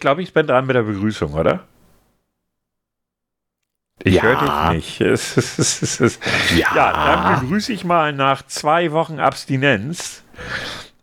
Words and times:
ich 0.00 0.02
glaube, 0.02 0.22
ich 0.22 0.32
bin 0.32 0.46
dran 0.46 0.64
mit 0.64 0.74
der 0.74 0.84
Begrüßung, 0.84 1.34
oder? 1.34 1.60
Ich 4.02 4.14
ja. 4.14 4.22
höre 4.22 4.72
dich 4.72 4.98
nicht. 4.98 6.18
ja. 6.56 6.74
ja, 6.74 6.92
dann 6.92 7.40
begrüße 7.40 7.70
ich 7.70 7.84
mal 7.84 8.14
nach 8.14 8.40
zwei 8.46 8.92
Wochen 8.92 9.20
Abstinenz 9.20 10.24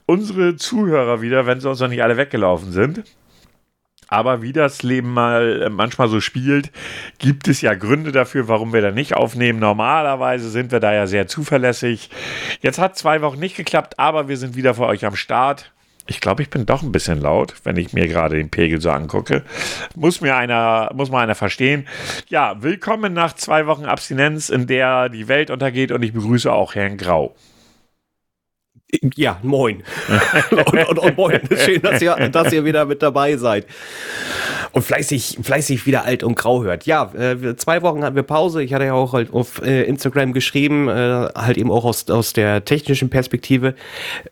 unsere 0.08 0.56
Zuhörer 0.56 1.22
wieder, 1.22 1.46
wenn 1.46 1.60
sie 1.60 1.70
uns 1.70 1.80
noch 1.80 1.90
nicht 1.90 2.02
alle 2.02 2.18
weggelaufen 2.18 2.72
sind. 2.72 3.04
Aber 4.08 4.42
wie 4.42 4.52
das 4.52 4.82
Leben 4.82 5.14
mal 5.14 5.62
äh, 5.62 5.70
manchmal 5.70 6.08
so 6.08 6.20
spielt, 6.20 6.72
gibt 7.20 7.48
es 7.48 7.62
ja 7.62 7.76
Gründe 7.76 8.12
dafür, 8.12 8.48
warum 8.48 8.74
wir 8.74 8.82
da 8.82 8.90
nicht 8.90 9.16
aufnehmen. 9.16 9.60
Normalerweise 9.60 10.50
sind 10.50 10.72
wir 10.72 10.80
da 10.80 10.92
ja 10.92 11.06
sehr 11.06 11.28
zuverlässig. 11.28 12.10
Jetzt 12.62 12.80
hat 12.80 12.98
zwei 12.98 13.22
Wochen 13.22 13.38
nicht 13.38 13.58
geklappt, 13.58 14.00
aber 14.00 14.28
wir 14.28 14.38
sind 14.38 14.56
wieder 14.56 14.74
für 14.74 14.88
euch 14.88 15.06
am 15.06 15.16
Start. 15.16 15.72
Ich 16.10 16.22
glaube, 16.22 16.42
ich 16.42 16.50
bin 16.50 16.66
doch 16.66 16.84
ein 16.84 16.94
bisschen 16.94 17.20
laut, 17.20 17.54
wenn 17.64 17.76
ich 17.76 17.92
mir 17.92 18.08
gerade 18.08 18.38
den 18.38 18.50
Pegel 18.50 18.80
so 18.80 18.90
angucke. 18.90 19.44
Muss 19.96 20.22
mir 20.22 20.38
einer, 20.38 20.90
muss 20.94 21.12
mal 21.12 21.22
einer 21.22 21.36
verstehen. 21.36 21.86
Ja, 22.30 22.64
willkommen 22.64 23.14
nach 23.14 23.34
zwei 23.34 23.68
Wochen 23.68 23.86
Abstinenz, 23.86 24.50
in 24.50 24.68
der 24.68 25.10
die 25.10 25.28
Welt 25.28 25.50
untergeht 25.50 25.92
und 25.92 26.02
ich 26.04 26.14
begrüße 26.14 26.52
auch 26.52 26.76
Herrn 26.76 26.98
Grau. 26.98 27.36
Ja, 29.16 29.38
moin. 29.44 29.84
und, 30.52 30.88
und, 30.88 31.00
und, 31.00 31.18
moin. 31.18 31.42
Schön, 31.58 31.82
dass 31.82 32.02
ihr, 32.02 32.16
dass 32.30 32.54
ihr 32.54 32.64
wieder 32.64 32.86
mit 32.86 33.02
dabei 33.02 33.36
seid. 33.36 33.68
Und 34.72 34.84
fleißig, 34.84 35.40
fleißig 35.42 35.86
wieder 35.86 36.04
alt 36.04 36.24
und 36.24 36.36
grau 36.36 36.64
hört. 36.64 36.86
Ja, 36.86 37.12
äh, 37.14 37.56
zwei 37.56 37.82
Wochen 37.82 38.04
hatten 38.04 38.16
wir 38.16 38.24
Pause. 38.24 38.64
Ich 38.64 38.74
hatte 38.74 38.86
ja 38.86 38.94
auch 38.94 39.14
halt 39.14 39.34
auf 39.34 39.62
äh, 39.62 39.84
Instagram 39.84 40.34
geschrieben, 40.34 40.88
äh, 40.88 41.28
halt 41.36 41.58
eben 41.58 41.72
auch 41.72 41.86
aus, 41.86 42.10
aus 42.10 42.34
der 42.34 42.66
technischen 42.66 43.10
Perspektive. 43.10 43.76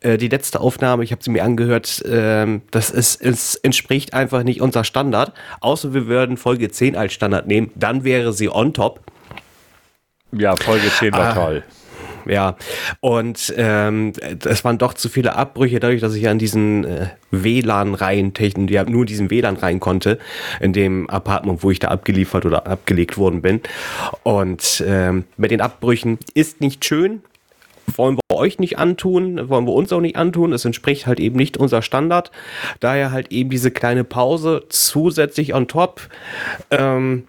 Äh, 0.00 0.18
die 0.18 0.28
letzte 0.28 0.60
Aufnahme, 0.60 1.04
ich 1.04 1.12
habe 1.12 1.22
sie 1.22 1.30
mir 1.30 1.44
angehört, 1.44 2.02
ähm, 2.08 2.62
das 2.70 2.90
ist, 2.90 3.20
es 3.20 3.56
entspricht 3.56 4.14
einfach 4.14 4.42
nicht 4.42 4.60
unser 4.60 4.84
Standard. 4.84 5.32
Außer 5.60 5.94
wir 5.94 6.06
würden 6.06 6.36
Folge 6.36 6.70
10 6.70 6.96
als 6.96 7.12
Standard 7.12 7.46
nehmen, 7.46 7.70
dann 7.74 8.04
wäre 8.04 8.32
sie 8.32 8.48
on 8.48 8.72
top. 8.72 9.00
Ja, 10.32 10.54
Folge 10.56 10.88
10 10.88 11.12
war 11.12 11.30
ah. 11.30 11.32
toll 11.34 11.62
ja. 12.26 12.56
Und 13.00 13.54
ähm, 13.56 14.12
es 14.44 14.64
waren 14.64 14.78
doch 14.78 14.94
zu 14.94 15.08
viele 15.08 15.36
Abbrüche, 15.36 15.80
dadurch, 15.80 16.00
dass 16.00 16.14
ich 16.14 16.28
an 16.28 16.38
diesen 16.38 16.84
äh, 16.84 17.06
WLAN-Reihen, 17.30 18.32
ja, 18.68 18.84
nur 18.84 19.06
diesen 19.06 19.30
WLAN 19.30 19.56
rein 19.56 19.80
konnte, 19.80 20.18
in 20.60 20.72
dem 20.72 21.08
Apartment, 21.10 21.62
wo 21.62 21.70
ich 21.70 21.78
da 21.78 21.88
abgeliefert 21.88 22.46
oder 22.46 22.66
abgelegt 22.66 23.18
worden 23.18 23.42
bin. 23.42 23.60
Und 24.22 24.82
ähm, 24.86 25.24
mit 25.36 25.50
den 25.50 25.60
Abbrüchen 25.60 26.18
ist 26.34 26.60
nicht 26.60 26.84
schön, 26.84 27.22
wollen 27.94 28.16
wir 28.16 28.36
euch 28.36 28.58
nicht 28.58 28.78
antun, 28.78 29.48
wollen 29.48 29.66
wir 29.66 29.72
uns 29.72 29.92
auch 29.92 30.00
nicht 30.00 30.16
antun. 30.16 30.52
Es 30.52 30.64
entspricht 30.64 31.06
halt 31.06 31.20
eben 31.20 31.36
nicht 31.36 31.56
unser 31.56 31.82
Standard. 31.82 32.30
Daher 32.80 33.12
halt 33.12 33.32
eben 33.32 33.50
diese 33.50 33.70
kleine 33.70 34.04
Pause 34.04 34.64
zusätzlich 34.68 35.54
on 35.54 35.68
top. 35.68 36.00
Ähm, 36.70 37.24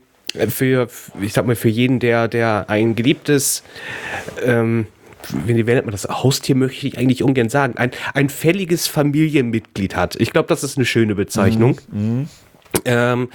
für, 0.50 0.88
ich 1.22 1.33
sag 1.33 1.45
mal, 1.45 1.56
für 1.56 1.70
jeden, 1.70 2.00
der, 2.00 2.28
der 2.28 2.66
ein 2.70 2.95
geliebtes, 2.95 3.64
ähm, 4.44 4.88
wie 5.45 5.53
nennt 5.53 5.86
man 5.86 5.92
das? 5.92 6.08
Haustier 6.08 6.56
möchte 6.56 6.88
ich 6.88 6.97
eigentlich 6.97 7.23
ungern 7.23 7.50
sagen. 7.50 7.78
Ein, 7.78 7.92
ein 8.14 8.30
fälliges 8.30 8.88
Familienmitglied 8.88 9.95
hat. 9.95 10.16
Ich 10.20 10.31
glaube, 10.31 10.48
das 10.48 10.64
ist 10.64 10.78
eine 10.78 10.86
schöne 10.86 11.16
Bezeichnung. 11.16 11.80
Mhm. 11.92 12.02
Mhm. 12.02 12.30
Ähm, 12.86 13.30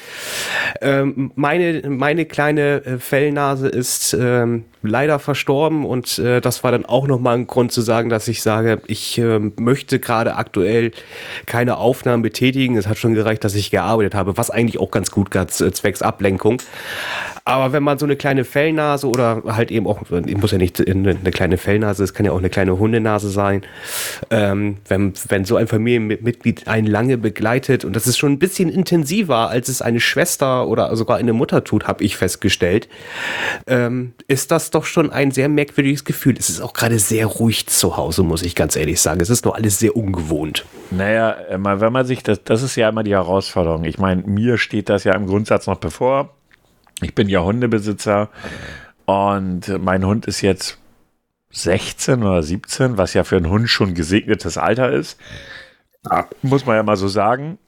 ähm, 0.81 1.33
meine, 1.35 1.83
meine 1.89 2.27
kleine 2.27 2.85
äh, 2.85 2.99
Fellnase 2.99 3.69
ist 3.69 4.15
ähm, 4.19 4.65
leider 4.83 5.19
verstorben 5.19 5.85
und 5.85 6.19
äh, 6.19 6.41
das 6.41 6.65
war 6.65 6.73
dann 6.73 6.85
auch 6.85 7.07
nochmal 7.07 7.37
ein 7.37 7.47
Grund 7.47 7.73
zu 7.73 7.81
sagen, 7.81 8.09
dass 8.09 8.29
ich 8.29 8.43
sage, 8.43 8.81
ich 8.87 9.19
äh, 9.19 9.39
möchte 9.39 9.99
gerade 9.99 10.37
aktuell 10.37 10.93
keine 11.47 11.77
Aufnahmen 11.77 12.23
betätigen. 12.23 12.77
Es 12.77 12.87
hat 12.87 12.99
schon 12.99 13.15
gereicht, 13.15 13.45
dass 13.45 13.55
ich 13.55 13.71
gearbeitet 13.71 14.15
habe, 14.15 14.37
was 14.37 14.51
eigentlich 14.51 14.79
auch 14.79 14.91
ganz 14.91 15.11
gut 15.11 15.31
gab, 15.31 15.49
äh, 15.61 15.73
zwecks 15.73 16.03
Ablenkung. 16.03 16.61
Aber 17.45 17.73
wenn 17.73 17.83
man 17.83 17.99
so 17.99 18.07
eine 18.07 18.17
kleine 18.17 18.45
Fellnase 18.45 19.09
oder 19.09 19.43
halt 19.47 19.73
eben 19.73 19.87
auch, 19.87 20.01
ich 20.27 20.37
muss 20.37 20.53
ja 20.53 20.59
nicht 20.59 20.87
eine 20.89 21.17
kleine 21.33 21.59
Fellnase, 21.59 22.05
es 22.05 22.15
kann 22.15 22.25
ja 22.25 22.33
auch 22.33 22.39
eine 22.39 22.51
kleine 22.51 22.79
Hundenase 22.79 23.31
sein, 23.31 23.63
ähm, 24.31 24.77
wenn, 24.87 25.13
wenn 25.29 25.45
so 25.45 25.57
ein 25.57 25.67
Familienmitglied 25.67 26.69
einen 26.69 26.87
lange 26.87 27.19
begleitet 27.19 27.85
und 27.85 27.97
das 27.97 28.07
ist 28.07 28.19
schon 28.19 28.33
ein 28.33 28.39
bisschen 28.39 28.69
intensiver, 28.69 29.49
als 29.49 29.69
es 29.69 29.83
eine 29.83 29.99
Schwester 29.99 30.69
oder 30.69 30.95
sogar 30.95 31.17
eine 31.17 31.33
Mutter 31.33 31.65
tut, 31.65 31.89
habe 31.89 32.05
ich 32.05 32.17
festgestellt, 32.17 32.89
ähm, 33.67 34.13
ist 34.29 34.53
das 34.53 34.71
doch 34.75 34.85
schon 34.85 35.11
ein 35.11 35.31
sehr 35.31 35.49
merkwürdiges 35.49 36.05
Gefühl. 36.05 36.37
Es 36.39 36.51
ist 36.51 36.61
auch 36.61 36.73
gerade 36.73 36.99
sehr 36.99 37.27
ruhig 37.27 37.67
zu 37.67 37.97
Hause, 37.97 38.23
muss 38.23 38.43
ich 38.43 38.55
ganz 38.55 38.77
ehrlich 38.77 39.01
sagen. 39.01 39.21
Es 39.21 39.31
ist 39.31 39.45
nur 39.45 39.55
alles 39.55 39.79
sehr 39.79 39.97
ungewohnt. 39.97 40.65
Naja, 40.91 41.37
wenn 41.51 41.93
man 41.93 42.07
sich 42.07 42.23
das, 42.23 42.43
das 42.45 42.63
ist 42.63 42.77
ja 42.77 42.89
immer 42.89 43.03
die 43.03 43.13
Herausforderung. 43.13 43.85
Ich 43.85 43.99
meine, 43.99 44.23
mir 44.23 44.59
steht 44.59 44.89
das 44.89 45.05
ja 45.05 45.15
im 45.15 45.27
Grundsatz 45.27 45.67
noch 45.67 45.79
bevor 45.79 46.31
ich 47.03 47.15
bin 47.15 47.29
ja 47.29 47.43
Hundebesitzer 47.43 48.31
und 49.05 49.69
mein 49.83 50.07
Hund 50.07 50.27
ist 50.27 50.41
jetzt 50.41 50.79
16 51.51 52.23
oder 52.23 52.43
17, 52.43 52.97
was 52.97 53.15
ja 53.15 53.25
für 53.25 53.37
einen 53.37 53.51
Hund 53.51 53.69
schon 53.69 53.95
gesegnetes 53.95 54.57
Alter 54.57 54.91
ist. 54.93 55.19
Ja, 56.09 56.29
muss 56.43 56.65
man 56.65 56.77
ja 56.77 56.83
mal 56.83 56.97
so 56.97 57.09
sagen. 57.09 57.59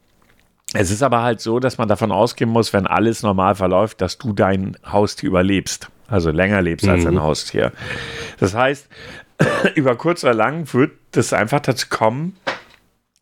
Es 0.73 0.91
ist 0.91 1.03
aber 1.03 1.23
halt 1.23 1.41
so, 1.41 1.61
dass 1.61 1.79
man 1.79 1.89
davon 1.89 2.11
ausgehen 2.11 2.51
muss, 2.51 2.73
wenn 2.73 2.87
alles 2.87 3.23
normal 3.23 3.55
verläuft, 3.55 4.01
dass 4.01 4.19
du 4.19 4.33
dein 4.33 4.77
Haustier 4.85 5.29
überlebst. 5.29 5.89
Also 6.09 6.31
länger 6.31 6.63
lebst 6.63 6.87
mhm. 6.87 6.93
als 6.93 7.07
ein 7.07 7.23
Haustier. 7.23 7.73
Das 8.39 8.55
heißt, 8.55 8.89
über 9.75 9.97
kurz 9.97 10.25
oder 10.25 10.35
lang 10.35 10.73
wird 10.73 10.93
es 11.17 11.33
einfach 11.33 11.61
dazu 11.61 11.87
kommen, 11.89 12.37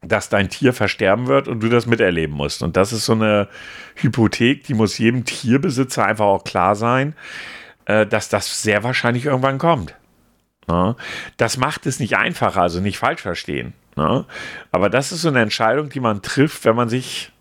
dass 0.02 0.28
dein 0.28 0.50
Tier 0.50 0.72
versterben 0.72 1.28
wird 1.28 1.46
und 1.46 1.60
du 1.60 1.68
das 1.68 1.86
miterleben 1.86 2.34
musst. 2.34 2.62
Und 2.62 2.76
das 2.76 2.92
ist 2.92 3.06
so 3.06 3.12
eine 3.12 3.48
Hypothek, 3.96 4.64
die 4.64 4.74
muss 4.74 4.98
jedem 4.98 5.24
Tierbesitzer 5.24 6.04
einfach 6.04 6.26
auch 6.26 6.44
klar 6.44 6.74
sein, 6.74 7.14
äh, 7.84 8.06
dass 8.06 8.28
das 8.28 8.62
sehr 8.62 8.82
wahrscheinlich 8.82 9.26
irgendwann 9.26 9.58
kommt. 9.58 9.94
Ja? 10.68 10.96
Das 11.36 11.56
macht 11.56 11.86
es 11.86 12.00
nicht 12.00 12.16
einfacher, 12.16 12.62
also 12.62 12.80
nicht 12.80 12.98
falsch 12.98 13.22
verstehen. 13.22 13.74
Ja? 13.96 14.24
Aber 14.72 14.90
das 14.90 15.12
ist 15.12 15.22
so 15.22 15.28
eine 15.28 15.40
Entscheidung, 15.40 15.88
die 15.88 16.00
man 16.00 16.20
trifft, 16.20 16.64
wenn 16.64 16.76
man 16.76 16.88
sich 16.88 17.32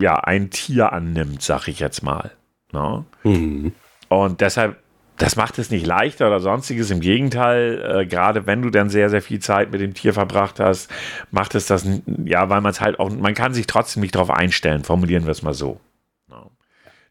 ja 0.00 0.14
ein 0.14 0.50
Tier 0.50 0.92
annimmt, 0.94 1.42
sag 1.42 1.68
ich 1.68 1.78
jetzt 1.78 2.02
mal. 2.02 2.32
Ja? 2.72 3.04
Mhm. 3.24 3.72
Und 4.10 4.42
deshalb 4.42 4.76
das 5.20 5.36
macht 5.36 5.58
es 5.58 5.70
nicht 5.70 5.86
leichter 5.86 6.28
oder 6.28 6.40
sonstiges. 6.40 6.90
Im 6.90 7.00
Gegenteil, 7.00 8.00
äh, 8.00 8.06
gerade 8.06 8.46
wenn 8.46 8.62
du 8.62 8.70
dann 8.70 8.88
sehr, 8.88 9.10
sehr 9.10 9.20
viel 9.20 9.38
Zeit 9.38 9.70
mit 9.70 9.82
dem 9.82 9.92
Tier 9.92 10.14
verbracht 10.14 10.58
hast, 10.60 10.90
macht 11.30 11.54
es 11.54 11.66
das, 11.66 11.86
ja, 12.24 12.48
weil 12.48 12.62
man 12.62 12.70
es 12.70 12.80
halt 12.80 12.98
auch, 12.98 13.10
man 13.10 13.34
kann 13.34 13.52
sich 13.52 13.66
trotzdem 13.66 14.00
nicht 14.00 14.14
darauf 14.14 14.30
einstellen, 14.30 14.82
formulieren 14.82 15.26
wir 15.26 15.32
es 15.32 15.42
mal 15.42 15.52
so. 15.52 15.78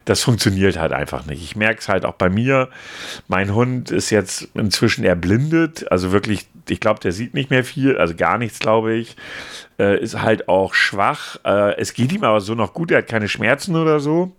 Das 0.05 0.23
funktioniert 0.23 0.79
halt 0.79 0.91
einfach 0.91 1.27
nicht. 1.27 1.43
Ich 1.43 1.55
merke 1.55 1.81
es 1.81 1.87
halt 1.87 2.03
auch 2.03 2.13
bei 2.13 2.29
mir. 2.29 2.69
Mein 3.27 3.53
Hund 3.53 3.91
ist 3.91 4.09
jetzt 4.09 4.49
inzwischen 4.55 5.03
erblindet, 5.03 5.91
also 5.91 6.11
wirklich, 6.11 6.47
ich 6.67 6.79
glaube, 6.79 6.99
der 7.01 7.11
sieht 7.11 7.35
nicht 7.35 7.51
mehr 7.51 7.63
viel, 7.63 7.95
also 7.95 8.15
gar 8.15 8.39
nichts, 8.39 8.57
glaube 8.57 8.95
ich. 8.95 9.17
Äh, 9.77 10.01
ist 10.01 10.19
halt 10.19 10.49
auch 10.49 10.73
schwach. 10.73 11.37
Äh, 11.45 11.75
es 11.77 11.93
geht 11.93 12.11
ihm 12.11 12.23
aber 12.23 12.41
so 12.41 12.55
noch 12.55 12.73
gut, 12.73 12.89
er 12.89 12.99
hat 12.99 13.07
keine 13.07 13.27
Schmerzen 13.27 13.75
oder 13.75 13.99
so. 13.99 14.31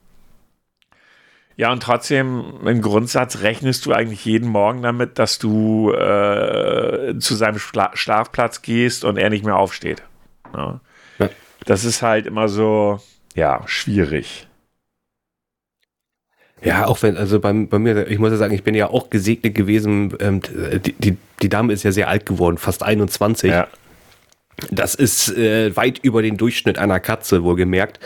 Ja, 1.60 1.70
und 1.72 1.82
trotzdem, 1.82 2.54
im 2.64 2.80
Grundsatz 2.80 3.42
rechnest 3.42 3.84
du 3.84 3.92
eigentlich 3.92 4.24
jeden 4.24 4.48
Morgen 4.48 4.80
damit, 4.80 5.18
dass 5.18 5.38
du 5.38 5.92
äh, 5.92 7.18
zu 7.18 7.34
seinem 7.34 7.58
Schla 7.58 7.90
Schlafplatz 7.92 8.62
gehst 8.62 9.04
und 9.04 9.18
er 9.18 9.28
nicht 9.28 9.44
mehr 9.44 9.56
aufsteht. 9.56 10.02
Ja. 10.54 10.80
Ja. 11.18 11.28
Das 11.66 11.84
ist 11.84 12.00
halt 12.00 12.26
immer 12.26 12.48
so, 12.48 12.98
ja, 13.34 13.60
schwierig. 13.66 14.48
Ja, 16.62 16.86
auch 16.86 17.02
wenn, 17.02 17.18
also 17.18 17.40
bei, 17.40 17.52
bei 17.52 17.78
mir, 17.78 18.08
ich 18.08 18.18
muss 18.18 18.30
ja 18.30 18.38
sagen, 18.38 18.54
ich 18.54 18.64
bin 18.64 18.74
ja 18.74 18.88
auch 18.88 19.10
gesegnet 19.10 19.54
gewesen. 19.54 20.16
Ähm, 20.18 20.40
die, 20.40 20.94
die, 20.94 21.18
die 21.42 21.48
Dame 21.50 21.74
ist 21.74 21.82
ja 21.82 21.92
sehr 21.92 22.08
alt 22.08 22.24
geworden, 22.24 22.56
fast 22.56 22.82
21. 22.82 23.50
Ja. 23.50 23.68
Das 24.70 24.94
ist 24.94 25.36
äh, 25.36 25.76
weit 25.76 25.98
über 25.98 26.22
den 26.22 26.38
Durchschnitt 26.38 26.78
einer 26.78 27.00
Katze, 27.00 27.44
wohlgemerkt 27.44 28.00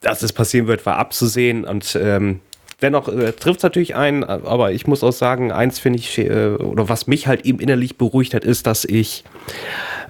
dass 0.00 0.22
es 0.22 0.32
passieren 0.32 0.66
wird, 0.66 0.86
war 0.86 0.96
abzusehen 0.96 1.64
und 1.64 1.98
ähm, 2.00 2.40
dennoch 2.80 3.08
äh, 3.08 3.32
trifft 3.32 3.58
es 3.58 3.62
natürlich 3.62 3.94
ein, 3.94 4.24
aber 4.24 4.72
ich 4.72 4.86
muss 4.86 5.02
auch 5.02 5.12
sagen, 5.12 5.52
eins 5.52 5.78
finde 5.78 5.98
ich, 5.98 6.18
äh, 6.18 6.48
oder 6.54 6.88
was 6.88 7.06
mich 7.06 7.26
halt 7.26 7.44
eben 7.44 7.60
innerlich 7.60 7.96
beruhigt 7.96 8.34
hat, 8.34 8.44
ist, 8.44 8.66
dass 8.66 8.84
ich 8.84 9.24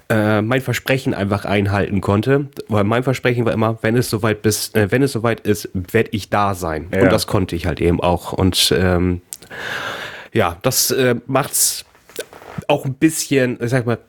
äh, 0.09 0.41
mein 0.41 0.61
Versprechen 0.61 1.13
einfach 1.13 1.45
einhalten 1.45 2.01
konnte. 2.01 2.47
Weil 2.67 2.83
mein 2.83 3.03
Versprechen 3.03 3.45
war 3.45 3.53
immer, 3.53 3.77
wenn 3.81 3.95
es 3.95 4.09
soweit 4.09 4.41
bis, 4.41 4.73
äh, 4.73 4.91
wenn 4.91 5.03
es 5.03 5.11
soweit 5.11 5.41
ist, 5.41 5.69
werde 5.73 6.09
ich 6.13 6.29
da 6.29 6.55
sein. 6.55 6.87
Ja. 6.93 7.03
Und 7.03 7.11
das 7.11 7.27
konnte 7.27 7.55
ich 7.55 7.65
halt 7.65 7.79
eben 7.79 8.01
auch. 8.01 8.33
Und 8.33 8.73
ähm, 8.75 9.21
ja, 10.33 10.57
das 10.61 10.91
äh, 10.91 11.15
macht's 11.27 11.85
auch 12.67 12.85
ein 12.85 12.95
bisschen, 12.95 13.57
ich 13.61 13.69
sag 13.69 13.85
mal, 13.85 13.99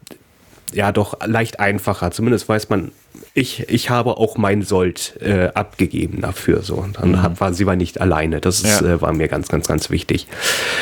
ja 0.72 0.92
doch 0.92 1.18
leicht 1.26 1.60
einfacher. 1.60 2.10
Zumindest 2.10 2.48
weiß 2.48 2.68
man, 2.68 2.92
ich, 3.34 3.68
ich 3.68 3.90
habe 3.90 4.16
auch 4.16 4.36
mein 4.36 4.62
Sold 4.62 5.18
äh, 5.20 5.48
abgegeben 5.54 6.20
dafür. 6.20 6.62
So. 6.62 6.76
Und 6.76 6.98
dann 6.98 7.12
mhm. 7.12 7.22
hat, 7.22 7.40
war 7.40 7.54
sie 7.54 7.66
war 7.66 7.76
nicht 7.76 8.00
alleine. 8.00 8.40
Das 8.40 8.62
ist, 8.62 8.80
ja. 8.80 8.94
äh, 8.94 9.00
war 9.00 9.12
mir 9.12 9.28
ganz, 9.28 9.48
ganz, 9.48 9.68
ganz 9.68 9.90
wichtig. 9.90 10.26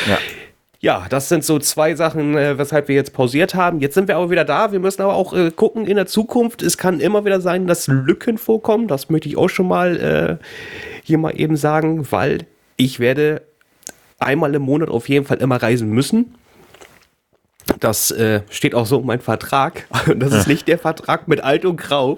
Ja. 0.07 0.17
Ja, 0.81 1.07
das 1.09 1.27
sind 1.27 1.43
so 1.43 1.59
zwei 1.59 1.93
Sachen, 1.95 2.37
äh, 2.37 2.57
weshalb 2.57 2.87
wir 2.87 2.95
jetzt 2.95 3.11
pausiert 3.11 3.53
haben. 3.53 3.81
Jetzt 3.81 3.95
sind 3.95 4.07
wir 4.07 4.15
aber 4.15 4.29
wieder 4.29 4.45
da. 4.45 4.71
Wir 4.71 4.79
müssen 4.79 5.01
aber 5.01 5.13
auch 5.13 5.33
äh, 5.33 5.51
gucken 5.51 5.85
in 5.85 5.97
der 5.97 6.05
Zukunft. 6.05 6.61
Es 6.61 6.77
kann 6.77 7.01
immer 7.01 7.25
wieder 7.25 7.41
sein, 7.41 7.67
dass 7.67 7.87
Lücken 7.87 8.37
vorkommen. 8.37 8.87
Das 8.87 9.09
möchte 9.09 9.27
ich 9.27 9.35
auch 9.35 9.49
schon 9.49 9.67
mal 9.67 10.39
äh, 10.39 10.45
hier 11.03 11.17
mal 11.17 11.31
eben 11.31 11.57
sagen, 11.57 12.09
weil 12.11 12.45
ich 12.77 13.01
werde 13.01 13.41
einmal 14.19 14.55
im 14.55 14.61
Monat 14.61 14.89
auf 14.89 15.09
jeden 15.09 15.25
Fall 15.25 15.39
immer 15.39 15.61
reisen 15.61 15.89
müssen. 15.89 16.35
Das 17.79 18.11
äh, 18.11 18.41
steht 18.49 18.75
auch 18.75 18.85
so 18.85 18.99
in 18.99 19.05
meinem 19.05 19.21
Vertrag. 19.21 19.85
Das 20.15 20.33
ist 20.33 20.47
nicht 20.47 20.67
der 20.67 20.79
Vertrag 20.79 21.27
mit 21.27 21.43
Alt 21.43 21.65
und 21.65 21.77
Grau. 21.77 22.17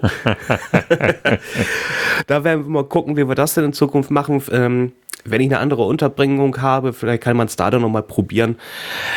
da 2.26 2.44
werden 2.44 2.64
wir 2.64 2.70
mal 2.70 2.84
gucken, 2.84 3.16
wie 3.16 3.28
wir 3.28 3.34
das 3.34 3.54
denn 3.54 3.64
in 3.64 3.72
Zukunft 3.72 4.10
machen. 4.10 4.42
Ähm, 4.50 4.92
wenn 5.24 5.40
ich 5.40 5.48
eine 5.48 5.58
andere 5.58 5.84
Unterbringung 5.84 6.60
habe, 6.60 6.92
vielleicht 6.92 7.22
kann 7.22 7.36
man 7.36 7.46
es 7.46 7.56
da 7.56 7.70
dann 7.70 7.82
nochmal 7.82 8.02
probieren. 8.02 8.58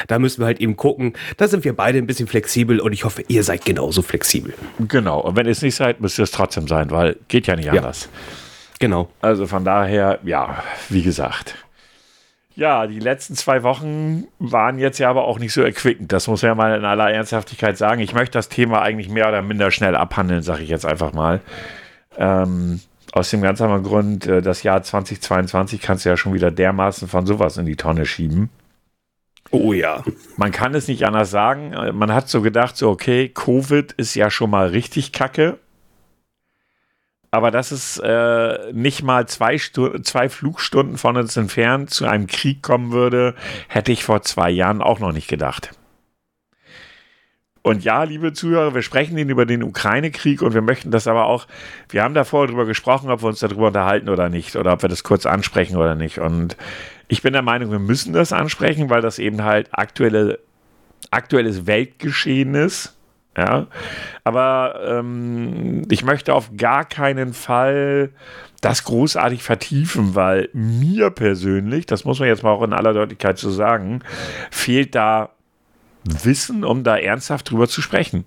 Da 0.07 0.19
müssen 0.19 0.39
wir 0.41 0.45
halt 0.45 0.59
eben 0.59 0.75
gucken. 0.75 1.13
Da 1.37 1.47
sind 1.47 1.63
wir 1.63 1.75
beide 1.75 1.97
ein 1.97 2.07
bisschen 2.07 2.27
flexibel 2.27 2.79
und 2.79 2.93
ich 2.93 3.05
hoffe, 3.05 3.23
ihr 3.27 3.43
seid 3.43 3.65
genauso 3.65 4.01
flexibel. 4.01 4.53
Genau. 4.79 5.21
Und 5.21 5.35
wenn 5.35 5.45
ihr 5.45 5.51
es 5.51 5.61
nicht 5.61 5.75
seid, 5.75 6.01
müsst 6.01 6.19
ihr 6.19 6.23
es 6.23 6.31
trotzdem 6.31 6.67
sein, 6.67 6.91
weil 6.91 7.17
geht 7.27 7.47
ja 7.47 7.55
nicht 7.55 7.71
anders. 7.71 8.03
Ja. 8.03 8.09
Genau. 8.79 9.09
Also 9.21 9.47
von 9.47 9.63
daher, 9.63 10.19
ja, 10.23 10.63
wie 10.89 11.01
gesagt. 11.01 11.64
Ja, 12.55 12.87
die 12.87 12.99
letzten 12.99 13.35
zwei 13.35 13.63
Wochen 13.63 14.27
waren 14.39 14.79
jetzt 14.79 14.97
ja 14.97 15.09
aber 15.09 15.25
auch 15.25 15.39
nicht 15.39 15.51
so 15.51 15.61
erquickend. 15.61 16.13
Das 16.13 16.27
muss 16.27 16.41
ja 16.41 16.55
mal 16.55 16.77
in 16.77 16.85
aller 16.85 17.11
Ernsthaftigkeit 17.11 17.77
sagen. 17.77 18.01
Ich 18.01 18.13
möchte 18.13 18.37
das 18.37 18.47
Thema 18.47 18.81
eigentlich 18.81 19.09
mehr 19.09 19.27
oder 19.27 19.41
minder 19.41 19.71
schnell 19.71 19.95
abhandeln, 19.95 20.41
sage 20.41 20.63
ich 20.63 20.69
jetzt 20.69 20.85
einfach 20.85 21.11
mal. 21.11 21.41
Ähm, 22.17 22.79
aus 23.11 23.29
dem 23.29 23.41
ganz 23.41 23.59
anderen 23.59 23.83
Grund, 23.83 24.25
äh, 24.25 24.41
das 24.41 24.63
Jahr 24.63 24.81
2022 24.81 25.81
kannst 25.81 26.05
du 26.05 26.09
ja 26.09 26.17
schon 26.17 26.33
wieder 26.33 26.49
dermaßen 26.49 27.09
von 27.09 27.25
sowas 27.25 27.57
in 27.57 27.65
die 27.65 27.75
Tonne 27.75 28.05
schieben. 28.05 28.49
Oh 29.51 29.73
ja. 29.73 30.03
Man 30.37 30.51
kann 30.51 30.73
es 30.75 30.87
nicht 30.87 31.05
anders 31.05 31.31
sagen. 31.31 31.75
Man 31.93 32.13
hat 32.13 32.29
so 32.29 32.41
gedacht, 32.41 32.77
so 32.77 32.89
okay, 32.89 33.29
Covid 33.29 33.91
ist 33.93 34.15
ja 34.15 34.31
schon 34.31 34.49
mal 34.49 34.67
richtig 34.67 35.11
kacke 35.11 35.59
aber 37.35 37.51
dass 37.51 37.71
es 37.71 37.97
äh, 37.97 38.71
nicht 38.71 39.03
mal 39.03 39.27
zwei, 39.27 39.57
zwei 39.57 40.29
Flugstunden 40.29 40.97
von 40.97 41.17
uns 41.17 41.35
entfernt 41.35 41.89
zu 41.89 42.05
einem 42.05 42.27
Krieg 42.27 42.63
kommen 42.63 42.93
würde, 42.93 43.35
hätte 43.67 43.91
ich 43.91 44.05
vor 44.05 44.21
zwei 44.21 44.49
Jahren 44.49 44.81
auch 44.81 44.99
noch 44.99 45.11
nicht 45.11 45.27
gedacht. 45.27 45.71
Und 47.61 47.83
ja, 47.83 48.03
liebe 48.03 48.31
Zuhörer, 48.31 48.73
wir 48.73 48.83
sprechen 48.83 49.17
Ihnen 49.17 49.29
über 49.29 49.45
den 49.45 49.63
Ukraine-Krieg 49.63 50.41
und 50.41 50.53
wir 50.53 50.61
möchten 50.61 50.91
das 50.91 51.07
aber 51.07 51.25
auch, 51.25 51.45
wir 51.89 52.03
haben 52.03 52.13
davor 52.13 52.47
darüber 52.47 52.65
gesprochen, 52.65 53.09
ob 53.09 53.21
wir 53.21 53.27
uns 53.27 53.39
darüber 53.39 53.67
unterhalten 53.67 54.07
oder 54.07 54.29
nicht 54.29 54.55
oder 54.55 54.71
ob 54.71 54.83
wir 54.83 54.89
das 54.89 55.03
kurz 55.03 55.25
ansprechen 55.25 55.75
oder 55.75 55.95
nicht. 55.95 56.19
Und 56.19 56.55
ich 57.09 57.21
bin 57.21 57.33
der 57.33 57.41
Meinung, 57.41 57.71
wir 57.71 57.79
müssen 57.79 58.13
das 58.13 58.31
ansprechen, 58.31 58.89
weil 58.89 59.01
das 59.01 59.19
eben 59.19 59.43
halt 59.43 59.67
aktuelle, 59.71 60.39
aktuelles 61.11 61.67
Weltgeschehen 61.67 62.55
ist 62.55 62.94
ja, 63.37 63.67
aber 64.23 64.81
ähm, 64.87 65.83
ich 65.89 66.03
möchte 66.03 66.33
auf 66.33 66.51
gar 66.55 66.85
keinen 66.85 67.33
Fall 67.33 68.11
das 68.61 68.83
großartig 68.83 69.43
vertiefen, 69.43 70.15
weil 70.15 70.49
mir 70.53 71.09
persönlich, 71.11 71.85
das 71.85 72.05
muss 72.05 72.19
man 72.19 72.29
jetzt 72.29 72.43
mal 72.43 72.51
auch 72.51 72.63
in 72.63 72.73
aller 72.73 72.93
Deutlichkeit 72.93 73.37
so 73.37 73.51
sagen, 73.51 74.01
fehlt 74.49 74.95
da 74.95 75.31
Wissen, 76.03 76.63
um 76.63 76.83
da 76.83 76.97
ernsthaft 76.97 77.49
drüber 77.49 77.67
zu 77.67 77.81
sprechen. 77.81 78.25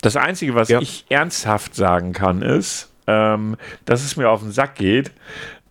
Das 0.00 0.16
Einzige, 0.16 0.54
was 0.54 0.68
ja. 0.68 0.80
ich 0.80 1.06
ernsthaft 1.08 1.74
sagen 1.74 2.12
kann, 2.12 2.42
ist, 2.42 2.92
ähm, 3.06 3.56
dass 3.84 4.04
es 4.04 4.16
mir 4.16 4.30
auf 4.30 4.40
den 4.40 4.52
Sack 4.52 4.74
geht, 4.76 5.12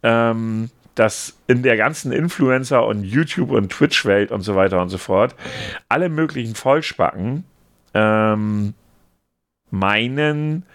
ähm, 0.03 0.69
dass 0.95 1.37
in 1.47 1.63
der 1.63 1.77
ganzen 1.77 2.11
Influencer- 2.11 2.85
und 2.85 3.03
YouTube- 3.03 3.51
und 3.51 3.71
Twitch-Welt 3.71 4.31
und 4.31 4.41
so 4.41 4.55
weiter 4.55 4.81
und 4.81 4.89
so 4.89 4.97
fort 4.97 5.35
alle 5.89 6.09
möglichen 6.09 6.55
Vollspacken 6.55 7.45
ähm, 7.93 8.73
meinen, 9.69 10.65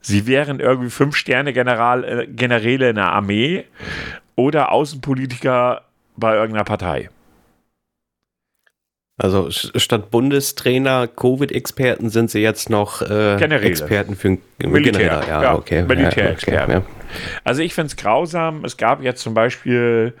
sie 0.00 0.26
wären 0.26 0.60
irgendwie 0.60 0.90
Fünf-Sterne-Generäle 0.90 2.86
äh, 2.86 2.90
in 2.90 2.96
der 2.96 3.12
Armee 3.12 3.64
oder 4.34 4.72
Außenpolitiker 4.72 5.82
bei 6.16 6.34
irgendeiner 6.34 6.64
Partei. 6.64 7.10
Also 9.18 9.48
statt 9.50 10.10
Bundestrainer, 10.10 11.06
Covid-Experten 11.08 12.10
sind 12.10 12.30
sie 12.30 12.40
jetzt 12.40 12.68
noch 12.68 13.00
äh, 13.00 13.36
Experten 13.36 14.14
für 14.14 14.36
Militär. 14.58 15.22
Ja, 15.26 15.42
ja, 15.42 15.54
okay. 15.54 15.84
Militärexperten. 15.84 16.70
Ja, 16.70 16.78
okay, 16.80 16.86
Also 17.44 17.62
ich 17.62 17.74
finde 17.74 17.88
es 17.88 17.96
grausam. 17.96 18.64
Es 18.64 18.76
gab 18.76 19.02
jetzt 19.02 19.22
zum 19.22 19.34
Beispiel 19.34 20.14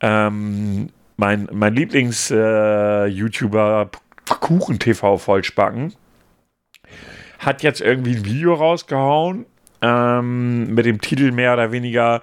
ähm, 0.00 0.90
mein, 1.16 1.48
mein 1.52 1.74
Lieblings-YouTuber 1.74 3.90
äh, 3.92 3.96
Kuchen-TV 4.40 5.18
vollspacken 5.18 5.94
hat 7.44 7.62
jetzt 7.62 7.80
irgendwie 7.80 8.16
ein 8.16 8.24
Video 8.24 8.54
rausgehauen 8.54 9.46
ähm, 9.82 10.74
mit 10.74 10.86
dem 10.86 11.00
Titel 11.00 11.30
mehr 11.30 11.52
oder 11.52 11.72
weniger, 11.72 12.22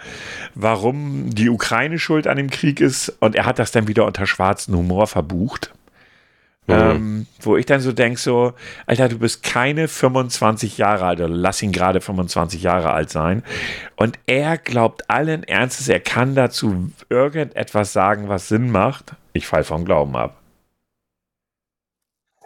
warum 0.55 1.29
die 1.29 1.49
Ukraine 1.49 1.99
schuld 1.99 2.27
an 2.27 2.37
dem 2.37 2.49
Krieg 2.49 2.81
ist. 2.81 3.09
Und 3.19 3.35
er 3.35 3.45
hat 3.45 3.59
das 3.59 3.71
dann 3.71 3.87
wieder 3.87 4.05
unter 4.05 4.25
schwarzen 4.25 4.75
Humor 4.75 5.07
verbucht. 5.07 5.73
Mhm. 6.67 6.73
Ähm, 6.73 7.27
wo 7.41 7.57
ich 7.57 7.65
dann 7.65 7.81
so 7.81 7.91
denke, 7.91 8.19
so, 8.19 8.53
Alter, 8.85 9.09
du 9.09 9.17
bist 9.17 9.41
keine 9.43 9.87
25 9.87 10.77
Jahre 10.77 11.05
alt, 11.05 11.19
oder 11.19 11.29
lass 11.29 11.61
ihn 11.61 11.71
gerade 11.71 12.01
25 12.01 12.61
Jahre 12.61 12.91
alt 12.91 13.09
sein. 13.09 13.43
Und 13.95 14.19
er 14.27 14.57
glaubt 14.57 15.09
allen 15.09 15.43
Ernstes, 15.43 15.89
er 15.89 15.99
kann 15.99 16.35
dazu 16.35 16.91
irgendetwas 17.09 17.93
sagen, 17.93 18.29
was 18.29 18.47
Sinn 18.47 18.69
macht. 18.69 19.13
Ich 19.33 19.47
fall 19.47 19.63
vom 19.63 19.85
Glauben 19.85 20.15
ab. 20.15 20.37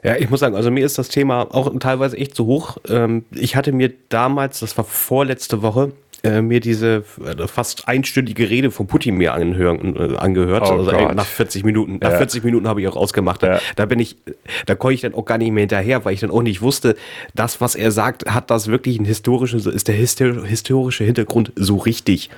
Ja, 0.06 0.15
ich 0.17 0.29
muss 0.29 0.39
sagen, 0.39 0.56
also 0.56 0.69
mir 0.69 0.85
ist 0.85 1.00
das 1.00 1.09
Thema 1.09 1.47
auch 1.51 1.71
teilweise 1.79 2.15
echt 2.15 2.35
zu 2.35 2.45
hoch. 2.45 2.77
Ähm, 2.88 3.25
ich 3.31 3.56
hatte 3.56 3.71
mir 3.71 3.91
damals, 4.09 4.59
das 4.59 4.77
war 4.77 4.85
vorletzte 4.85 5.63
Woche, 5.63 5.94
äh, 6.25 6.42
mir 6.42 6.60
diese 6.60 7.04
äh, 7.24 7.48
fast 7.48 7.88
einstündige 7.88 8.50
Rede 8.50 8.72
von 8.72 8.88
Putin 8.88 9.16
mir 9.16 9.33
anhören, 9.33 9.95
äh, 9.95 10.18
angehört. 10.18 10.63
Oh 10.66 10.74
also 10.74 10.92
Gott. 10.92 11.16
nach 11.16 11.25
40 11.25 11.63
Minuten. 11.63 12.00
Nach 12.01 12.12
ja. 12.12 12.18
40 12.18 12.44
Minuten 12.44 12.68
habe 12.68 12.81
ich 12.81 12.88
auch 12.88 12.95
ausgemacht. 12.95 13.44
Ja. 13.44 13.60
Da 13.75 13.86
bin 13.86 14.00
ich, 14.00 14.18
da 14.66 14.75
konnte 14.75 14.95
ich 14.95 15.01
dann 15.01 15.13
auch 15.13 15.25
gar 15.25 15.38
nicht 15.38 15.51
mehr 15.51 15.62
hinterher, 15.62 16.06
weil 16.06 16.13
ich 16.13 16.19
dann 16.19 16.31
auch 16.31 16.42
nicht 16.42 16.62
wusste, 16.62 16.95
das, 17.33 17.62
was 17.62 17.75
er 17.75 17.92
sagt, 17.92 18.25
hat 18.25 18.50
das 18.50 18.68
wirklich 18.68 19.00
ein 19.00 19.06
historisches, 19.06 19.66
ist 19.66 19.88
der 19.88 19.95
historische 19.95 21.04
Hintergrund 21.04 21.51
so 21.56 21.77
richtig. 21.77 22.29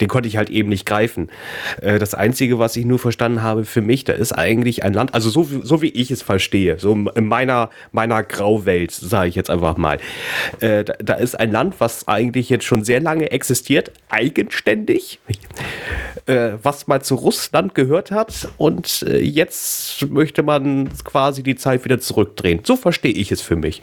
Den 0.00 0.08
konnte 0.08 0.28
ich 0.28 0.36
halt 0.36 0.50
eben 0.50 0.68
nicht 0.68 0.86
greifen. 0.86 1.30
Das 1.80 2.14
Einzige, 2.14 2.58
was 2.58 2.76
ich 2.76 2.84
nur 2.84 2.98
verstanden 2.98 3.42
habe 3.42 3.64
für 3.64 3.80
mich, 3.80 4.04
da 4.04 4.12
ist 4.12 4.32
eigentlich 4.32 4.84
ein 4.84 4.92
Land, 4.92 5.14
also 5.14 5.30
so, 5.30 5.48
so 5.62 5.82
wie 5.82 5.88
ich 5.88 6.10
es 6.10 6.22
verstehe, 6.22 6.78
so 6.78 6.92
in 6.92 7.26
meiner, 7.26 7.70
meiner 7.90 8.22
Grauwelt, 8.22 8.92
sage 8.92 9.28
ich 9.28 9.34
jetzt 9.34 9.50
einfach 9.50 9.76
mal, 9.76 9.98
da, 10.60 10.82
da 10.82 11.14
ist 11.14 11.38
ein 11.38 11.50
Land, 11.50 11.74
was 11.78 12.06
eigentlich 12.06 12.48
jetzt 12.48 12.64
schon 12.64 12.84
sehr 12.88 13.00
lange 13.00 13.30
existiert, 13.30 13.92
eigenständig, 14.08 15.20
äh, 16.24 16.52
was 16.62 16.86
mal 16.86 17.02
zu 17.02 17.16
Russland 17.16 17.74
gehört 17.74 18.10
hat 18.10 18.48
und 18.56 19.02
äh, 19.02 19.18
jetzt 19.18 20.08
möchte 20.08 20.42
man 20.42 20.88
quasi 21.04 21.42
die 21.42 21.54
Zeit 21.54 21.84
wieder 21.84 22.00
zurückdrehen. 22.00 22.60
So 22.64 22.76
verstehe 22.76 23.12
ich 23.12 23.30
es 23.30 23.42
für 23.42 23.56
mich. 23.56 23.82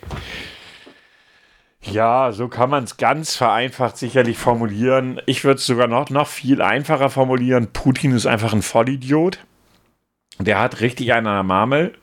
Ja, 1.83 2.31
so 2.31 2.47
kann 2.47 2.71
man 2.71 2.83
es 2.83 2.97
ganz 2.97 3.35
vereinfacht 3.35 3.97
sicherlich 3.97 4.39
formulieren. 4.39 5.21
Ich 5.27 5.43
würde 5.43 5.59
es 5.59 5.67
sogar 5.67 5.85
noch, 5.85 6.09
noch 6.09 6.27
viel 6.27 6.63
einfacher 6.63 7.11
formulieren. 7.11 7.67
Putin 7.73 8.11
ist 8.11 8.25
einfach 8.25 8.53
ein 8.53 8.63
Vollidiot. 8.63 9.37
Der 10.39 10.59
hat 10.59 10.81
richtig 10.81 11.13
einen 11.13 11.27
an 11.27 11.35
der 11.35 11.43
Marmel. 11.43 11.93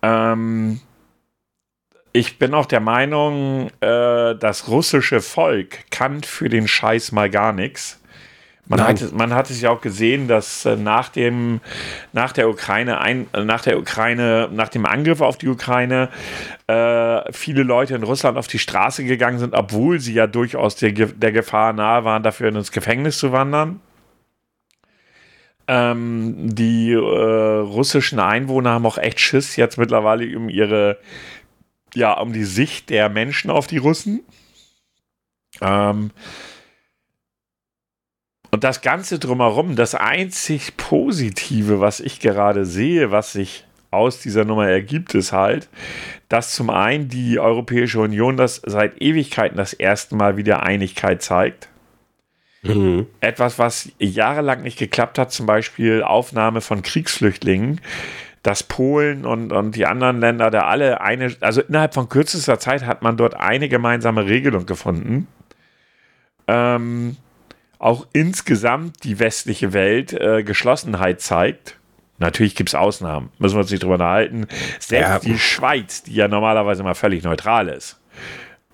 Ähm, 0.00 0.80
ich 2.12 2.38
bin 2.38 2.54
auch 2.54 2.66
der 2.66 2.80
Meinung, 2.80 3.68
äh, 3.80 4.34
das 4.34 4.68
russische 4.68 5.20
Volk 5.20 5.90
kann 5.90 6.22
für 6.22 6.48
den 6.48 6.68
Scheiß 6.68 7.12
mal 7.12 7.30
gar 7.30 7.52
nichts. 7.52 8.00
Man 8.70 8.82
hat, 8.82 9.12
man 9.12 9.34
hat 9.34 9.48
es 9.48 9.62
ja 9.62 9.70
auch 9.70 9.80
gesehen, 9.80 10.28
dass 10.28 10.66
äh, 10.66 10.76
nach 10.76 11.08
dem, 11.08 11.60
nach 12.12 12.32
der 12.32 12.50
Ukraine, 12.50 13.00
ein, 13.00 13.26
äh, 13.32 13.42
nach 13.42 13.62
der 13.62 13.78
Ukraine, 13.78 14.50
nach 14.52 14.68
dem 14.68 14.84
Angriff 14.84 15.22
auf 15.22 15.38
die 15.38 15.48
Ukraine, 15.48 16.10
äh, 16.66 17.32
viele 17.32 17.62
Leute 17.62 17.94
in 17.94 18.02
Russland 18.02 18.36
auf 18.36 18.46
die 18.46 18.58
Straße 18.58 19.04
gegangen 19.04 19.38
sind, 19.38 19.54
obwohl 19.54 20.00
sie 20.00 20.12
ja 20.12 20.26
durchaus 20.26 20.76
der, 20.76 20.92
der 20.92 21.32
Gefahr 21.32 21.72
nahe 21.72 22.04
waren, 22.04 22.22
dafür 22.22 22.48
ins 22.48 22.70
Gefängnis 22.70 23.18
zu 23.18 23.32
wandern. 23.32 23.80
Ähm, 25.66 26.54
die 26.54 26.92
äh, 26.92 26.96
russischen 26.98 28.20
Einwohner 28.20 28.70
haben 28.70 28.86
auch 28.86 28.98
echt 28.98 29.20
Schiss 29.20 29.56
jetzt 29.56 29.78
mittlerweile 29.78 30.36
um 30.36 30.50
ihre, 30.50 30.98
ja, 31.94 32.12
um 32.14 32.32
die 32.32 32.44
Sicht 32.44 32.90
der 32.90 33.08
Menschen 33.08 33.50
auf 33.50 33.66
die 33.66 33.78
Russen. 33.78 34.20
Ähm, 35.60 36.10
und 38.50 38.64
das 38.64 38.80
Ganze 38.80 39.18
drumherum, 39.18 39.76
das 39.76 39.94
einzig 39.94 40.76
Positive, 40.76 41.80
was 41.80 42.00
ich 42.00 42.20
gerade 42.20 42.64
sehe, 42.64 43.10
was 43.10 43.32
sich 43.32 43.64
aus 43.90 44.20
dieser 44.20 44.44
Nummer 44.44 44.68
ergibt, 44.68 45.14
ist 45.14 45.32
halt, 45.32 45.68
dass 46.28 46.54
zum 46.54 46.70
einen 46.70 47.08
die 47.08 47.38
Europäische 47.38 48.00
Union 48.00 48.36
das 48.36 48.62
seit 48.64 49.00
Ewigkeiten 49.00 49.56
das 49.56 49.72
erste 49.72 50.14
Mal 50.14 50.36
wieder 50.36 50.62
Einigkeit 50.62 51.22
zeigt. 51.22 51.68
Mhm. 52.62 53.06
Etwas, 53.20 53.58
was 53.58 53.90
jahrelang 53.98 54.62
nicht 54.62 54.78
geklappt 54.78 55.18
hat, 55.18 55.32
zum 55.32 55.46
Beispiel 55.46 56.02
Aufnahme 56.02 56.60
von 56.60 56.82
Kriegsflüchtlingen, 56.82 57.80
dass 58.42 58.62
Polen 58.62 59.24
und, 59.24 59.52
und 59.52 59.74
die 59.74 59.86
anderen 59.86 60.20
Länder 60.20 60.50
da 60.50 60.62
alle 60.62 61.00
eine, 61.00 61.34
also 61.40 61.60
innerhalb 61.60 61.94
von 61.94 62.08
kürzester 62.08 62.58
Zeit 62.58 62.86
hat 62.86 63.02
man 63.02 63.16
dort 63.16 63.34
eine 63.34 63.68
gemeinsame 63.68 64.26
Regelung 64.26 64.66
gefunden. 64.66 65.26
Ähm, 66.46 67.16
auch 67.78 68.06
insgesamt 68.12 69.04
die 69.04 69.18
westliche 69.18 69.72
Welt 69.72 70.12
äh, 70.12 70.42
Geschlossenheit 70.42 71.20
zeigt. 71.20 71.76
Natürlich 72.18 72.56
gibt 72.56 72.70
es 72.70 72.74
Ausnahmen, 72.74 73.30
müssen 73.38 73.54
wir 73.54 73.60
uns 73.60 73.70
nicht 73.70 73.82
drüber 73.82 73.94
unterhalten. 73.94 74.48
Selbst 74.80 75.08
ja. 75.08 75.18
die 75.20 75.38
Schweiz, 75.38 76.02
die 76.02 76.14
ja 76.14 76.26
normalerweise 76.26 76.82
mal 76.82 76.94
völlig 76.94 77.22
neutral 77.22 77.68
ist, 77.68 78.00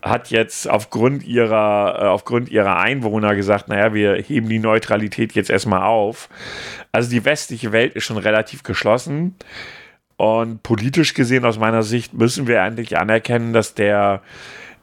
hat 0.05 0.31
jetzt 0.31 0.69
aufgrund 0.69 1.25
ihrer, 1.25 1.99
äh, 1.99 2.07
aufgrund 2.07 2.51
ihrer 2.51 2.79
Einwohner 2.79 3.35
gesagt, 3.35 3.69
naja, 3.69 3.95
wir 3.95 4.17
heben 4.17 4.49
die 4.49 4.59
Neutralität 4.59 5.33
jetzt 5.33 5.51
erstmal 5.51 5.83
auf. 5.83 6.29
Also 6.93 7.11
die 7.11 7.25
westliche 7.25 7.73
Welt 7.73 7.95
ist 7.95 8.05
schon 8.05 8.19
relativ 8.19 8.63
geschlossen. 8.63 9.35
Und 10.17 10.63
politisch 10.63 11.15
gesehen, 11.15 11.45
aus 11.45 11.59
meiner 11.59 11.83
Sicht, 11.83 12.13
müssen 12.13 12.47
wir 12.47 12.63
eigentlich 12.63 12.99
anerkennen, 12.99 13.53
dass 13.53 13.75
der 13.75 14.23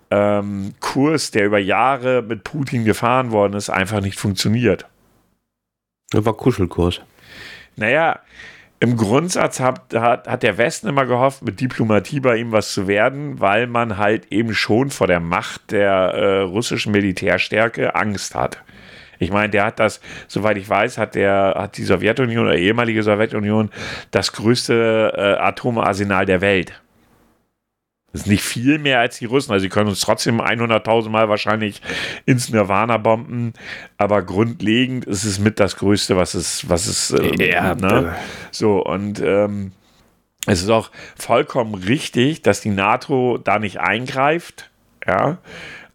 ähm, 0.10 0.74
Kurs, 0.82 1.32
der 1.32 1.46
über 1.46 1.60
Jahre 1.60 2.22
mit 2.22 2.44
Putin 2.44 2.84
gefahren 2.84 3.32
worden 3.32 3.54
ist, 3.54 3.70
einfach 3.70 4.02
nicht 4.02 4.20
funktioniert. 4.20 4.88
Das 6.10 6.26
war 6.26 6.34
Kuschelkurs. 6.34 7.00
Naja, 7.78 8.20
im 8.82 8.98
Grundsatz 8.98 9.60
hat, 9.60 9.94
hat, 9.94 10.28
hat 10.28 10.42
der 10.42 10.58
Westen 10.58 10.88
immer 10.88 11.06
gehofft, 11.06 11.44
mit 11.44 11.62
Diplomatie 11.62 12.20
bei 12.20 12.38
ihm 12.38 12.52
was 12.52 12.74
zu 12.74 12.88
werden, 12.88 13.40
weil 13.40 13.68
man 13.68 13.98
halt 13.98 14.32
eben 14.32 14.56
schon 14.56 14.90
vor 14.90 15.06
der 15.06 15.20
Macht 15.20 15.72
der 15.72 15.92
äh, 15.92 16.40
russischen 16.40 16.92
Militärstärke 16.92 17.94
Angst 17.94 18.34
hat. 18.34 18.58
Ich 19.20 19.32
meine, 19.32 19.52
der 19.52 19.66
hat 19.66 19.80
das, 19.80 20.02
soweit 20.28 20.58
ich 20.58 20.68
weiß, 20.68 20.98
hat 20.98 21.14
der, 21.14 21.54
hat 21.56 21.78
die 21.78 21.84
Sowjetunion 21.84 22.48
oder 22.48 22.56
ehemalige 22.56 23.04
Sowjetunion 23.04 23.70
das 24.10 24.34
größte 24.34 25.14
äh, 25.16 25.40
Atomarsenal 25.40 26.26
der 26.26 26.42
Welt. 26.42 26.82
Das 28.12 28.22
ist 28.22 28.28
nicht 28.28 28.44
viel 28.44 28.78
mehr 28.78 29.00
als 29.00 29.20
die 29.20 29.26
Russen. 29.26 29.52
Also 29.54 29.64
sie 29.64 29.70
können 29.70 29.88
uns 29.88 30.02
trotzdem 30.02 30.42
100.000 30.42 31.10
Mal 31.10 31.30
wahrscheinlich 31.30 31.82
ins 32.26 32.50
Nirvana 32.50 32.98
bomben. 32.98 33.54
Aber 33.98 34.22
grundlegend 34.22 35.06
ist 35.06 35.24
es 35.24 35.40
mit 35.40 35.60
das 35.60 35.78
Größte, 35.78 36.18
was 36.18 36.34
es, 36.34 36.70
was 36.70 36.88
es, 36.88 37.12
äh, 37.12 37.52
ja, 37.52 37.74
ne? 37.76 38.16
So, 38.52 38.84
und 38.84 39.22
ähm, 39.22 39.72
es 40.46 40.62
ist 40.62 40.70
auch 40.70 40.92
vollkommen 41.16 41.76
richtig, 41.76 42.42
dass 42.42 42.62
die 42.62 42.70
NATO 42.70 43.38
da 43.38 43.60
nicht 43.60 43.80
eingreift. 43.80 44.70
Ja. 45.08 45.38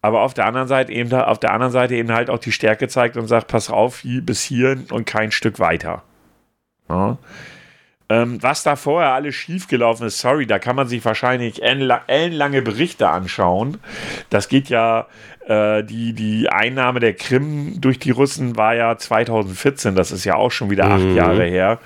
Aber 0.00 0.22
auf 0.22 0.34
der 0.34 0.46
anderen 0.46 0.68
Seite 0.68 0.92
eben, 0.92 1.12
auf 1.12 1.40
der 1.40 1.52
anderen 1.52 1.72
Seite 1.72 1.96
eben 1.96 2.12
halt 2.12 2.30
auch 2.30 2.38
die 2.38 2.52
Stärke 2.52 2.88
zeigt 2.88 3.16
und 3.16 3.26
sagt, 3.26 3.48
pass 3.48 3.70
auf, 3.70 4.02
bis 4.04 4.42
hier 4.42 4.78
und 4.90 5.04
kein 5.04 5.32
Stück 5.32 5.58
weiter. 5.58 6.02
Ja. 6.88 7.18
Ähm, 8.08 8.40
was 8.40 8.62
da 8.62 8.76
vorher 8.76 9.10
alles 9.10 9.34
schiefgelaufen 9.34 10.06
ist, 10.06 10.20
sorry, 10.20 10.46
da 10.46 10.60
kann 10.60 10.76
man 10.76 10.86
sich 10.86 11.04
wahrscheinlich 11.04 11.62
ellenlange 11.62 12.62
Berichte 12.62 13.08
anschauen. 13.08 13.78
Das 14.30 14.48
geht 14.48 14.68
ja, 14.68 15.06
äh, 15.46 15.82
die, 15.82 16.12
die 16.12 16.48
Einnahme 16.48 17.00
der 17.00 17.14
Krim 17.14 17.80
durch 17.80 17.98
die 17.98 18.12
Russen 18.12 18.56
war 18.56 18.76
ja 18.76 18.96
2014, 18.96 19.96
das 19.96 20.12
ist 20.12 20.24
ja 20.24 20.36
auch 20.36 20.52
schon 20.52 20.70
wieder 20.70 20.84
acht 20.84 21.02
mhm. 21.02 21.16
Jahre 21.16 21.44
her. 21.44 21.80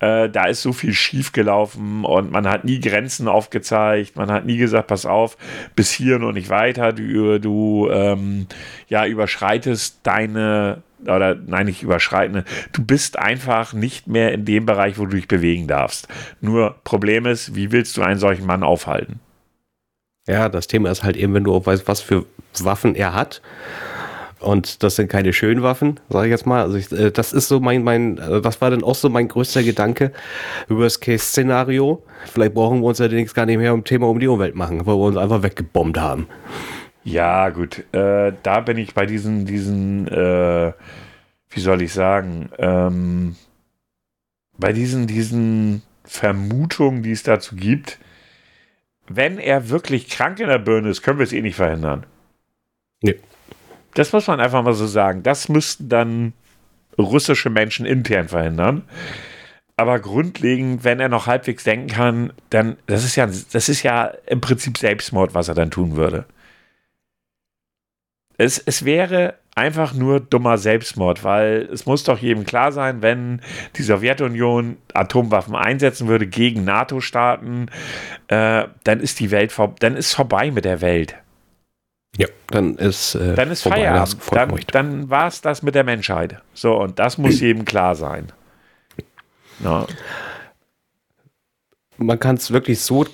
Äh, 0.00 0.28
da 0.28 0.46
ist 0.46 0.60
so 0.60 0.74
viel 0.74 0.92
schiefgelaufen 0.92 2.04
und 2.04 2.30
man 2.30 2.46
hat 2.46 2.64
nie 2.64 2.80
Grenzen 2.80 3.26
aufgezeigt, 3.26 4.16
man 4.16 4.30
hat 4.30 4.44
nie 4.44 4.58
gesagt, 4.58 4.88
pass 4.88 5.06
auf, 5.06 5.38
bis 5.76 5.92
hier 5.92 6.16
und 6.16 6.34
nicht 6.34 6.50
weiter, 6.50 6.92
du, 6.92 7.40
du 7.40 7.88
ähm, 7.90 8.46
ja, 8.88 9.06
überschreitest 9.06 10.00
deine 10.02 10.82
oder 11.04 11.34
nein, 11.34 11.66
nicht 11.66 11.82
überschreiten. 11.82 12.44
Du 12.72 12.84
bist 12.84 13.18
einfach 13.18 13.72
nicht 13.72 14.06
mehr 14.06 14.32
in 14.32 14.44
dem 14.44 14.66
Bereich, 14.66 14.98
wo 14.98 15.06
du 15.06 15.16
dich 15.16 15.28
bewegen 15.28 15.66
darfst. 15.66 16.08
Nur 16.40 16.76
Problem 16.84 17.26
ist, 17.26 17.54
wie 17.54 17.72
willst 17.72 17.96
du 17.96 18.02
einen 18.02 18.18
solchen 18.18 18.46
Mann 18.46 18.62
aufhalten? 18.62 19.20
Ja, 20.26 20.48
das 20.48 20.66
Thema 20.66 20.90
ist 20.90 21.02
halt 21.02 21.16
eben, 21.16 21.34
wenn 21.34 21.44
du 21.44 21.54
auch 21.54 21.66
weißt, 21.66 21.86
was 21.86 22.00
für 22.00 22.24
Waffen 22.60 22.94
er 22.94 23.14
hat. 23.14 23.42
Und 24.40 24.82
das 24.82 24.96
sind 24.96 25.08
keine 25.08 25.32
schönen 25.32 25.62
Waffen, 25.62 26.00
sage 26.10 26.26
ich 26.26 26.30
jetzt 26.30 26.44
mal. 26.46 26.62
Also 26.62 26.76
ich, 26.76 26.92
äh, 26.92 27.10
das 27.10 27.32
ist 27.32 27.48
so 27.48 27.60
mein, 27.60 27.82
mein, 27.82 28.18
äh, 28.18 28.42
das 28.42 28.60
war 28.60 28.70
dann 28.70 28.84
auch 28.84 28.94
so 28.94 29.08
mein 29.08 29.28
größter 29.28 29.62
Gedanke 29.62 30.12
über 30.68 30.84
das 30.84 31.00
Case-Szenario. 31.00 32.02
Vielleicht 32.30 32.52
brauchen 32.52 32.80
wir 32.80 32.88
uns 32.88 33.00
allerdings 33.00 33.32
gar 33.32 33.46
nicht 33.46 33.56
mehr 33.56 33.72
um 33.72 33.84
Thema 33.84 34.08
um 34.08 34.20
die 34.20 34.28
Umwelt 34.28 34.54
machen, 34.54 34.84
weil 34.86 34.96
wir 34.96 35.04
uns 35.04 35.16
einfach 35.16 35.42
weggebombt 35.42 35.98
haben. 35.98 36.26
Ja, 37.04 37.50
gut. 37.50 37.84
Äh, 37.92 38.32
da 38.42 38.60
bin 38.60 38.78
ich 38.78 38.94
bei 38.94 39.06
diesen, 39.06 39.44
diesen, 39.44 40.08
äh, 40.08 40.72
wie 41.50 41.60
soll 41.60 41.82
ich 41.82 41.92
sagen, 41.92 42.48
ähm, 42.58 43.36
bei 44.56 44.72
diesen, 44.72 45.06
diesen 45.06 45.82
Vermutungen, 46.04 47.02
die 47.02 47.12
es 47.12 47.22
dazu 47.22 47.56
gibt, 47.56 47.98
wenn 49.06 49.38
er 49.38 49.68
wirklich 49.68 50.08
krank 50.08 50.40
in 50.40 50.48
der 50.48 50.58
Birne 50.58 50.88
ist, 50.88 51.02
können 51.02 51.18
wir 51.18 51.24
es 51.24 51.32
eh 51.32 51.42
nicht 51.42 51.56
verhindern. 51.56 52.06
Nee. 53.02 53.20
Das 53.92 54.12
muss 54.12 54.26
man 54.26 54.40
einfach 54.40 54.62
mal 54.62 54.72
so 54.72 54.86
sagen. 54.86 55.22
Das 55.22 55.48
müssten 55.48 55.88
dann 55.88 56.32
russische 56.98 57.50
Menschen 57.50 57.84
intern 57.84 58.28
verhindern. 58.28 58.82
Aber 59.76 59.98
grundlegend, 59.98 60.84
wenn 60.84 61.00
er 61.00 61.08
noch 61.08 61.26
halbwegs 61.26 61.64
denken 61.64 61.88
kann, 61.88 62.32
dann, 62.50 62.76
das 62.86 63.04
ist 63.04 63.16
ja, 63.16 63.26
das 63.26 63.68
ist 63.68 63.82
ja 63.82 64.06
im 64.26 64.40
Prinzip 64.40 64.78
Selbstmord, 64.78 65.34
was 65.34 65.48
er 65.48 65.54
dann 65.54 65.70
tun 65.70 65.96
würde. 65.96 66.26
Es, 68.36 68.58
es 68.58 68.84
wäre 68.84 69.34
einfach 69.54 69.94
nur 69.94 70.20
dummer 70.20 70.58
Selbstmord, 70.58 71.22
weil 71.22 71.68
es 71.72 71.86
muss 71.86 72.02
doch 72.04 72.18
jedem 72.18 72.44
klar 72.44 72.72
sein, 72.72 73.02
wenn 73.02 73.40
die 73.76 73.82
Sowjetunion 73.82 74.76
Atomwaffen 74.92 75.54
einsetzen 75.54 76.08
würde 76.08 76.26
gegen 76.26 76.64
NATO-Staaten, 76.64 77.70
äh, 78.28 78.64
dann 78.82 79.00
ist 79.00 79.20
die 79.20 79.30
Welt 79.30 79.52
vor, 79.52 79.74
dann 79.78 79.96
ist 79.96 80.12
vorbei 80.14 80.50
mit 80.50 80.64
der 80.64 80.80
Welt. 80.80 81.16
Ja, 82.16 82.28
dann 82.48 82.76
ist, 82.76 83.14
äh, 83.14 83.34
dann 83.34 83.50
ist 83.50 83.62
Feierabend. 83.62 84.16
Dann, 84.32 84.60
dann 84.72 85.10
war 85.10 85.26
es 85.26 85.40
das 85.40 85.62
mit 85.62 85.74
der 85.74 85.84
Menschheit. 85.84 86.40
So, 86.52 86.74
und 86.76 86.98
das 86.98 87.18
muss 87.18 87.40
jedem 87.40 87.64
klar 87.64 87.94
sein. 87.94 88.32
Ja. 89.62 89.86
Man 91.96 92.18
kann 92.18 92.36
es 92.36 92.50
wirklich 92.50 92.80
so 92.80 93.06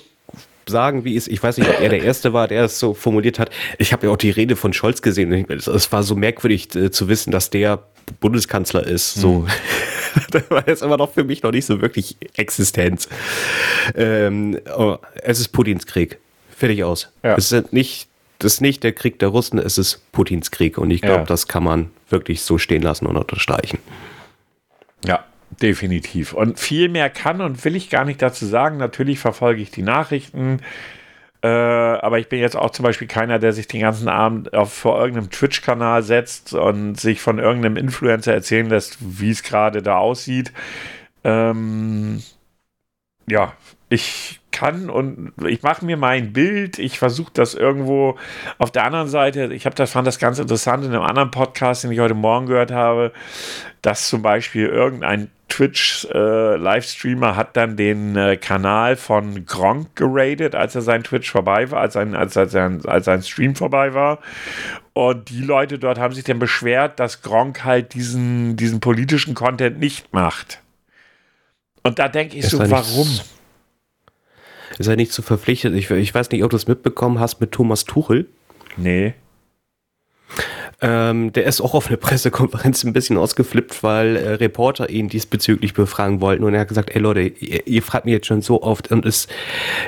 sagen, 0.67 1.03
wie 1.03 1.15
es, 1.15 1.27
ich 1.27 1.41
weiß 1.41 1.57
nicht, 1.57 1.69
ob 1.69 1.79
er 1.79 1.89
der 1.89 2.03
Erste 2.03 2.33
war, 2.33 2.47
der 2.47 2.65
es 2.65 2.79
so 2.79 2.93
formuliert 2.93 3.39
hat. 3.39 3.49
Ich 3.77 3.93
habe 3.93 4.07
ja 4.07 4.13
auch 4.13 4.17
die 4.17 4.29
Rede 4.29 4.55
von 4.55 4.73
Scholz 4.73 5.01
gesehen. 5.01 5.31
Es 5.49 5.91
war 5.91 6.03
so 6.03 6.15
merkwürdig 6.15 6.73
äh, 6.75 6.91
zu 6.91 7.07
wissen, 7.07 7.31
dass 7.31 7.49
der 7.49 7.83
Bundeskanzler 8.19 8.85
ist. 8.85 9.15
So. 9.15 9.45
Mhm. 10.13 10.21
das 10.31 10.51
war 10.51 10.67
jetzt 10.67 10.83
aber 10.83 10.97
doch 10.97 11.13
für 11.13 11.23
mich 11.23 11.41
noch 11.41 11.51
nicht 11.51 11.65
so 11.65 11.81
wirklich 11.81 12.17
Existenz. 12.35 13.07
Ähm, 13.95 14.59
oh, 14.75 14.97
es 15.23 15.39
ist 15.39 15.53
Putins 15.53 15.85
Krieg. 15.85 16.19
Fertig 16.49 16.83
aus. 16.83 17.13
Ja. 17.23 17.35
Es 17.37 17.49
ist 17.53 17.71
nicht, 17.71 18.09
das 18.39 18.55
ist 18.55 18.61
nicht 18.61 18.83
der 18.83 18.91
Krieg 18.91 19.19
der 19.19 19.29
Russen, 19.29 19.57
es 19.57 19.77
ist 19.77 20.11
Putins 20.11 20.51
Krieg. 20.51 20.77
Und 20.77 20.91
ich 20.91 20.99
glaube, 20.99 21.21
ja. 21.21 21.25
das 21.25 21.47
kann 21.47 21.63
man 21.63 21.91
wirklich 22.09 22.41
so 22.41 22.57
stehen 22.57 22.81
lassen 22.81 23.05
und 23.05 23.15
unterstreichen. 23.15 23.79
Ja, 25.05 25.23
definitiv. 25.61 26.33
Und 26.33 26.59
viel 26.59 26.89
mehr 26.89 27.09
kann 27.09 27.41
und 27.41 27.63
will 27.65 27.75
ich 27.75 27.89
gar 27.89 28.05
nicht 28.05 28.21
dazu 28.21 28.45
sagen. 28.45 28.77
Natürlich 28.77 29.19
verfolge 29.19 29.61
ich 29.61 29.71
die 29.71 29.83
Nachrichten. 29.83 30.59
Äh, 31.43 31.47
aber 31.47 32.19
ich 32.19 32.29
bin 32.29 32.39
jetzt 32.39 32.55
auch 32.55 32.69
zum 32.69 32.83
Beispiel 32.83 33.07
keiner, 33.07 33.39
der 33.39 33.53
sich 33.53 33.67
den 33.67 33.81
ganzen 33.81 34.07
Abend 34.07 34.53
auf, 34.53 34.73
vor 34.73 34.99
irgendeinem 34.99 35.31
Twitch-Kanal 35.31 36.03
setzt 36.03 36.53
und 36.53 36.99
sich 36.99 37.21
von 37.21 37.39
irgendeinem 37.39 37.77
Influencer 37.77 38.33
erzählen 38.33 38.69
lässt, 38.69 38.97
wie 38.99 39.31
es 39.31 39.41
gerade 39.41 39.81
da 39.81 39.97
aussieht. 39.97 40.51
Ähm, 41.23 42.21
ja, 43.27 43.53
ich 43.89 44.40
kann 44.51 44.89
und 44.89 45.33
ich 45.45 45.63
mache 45.63 45.85
mir 45.85 45.97
mein 45.97 46.33
Bild, 46.33 46.79
ich 46.79 46.99
versuche 46.99 47.31
das 47.33 47.53
irgendwo 47.53 48.17
auf 48.57 48.71
der 48.71 48.85
anderen 48.85 49.07
Seite, 49.07 49.53
ich 49.53 49.65
habe 49.65 49.75
das 49.75 49.91
fand 49.91 50.07
das 50.07 50.19
ganz 50.19 50.39
interessant 50.39 50.85
in 50.85 50.91
einem 50.91 51.03
anderen 51.03 51.31
Podcast, 51.31 51.83
den 51.83 51.91
ich 51.91 51.99
heute 51.99 52.13
Morgen 52.13 52.47
gehört 52.47 52.71
habe, 52.71 53.11
dass 53.81 54.07
zum 54.07 54.21
Beispiel 54.21 54.67
irgendein 54.67 55.29
Twitch-Livestreamer 55.51 57.31
äh, 57.31 57.35
hat 57.35 57.57
dann 57.57 57.75
den 57.75 58.15
äh, 58.15 58.37
Kanal 58.37 58.95
von 58.95 59.45
Gronk 59.45 59.95
geradet, 59.95 60.55
als 60.55 60.75
er 60.75 60.81
sein 60.81 61.03
Twitch 61.03 61.29
vorbei 61.29 61.69
war, 61.71 61.81
als, 61.81 61.97
ein, 61.97 62.15
als, 62.15 62.37
als, 62.37 62.53
sein, 62.53 62.85
als 62.85 63.05
sein 63.05 63.21
Stream 63.21 63.55
vorbei 63.55 63.93
war. 63.93 64.19
Und 64.93 65.29
die 65.29 65.41
Leute 65.41 65.77
dort 65.77 65.99
haben 65.99 66.13
sich 66.13 66.23
dann 66.23 66.39
beschwert, 66.39 66.99
dass 66.99 67.21
Gronk 67.21 67.65
halt 67.65 67.93
diesen, 67.93 68.55
diesen 68.55 68.79
politischen 68.79 69.33
Content 69.33 69.79
nicht 69.79 70.13
macht. 70.13 70.61
Und 71.83 71.99
da 71.99 72.07
denke 72.07 72.37
ich 72.37 72.47
so, 72.47 72.59
warum? 72.69 73.07
Ist 74.81 74.87
er 74.87 74.95
nicht 74.95 75.11
zu 75.11 75.21
so 75.21 75.27
verpflichtet? 75.27 75.75
Ich, 75.75 75.91
ich 75.91 76.13
weiß 76.15 76.31
nicht, 76.31 76.43
ob 76.43 76.49
du 76.49 76.57
es 76.57 76.67
mitbekommen 76.67 77.19
hast 77.19 77.39
mit 77.39 77.51
Thomas 77.51 77.85
Tuchel. 77.85 78.25
Nee. 78.77 79.13
Ähm, 80.83 81.31
der 81.33 81.43
ist 81.43 81.61
auch 81.61 81.75
auf 81.75 81.87
einer 81.87 81.97
Pressekonferenz 81.97 82.83
ein 82.83 82.93
bisschen 82.93 83.15
ausgeflippt, 83.15 83.83
weil 83.83 84.15
äh, 84.15 84.29
Reporter 84.33 84.89
ihn 84.89 85.07
diesbezüglich 85.07 85.75
befragen 85.75 86.19
wollten 86.21 86.43
und 86.43 86.55
er 86.55 86.61
hat 86.61 86.69
gesagt, 86.69 86.89
ey 86.95 86.99
Leute, 86.99 87.21
ihr, 87.21 87.67
ihr 87.67 87.83
fragt 87.83 88.05
mich 88.05 88.13
jetzt 88.13 88.25
schon 88.25 88.41
so 88.41 88.63
oft 88.63 88.89
und 88.91 89.05
es, 89.05 89.27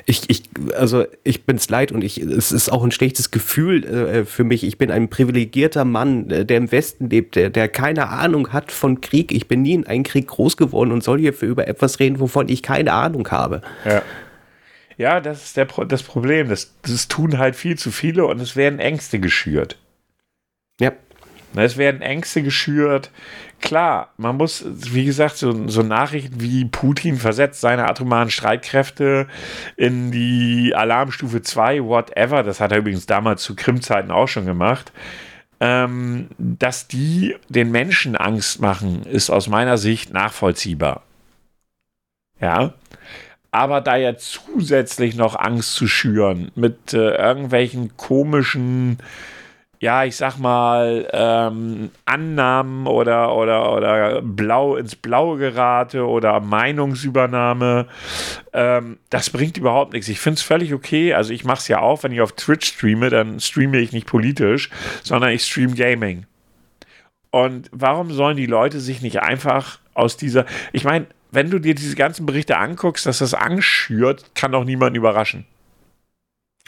ich, 0.06 0.30
ich, 0.30 0.44
also 0.76 1.06
ich 1.24 1.46
bin's 1.46 1.68
leid 1.70 1.92
und 1.92 2.04
ich, 2.04 2.20
es 2.22 2.52
ist 2.52 2.72
auch 2.72 2.84
ein 2.84 2.92
schlechtes 2.92 3.32
Gefühl 3.32 3.84
äh, 3.84 4.26
für 4.26 4.44
mich. 4.44 4.64
Ich 4.64 4.78
bin 4.78 4.92
ein 4.92 5.10
privilegierter 5.10 5.86
Mann, 5.86 6.30
äh, 6.30 6.46
der 6.46 6.58
im 6.58 6.72
Westen 6.72 7.10
lebt, 7.10 7.38
der, 7.38 7.50
der 7.50 7.70
keine 7.70 8.10
Ahnung 8.10 8.54
hat 8.54 8.72
von 8.72 9.02
Krieg. 9.02 9.32
Ich 9.32 9.48
bin 9.48 9.64
nie 9.64 9.74
in 9.74 9.88
einem 9.88 10.04
Krieg 10.04 10.28
groß 10.28 10.58
geworden 10.58 10.92
und 10.92 11.04
soll 11.04 11.18
hier 11.18 11.34
für 11.34 11.48
über 11.48 11.68
etwas 11.68 12.00
reden, 12.00 12.20
wovon 12.20 12.50
ich 12.50 12.62
keine 12.62 12.94
Ahnung 12.94 13.28
habe. 13.32 13.64
Ja. 13.84 14.04
Ja, 14.98 15.20
das 15.20 15.44
ist 15.46 15.58
der, 15.58 15.66
das 15.66 16.04
Problem. 16.04 16.50
Das, 16.50 16.74
das 16.82 17.08
tun 17.08 17.38
halt 17.38 17.56
viel 17.56 17.78
zu 17.78 17.92
viele 17.92 18.26
und 18.26 18.40
es 18.40 18.56
werden 18.56 18.80
Ängste 18.80 19.20
geschürt. 19.20 19.78
Ja. 20.80 20.92
Es 21.56 21.78
werden 21.78 22.02
Ängste 22.02 22.42
geschürt. 22.42 23.12
Klar, 23.62 24.12
man 24.18 24.38
muss, 24.38 24.66
wie 24.66 25.06
gesagt, 25.06 25.38
so, 25.38 25.68
so, 25.70 25.84
Nachrichten 25.84 26.42
wie 26.42 26.66
Putin 26.66 27.18
versetzt 27.18 27.62
seine 27.62 27.88
atomaren 27.88 28.30
Streitkräfte 28.30 29.28
in 29.78 30.12
die 30.12 30.74
Alarmstufe 30.76 31.42
2, 31.42 31.84
whatever, 31.84 32.44
das 32.44 32.60
hat 32.60 32.72
er 32.72 32.80
übrigens 32.80 33.06
damals 33.06 33.44
zu 33.44 33.56
Krimzeiten 33.56 34.12
auch 34.12 34.28
schon 34.28 34.46
gemacht, 34.46 34.92
ähm, 35.60 36.28
dass 36.38 36.88
die 36.88 37.36
den 37.48 37.72
Menschen 37.72 38.18
Angst 38.18 38.60
machen, 38.60 39.04
ist 39.04 39.30
aus 39.30 39.48
meiner 39.48 39.78
Sicht 39.78 40.12
nachvollziehbar. 40.12 41.04
Ja. 42.42 42.74
Aber 43.54 43.82
da 43.82 43.98
ja 43.98 44.18
zusätzlich 44.18 45.16
noch 45.16 45.38
Angst 45.38 45.76
zu 45.76 45.86
schüren 45.86 46.52
mit 46.56 46.94
äh, 46.94 47.16
irgendwelchen 47.16 47.96
komischen 47.98 48.98
ja, 49.80 50.06
ich 50.06 50.16
sag 50.16 50.38
mal, 50.38 51.10
ähm, 51.12 51.92
Annahmen 52.06 52.88
oder, 52.88 53.36
oder, 53.36 53.74
oder 53.74 54.22
blau 54.22 54.78
ins 54.78 54.96
Blaue 54.96 55.38
gerate 55.38 56.08
oder 56.08 56.40
Meinungsübernahme, 56.40 57.88
ähm, 58.54 58.98
das 59.10 59.30
bringt 59.30 59.58
überhaupt 59.58 59.92
nichts. 59.92 60.08
Ich 60.08 60.22
finde 60.22 60.38
es 60.38 60.42
völlig 60.42 60.74
okay. 60.74 61.14
Also 61.14 61.34
ich 61.34 61.44
mache 61.44 61.60
es 61.60 61.68
ja 61.68 61.82
auch, 61.82 62.02
wenn 62.04 62.14
ich 62.14 62.22
auf 62.22 62.32
Twitch 62.32 62.68
streame, 62.76 63.10
dann 63.10 63.42
streame 63.42 63.78
ich 63.80 63.92
nicht 63.92 64.08
politisch, 64.08 64.70
sondern 65.04 65.32
ich 65.32 65.44
stream 65.44 65.76
Gaming. 65.76 66.28
Und 67.30 67.70
warum 67.74 68.10
sollen 68.10 68.38
die 68.38 68.46
Leute 68.46 68.80
sich 68.80 69.02
nicht 69.02 69.22
einfach 69.22 69.80
aus 69.94 70.16
dieser, 70.16 70.46
ich 70.72 70.86
meine, 70.86 71.08
wenn 71.34 71.50
du 71.50 71.60
dir 71.60 71.76
diese 71.76 71.96
ganzen 71.96 72.26
Berichte 72.26 72.58
anguckst, 72.58 73.06
dass 73.06 73.20
das 73.20 73.34
Angst 73.34 73.68
schürt, 73.68 74.36
kann 74.36 74.52
doch 74.52 74.64
niemanden 74.64 74.96
überraschen. 74.96 75.46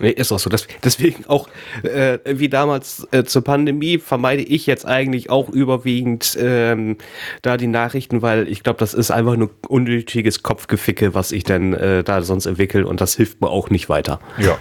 Nee, 0.01 0.09
ist 0.09 0.33
auch 0.33 0.39
so. 0.39 0.49
Das, 0.49 0.67
deswegen 0.83 1.25
auch, 1.27 1.47
äh, 1.83 2.19
wie 2.25 2.49
damals 2.49 3.07
äh, 3.11 3.23
zur 3.23 3.43
Pandemie, 3.43 3.97
vermeide 3.97 4.41
ich 4.43 4.65
jetzt 4.65 4.85
eigentlich 4.85 5.29
auch 5.29 5.47
überwiegend 5.47 6.37
ähm, 6.39 6.97
da 7.41 7.55
die 7.55 7.67
Nachrichten, 7.67 8.21
weil 8.21 8.49
ich 8.49 8.61
glaube, 8.61 8.79
das 8.79 8.93
ist 8.93 9.11
einfach 9.11 9.37
nur 9.37 9.51
unnötiges 9.69 10.43
Kopfgeficke, 10.43 11.13
was 11.13 11.31
ich 11.31 11.45
dann 11.45 11.73
äh, 11.73 12.03
da 12.03 12.21
sonst 12.23 12.45
entwickle 12.45 12.85
und 12.85 12.99
das 12.99 13.15
hilft 13.15 13.39
mir 13.39 13.49
auch 13.49 13.69
nicht 13.69 13.87
weiter. 13.87 14.19
Ja. 14.37 14.57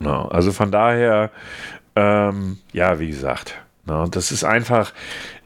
No, 0.00 0.22
also 0.22 0.50
von 0.50 0.72
daher, 0.72 1.30
ähm, 1.94 2.58
ja, 2.72 2.98
wie 2.98 3.08
gesagt, 3.08 3.54
no, 3.88 4.06
das 4.06 4.30
ist 4.30 4.44
einfach, 4.44 4.92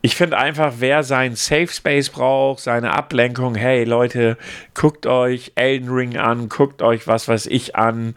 ich 0.03 0.17
finde 0.17 0.37
einfach, 0.37 0.75
wer 0.79 1.03
seinen 1.05 1.37
Safe 1.37 1.69
Space 1.69 2.11
braucht, 2.11 2.61
seine 2.61 2.93
Ablenkung, 2.93 3.55
hey 3.55 3.85
Leute, 3.85 4.37
guckt 4.75 5.07
euch 5.07 5.53
Elden 5.55 5.89
Ring 5.89 6.19
an, 6.19 6.49
guckt 6.49 6.83
euch 6.83 7.07
was 7.07 7.29
weiß 7.29 7.47
ich 7.47 7.77
an. 7.77 8.15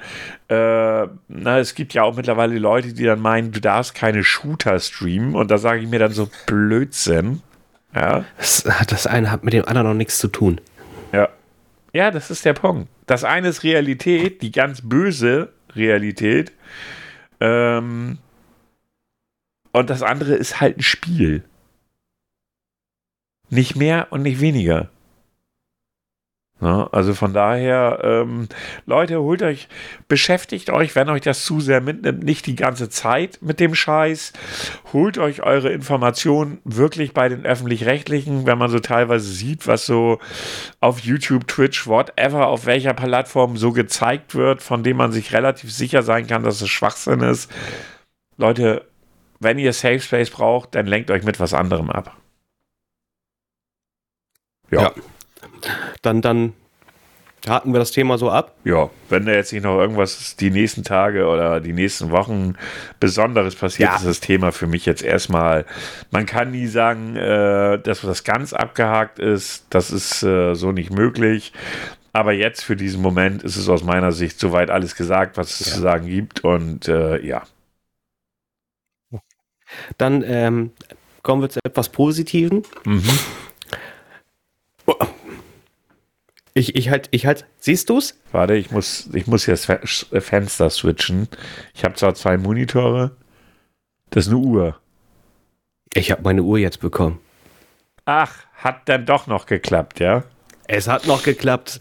Äh, 0.50 1.08
na, 1.27 1.60
es 1.60 1.75
gibt 1.75 1.94
ja 1.94 2.03
auch 2.03 2.15
mittlerweile 2.15 2.58
Leute, 2.58 2.94
die 2.94 3.03
dann 3.03 3.22
meinen, 3.22 3.51
du 3.51 3.62
darfst 3.62 3.96
keine 3.96 4.24
Shooter 4.24 4.79
streamen 4.79 5.36
und 5.36 5.50
da 5.50 5.58
sage 5.58 5.82
ich 5.82 5.88
mir 5.88 6.00
dann 6.00 6.12
so 6.12 6.27
Blödsinn. 6.48 7.41
Ja. 7.94 8.25
Das, 8.38 8.67
das 8.88 9.08
eine 9.08 9.32
hat 9.32 9.44
mit 9.44 9.53
dem 9.53 9.65
anderen 9.65 9.88
noch 9.88 9.94
nichts 9.94 10.17
zu 10.17 10.27
tun. 10.27 10.60
Ja. 11.13 11.29
Ja, 11.94 12.12
das 12.12 12.29
ist 12.29 12.44
der 12.44 12.53
Punkt. 12.53 12.89
Das 13.05 13.24
eine 13.24 13.48
ist 13.48 13.63
Realität, 13.63 14.41
die 14.41 14.51
ganz 14.51 14.82
böse 14.82 15.53
Realität. 15.75 16.51
Ähm, 17.39 18.17
und 19.75 19.89
das 19.89 20.01
andere 20.01 20.36
ist 20.36 20.62
halt 20.62 20.77
ein 20.77 20.84
Spiel. 20.84 21.44
Nicht 23.50 23.75
mehr 23.75 24.07
und 24.11 24.24
nicht 24.24 24.40
weniger. 24.40 24.90
Ja, 26.61 26.88
also 26.94 27.14
von 27.14 27.33
daher, 27.33 28.00
ähm, 28.01 28.48
Leute, 28.85 29.20
holt 29.20 29.44
euch, 29.44 29.68
beschäftigt 30.07 30.70
euch, 30.70 30.96
wenn 30.96 31.09
euch 31.09 31.22
das 31.22 31.44
zu 31.44 31.59
sehr 31.59 31.81
mitnimmt, 31.81 32.24
nicht 32.24 32.46
die 32.46 32.55
ganze 32.55 32.88
Zeit 32.88 33.40
mit 33.42 33.59
dem 33.59 33.75
Scheiß. 33.75 34.31
Holt 34.94 35.18
euch 35.18 35.44
eure 35.44 35.74
Informationen 35.74 36.59
wirklich 36.64 37.14
bei 37.14 37.27
den 37.27 37.46
öffentlich-rechtlichen, 37.46 38.46
wenn 38.48 38.57
man 38.57 38.72
so 38.72 38.79
teilweise 38.79 39.27
sieht, 39.27 39.68
was 39.68 39.85
so 39.85 40.20
auf 40.79 41.00
YouTube, 41.00 41.50
Twitch, 41.50 41.85
whatever, 41.88 42.48
auf 42.48 42.66
welcher 42.66 42.94
Plattform 42.94 43.57
so 43.57 43.74
gezeigt 43.74 44.33
wird, 44.35 44.61
von 44.61 44.81
dem 44.81 44.96
man 44.96 45.11
sich 45.11 45.33
relativ 45.33 45.74
sicher 45.74 46.01
sein 46.01 46.27
kann, 46.27 46.44
dass 46.44 46.61
es 46.61 46.70
Schwachsinn 46.70 47.20
ist. 47.20 47.51
Leute, 48.38 48.85
wenn 49.39 49.59
ihr 49.59 49.74
Safe 49.74 50.00
Space 50.00 50.29
braucht, 50.29 50.75
dann 50.75 50.87
lenkt 50.87 51.11
euch 51.11 51.24
mit 51.24 51.39
was 51.39 51.53
anderem 51.53 51.89
ab. 51.89 52.15
Ja. 54.71 54.81
ja. 54.81 54.91
Dann, 56.01 56.21
dann 56.21 56.53
haken 57.48 57.74
wir 57.74 57.79
das 57.79 57.91
Thema 57.91 58.17
so 58.17 58.29
ab. 58.29 58.55
Ja, 58.63 58.89
wenn 59.09 59.25
da 59.25 59.31
jetzt 59.33 59.53
nicht 59.53 59.63
noch 59.63 59.77
irgendwas 59.77 60.35
die 60.35 60.50
nächsten 60.50 60.83
Tage 60.83 61.27
oder 61.27 61.59
die 61.59 61.74
nächsten 61.74 62.11
Wochen 62.11 62.55
Besonderes 63.00 63.55
passiert, 63.55 63.89
ja. 63.89 63.95
ist 63.95 64.05
das 64.05 64.19
Thema 64.19 64.51
für 64.51 64.67
mich 64.67 64.85
jetzt 64.85 65.03
erstmal. 65.03 65.65
Man 66.11 66.25
kann 66.25 66.51
nie 66.51 66.67
sagen, 66.67 67.15
äh, 67.15 67.79
dass 67.79 68.01
das 68.01 68.24
ganz 68.24 68.53
abgehakt 68.53 69.19
ist. 69.19 69.65
Das 69.69 69.91
ist 69.91 70.24
äh, 70.24 70.55
so 70.55 70.71
nicht 70.71 70.91
möglich. 70.91 71.53
Aber 72.13 72.31
jetzt 72.31 72.63
für 72.63 72.77
diesen 72.77 73.01
Moment 73.01 73.43
ist 73.43 73.57
es 73.57 73.67
aus 73.67 73.83
meiner 73.83 74.13
Sicht 74.13 74.39
soweit 74.39 74.69
alles 74.69 74.95
gesagt, 74.95 75.37
was 75.37 75.59
es 75.59 75.67
ja. 75.67 75.74
zu 75.74 75.81
sagen 75.81 76.07
gibt. 76.07 76.43
Und 76.43 76.87
äh, 76.87 77.19
ja. 77.25 77.43
Dann 79.98 80.24
ähm, 80.25 80.72
kommen 81.24 81.42
wir 81.42 81.50
zu 81.50 81.59
etwas 81.64 81.90
Positiven. 81.90 82.64
Mhm. 82.85 83.03
Ich, 86.57 86.75
ich 86.75 86.90
halt, 86.90 87.09
ich 87.11 87.25
halt, 87.25 87.46
siehst 87.59 87.90
du's? 87.90 88.18
Warte, 88.31 88.55
ich 88.55 88.72
muss, 88.72 89.09
ich 89.14 89.27
muss 89.27 89.46
jetzt 89.46 89.66
Fenster 89.66 90.70
switchen. 90.70 91.27
Ich 91.74 91.83
habe 91.83 91.96
zwar 91.96 92.16
zwei 92.16 92.38
Monitore. 92.38 93.11
Das 94.09 94.27
ist 94.27 94.31
eine 94.31 94.40
Uhr. 94.40 94.79
Ich 95.94 96.11
habe 96.11 96.22
meine 96.24 96.44
Uhr 96.44 96.57
jetzt 96.57 96.79
bekommen. 96.79 97.20
Ach, 98.05 98.46
hat 98.55 98.88
dann 98.88 99.05
doch 99.05 99.27
noch 99.27 99.48
geklappt, 99.48 100.00
ja? 100.00 100.24
Es 100.67 100.87
hat 100.87 101.05
noch 101.05 101.23
geklappt. 101.23 101.79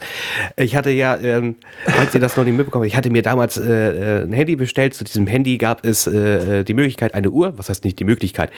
Ich 0.56 0.76
hatte 0.76 0.90
ja, 0.90 1.16
ähm, 1.16 1.56
falls 1.86 2.14
ihr 2.14 2.20
das 2.20 2.36
noch 2.36 2.44
nicht 2.44 2.56
mitbekommen 2.56 2.84
ich 2.84 2.96
hatte 2.96 3.10
mir 3.10 3.22
damals 3.22 3.56
äh, 3.56 4.20
äh, 4.20 4.22
ein 4.24 4.32
Handy 4.32 4.56
bestellt. 4.56 4.94
Zu 4.94 5.04
diesem 5.04 5.26
Handy 5.26 5.58
gab 5.58 5.84
es 5.84 6.06
äh, 6.06 6.60
äh 6.60 6.64
die 6.64 6.74
Möglichkeit, 6.74 7.14
eine 7.14 7.30
Uhr, 7.30 7.56
was 7.56 7.68
heißt 7.68 7.84
nicht 7.84 7.98
die 7.98 8.04
Möglichkeit, 8.04 8.50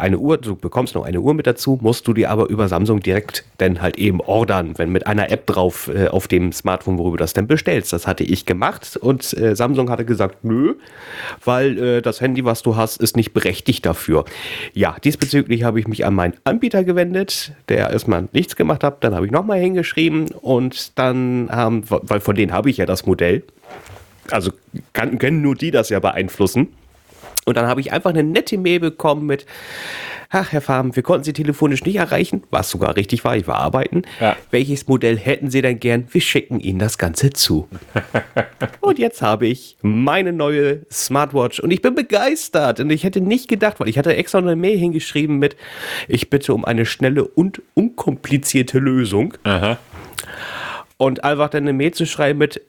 eine 0.00 0.18
Uhr, 0.18 0.38
du 0.38 0.56
bekommst 0.56 0.94
noch 0.94 1.04
eine 1.04 1.20
Uhr 1.20 1.34
mit 1.34 1.46
dazu, 1.46 1.78
musst 1.80 2.06
du 2.06 2.14
dir 2.14 2.30
aber 2.30 2.48
über 2.48 2.68
Samsung 2.68 3.00
direkt 3.00 3.44
dann 3.58 3.80
halt 3.80 3.98
eben 3.98 4.20
ordern, 4.20 4.74
wenn 4.76 4.90
mit 4.90 5.06
einer 5.06 5.30
App 5.30 5.46
drauf 5.46 5.90
äh, 5.94 6.08
auf 6.08 6.28
dem 6.28 6.52
Smartphone, 6.52 6.98
worüber 6.98 7.16
du 7.16 7.22
das 7.22 7.32
dann 7.32 7.46
bestellst. 7.46 7.92
Das 7.92 8.06
hatte 8.06 8.24
ich 8.24 8.46
gemacht 8.46 8.96
und 8.96 9.36
äh, 9.36 9.56
Samsung 9.56 9.90
hatte 9.90 10.04
gesagt, 10.04 10.44
nö, 10.44 10.74
weil 11.44 11.78
äh, 11.78 12.02
das 12.02 12.20
Handy, 12.20 12.44
was 12.44 12.62
du 12.62 12.76
hast, 12.76 13.00
ist 13.00 13.16
nicht 13.16 13.32
berechtigt 13.32 13.86
dafür. 13.86 14.24
Ja, 14.72 14.96
diesbezüglich 15.02 15.64
habe 15.64 15.80
ich 15.80 15.88
mich 15.88 16.04
an 16.04 16.14
meinen 16.14 16.34
Anbieter 16.44 16.84
gewendet, 16.84 17.52
der 17.68 17.90
erstmal 17.90 18.28
nichts 18.32 18.56
gemacht 18.56 18.84
hat, 18.84 19.02
dann 19.04 19.14
habe 19.14 19.26
ich 19.26 19.32
nochmal 19.32 19.58
hingeschrieben 19.58 20.28
und 20.40 20.98
dann 20.98 21.48
haben, 21.50 21.84
weil 21.88 22.20
von 22.20 22.34
denen 22.34 22.52
habe 22.52 22.70
ich 22.70 22.76
ja 22.76 22.86
das 22.86 23.06
Modell, 23.06 23.42
also 24.30 24.52
können 24.92 25.42
nur 25.42 25.54
die 25.54 25.70
das 25.70 25.88
ja 25.88 26.00
beeinflussen. 26.00 26.68
Und 27.44 27.56
dann 27.56 27.66
habe 27.66 27.80
ich 27.80 27.92
einfach 27.92 28.10
eine 28.10 28.22
nette 28.22 28.56
Mail 28.56 28.78
bekommen 28.78 29.26
mit, 29.26 29.46
ach, 30.30 30.52
Herr 30.52 30.60
Farben, 30.60 30.94
wir 30.94 31.02
konnten 31.02 31.24
Sie 31.24 31.32
telefonisch 31.32 31.84
nicht 31.84 31.96
erreichen, 31.96 32.44
was 32.50 32.70
sogar 32.70 32.96
richtig 32.96 33.24
war, 33.24 33.36
ich 33.36 33.48
war 33.48 33.56
arbeiten. 33.56 34.02
Ja. 34.20 34.36
Welches 34.50 34.86
Modell 34.86 35.18
hätten 35.18 35.50
Sie 35.50 35.60
denn 35.60 35.80
gern? 35.80 36.06
Wir 36.10 36.20
schicken 36.20 36.60
Ihnen 36.60 36.78
das 36.78 36.98
Ganze 36.98 37.30
zu. 37.30 37.68
und 38.80 38.98
jetzt 39.00 39.22
habe 39.22 39.48
ich 39.48 39.76
meine 39.82 40.32
neue 40.32 40.86
Smartwatch 40.90 41.58
und 41.58 41.72
ich 41.72 41.82
bin 41.82 41.96
begeistert. 41.96 42.78
Und 42.78 42.90
ich 42.90 43.02
hätte 43.02 43.20
nicht 43.20 43.48
gedacht, 43.48 43.80
weil 43.80 43.88
ich 43.88 43.98
hatte 43.98 44.14
extra 44.14 44.38
eine 44.38 44.54
Mail 44.54 44.78
hingeschrieben 44.78 45.38
mit, 45.38 45.56
ich 46.06 46.30
bitte 46.30 46.54
um 46.54 46.64
eine 46.64 46.86
schnelle 46.86 47.24
und 47.24 47.60
unkomplizierte 47.74 48.78
Lösung. 48.78 49.34
Aha. 49.42 49.78
Und 50.96 51.24
einfach 51.24 51.50
dann 51.50 51.64
eine 51.64 51.72
Mail 51.72 51.92
zu 51.92 52.06
schreiben 52.06 52.38
mit, 52.38 52.62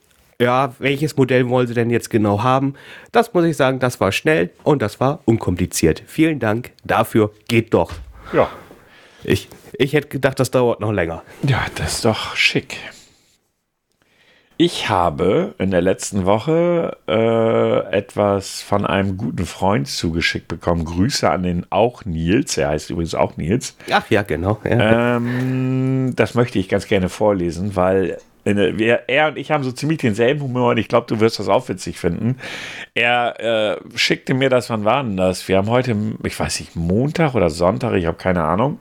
ja, 0.44 0.74
welches 0.80 1.16
Modell 1.16 1.48
wollen 1.50 1.68
Sie 1.68 1.74
denn 1.74 1.90
jetzt 1.90 2.10
genau 2.10 2.44
haben? 2.44 2.76
Das 3.12 3.34
muss 3.34 3.46
ich 3.46 3.58
sagen, 3.58 3.80
das 3.80 4.00
war 4.00 4.12
schnell 4.12 4.50
und 4.64 4.82
das 4.82 5.00
war 5.00 5.20
unkompliziert. 5.26 6.04
Vielen 6.06 6.40
Dank 6.40 6.72
dafür. 6.84 7.32
Geht 7.48 7.74
doch. 7.74 7.92
Ja. 8.34 8.50
Ich, 9.24 9.48
ich 9.78 9.94
hätte 9.94 10.10
gedacht, 10.10 10.40
das 10.40 10.52
dauert 10.52 10.82
noch 10.82 10.92
länger. 10.92 11.24
Ja, 11.44 11.66
das 11.76 11.96
ist 11.96 12.06
doch 12.06 12.36
schick. 12.36 12.78
Ich 14.58 14.88
habe 14.88 15.56
in 15.58 15.72
der 15.72 15.82
letzten 15.82 16.26
Woche 16.26 16.98
äh, 17.08 17.98
etwas 17.98 18.62
von 18.62 18.86
einem 18.86 19.18
guten 19.18 19.46
Freund 19.46 19.88
zugeschickt 19.88 20.48
bekommen. 20.48 20.86
Grüße 20.86 21.30
an 21.30 21.44
den 21.44 21.66
auch 21.72 22.06
Nils. 22.06 22.58
Er 22.58 22.70
heißt 22.70 22.92
übrigens 22.92 23.16
auch 23.16 23.36
Nils. 23.36 23.76
Ach 23.92 24.10
ja, 24.10 24.22
genau. 24.22 24.60
Ja. 24.64 25.18
Ähm, 25.18 26.14
das 26.16 26.36
möchte 26.36 26.60
ich 26.60 26.70
ganz 26.70 26.88
gerne 26.88 27.10
vorlesen, 27.10 27.76
weil 27.76 28.20
wir, 28.46 29.04
er 29.08 29.30
und 29.30 29.38
ich 29.38 29.52
haben 29.52 29.64
so 29.64 29.72
ziemlich 29.72 30.00
denselben 30.00 30.42
Humor 30.42 30.72
und 30.72 30.78
ich 30.78 30.88
glaube, 30.88 31.08
du 31.08 31.20
wirst 31.20 31.40
das 31.40 31.48
auch 31.48 31.68
witzig 31.70 31.98
finden. 31.98 32.38
Er 32.94 33.40
äh, 33.40 33.98
schickte 33.98 34.34
mir 34.34 34.50
das, 34.50 34.70
wann 34.70 34.86
war 34.86 35.04
denn 35.04 35.18
das? 35.18 35.48
Wir 35.48 35.58
haben 35.58 35.70
heute, 35.70 35.96
ich 36.24 36.40
weiß 36.40 36.60
nicht, 36.60 36.76
Montag 36.76 37.36
oder 37.36 37.50
Sonntag, 37.50 37.94
ich 37.94 38.06
habe 38.06 38.18
keine 38.18 38.44
Ahnung. 38.44 38.80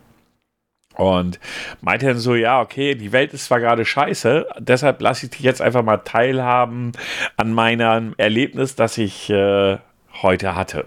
Und 0.94 1.40
meinte 1.80 2.06
dann 2.06 2.18
so, 2.18 2.34
ja, 2.34 2.60
okay, 2.60 2.94
die 2.94 3.12
Welt 3.12 3.32
ist 3.32 3.46
zwar 3.46 3.60
gerade 3.60 3.84
scheiße, 3.84 4.46
deshalb 4.58 5.00
lasse 5.00 5.26
ich 5.26 5.30
dich 5.30 5.40
jetzt 5.40 5.62
einfach 5.62 5.82
mal 5.82 5.98
teilhaben 5.98 6.92
an 7.36 7.52
meinem 7.54 8.14
Erlebnis, 8.18 8.74
das 8.74 8.98
ich 8.98 9.30
äh, 9.30 9.78
heute 10.20 10.54
hatte. 10.54 10.84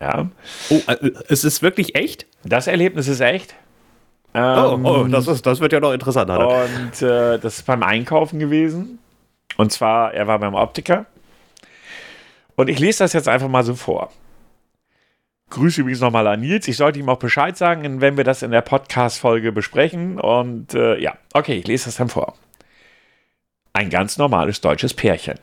Ja. 0.00 0.30
Oh, 0.68 0.80
äh, 0.86 1.10
es 1.28 1.44
ist 1.44 1.62
wirklich 1.62 1.94
echt? 1.94 2.26
Das 2.44 2.66
Erlebnis 2.66 3.08
ist 3.08 3.20
echt. 3.20 3.54
Ähm, 4.34 4.84
oh, 4.84 5.00
oh 5.00 5.04
das, 5.04 5.26
ist, 5.26 5.44
das 5.44 5.60
wird 5.60 5.72
ja 5.72 5.80
noch 5.80 5.92
interessanter. 5.92 6.48
Und 6.48 7.02
äh, 7.02 7.38
das 7.38 7.58
ist 7.58 7.66
beim 7.66 7.82
Einkaufen 7.82 8.38
gewesen. 8.38 8.98
Und 9.56 9.72
zwar, 9.72 10.14
er 10.14 10.26
war 10.26 10.38
beim 10.38 10.54
Optiker. 10.54 11.06
Und 12.56 12.68
ich 12.68 12.78
lese 12.78 13.00
das 13.04 13.12
jetzt 13.12 13.28
einfach 13.28 13.48
mal 13.48 13.64
so 13.64 13.74
vor. 13.74 14.10
Grüße 15.50 15.80
übrigens 15.80 16.00
nochmal 16.00 16.26
an 16.28 16.40
Nils. 16.40 16.68
Ich 16.68 16.76
sollte 16.76 17.00
ihm 17.00 17.08
auch 17.08 17.18
Bescheid 17.18 17.56
sagen, 17.56 18.00
wenn 18.00 18.16
wir 18.16 18.24
das 18.24 18.42
in 18.42 18.52
der 18.52 18.60
Podcast-Folge 18.60 19.50
besprechen. 19.50 20.20
Und 20.20 20.74
äh, 20.74 20.96
ja, 20.98 21.14
okay, 21.32 21.58
ich 21.58 21.66
lese 21.66 21.86
das 21.86 21.96
dann 21.96 22.08
vor. 22.08 22.34
Ein 23.72 23.90
ganz 23.90 24.16
normales 24.16 24.60
deutsches 24.60 24.94
Pärchen. 24.94 25.38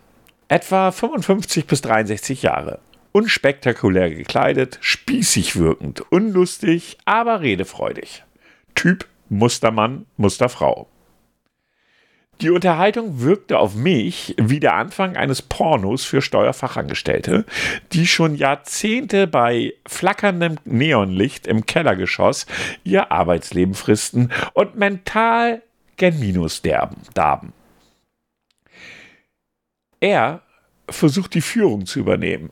Etwa 0.48 0.92
55 0.92 1.68
bis 1.68 1.82
63 1.82 2.42
Jahre. 2.42 2.80
Unspektakulär 3.12 4.12
gekleidet, 4.12 4.78
spießig 4.80 5.58
wirkend, 5.58 6.04
unlustig, 6.12 6.98
aber 7.06 7.42
redefreudig. 7.42 8.24
Typ 8.78 9.08
Mustermann, 9.28 10.06
Musterfrau. 10.18 10.88
Die 12.42 12.52
Unterhaltung 12.52 13.22
wirkte 13.22 13.58
auf 13.58 13.74
mich 13.74 14.36
wie 14.38 14.60
der 14.60 14.76
Anfang 14.76 15.18
eines 15.18 15.42
Pornos 15.42 16.06
für 16.06 16.22
Steuerfachangestellte, 16.22 17.46
die 17.92 18.06
schon 18.06 18.36
Jahrzehnte 18.36 19.26
bei 19.26 19.74
flackerndem 19.88 20.58
Neonlicht 20.64 21.48
im 21.48 21.66
Kellergeschoss 21.66 22.46
ihr 22.84 23.12
Arbeitsleben 23.12 23.74
fristen 23.74 24.32
und 24.54 24.76
mental 24.76 25.64
gen 25.96 26.20
Minus 26.20 26.62
darben. 26.62 27.54
Er 30.00 30.44
versucht 30.88 31.34
die 31.34 31.42
Führung 31.42 31.88
zu 31.88 31.98
übernehmen. 31.98 32.52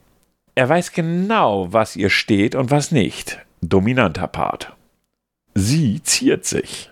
Er 0.55 0.67
weiß 0.67 0.91
genau, 0.91 1.71
was 1.71 1.95
ihr 1.95 2.09
steht 2.09 2.55
und 2.55 2.71
was 2.71 2.91
nicht. 2.91 3.45
Dominanter 3.61 4.27
Part. 4.27 4.75
Sie 5.55 6.03
ziert 6.03 6.45
sich, 6.45 6.91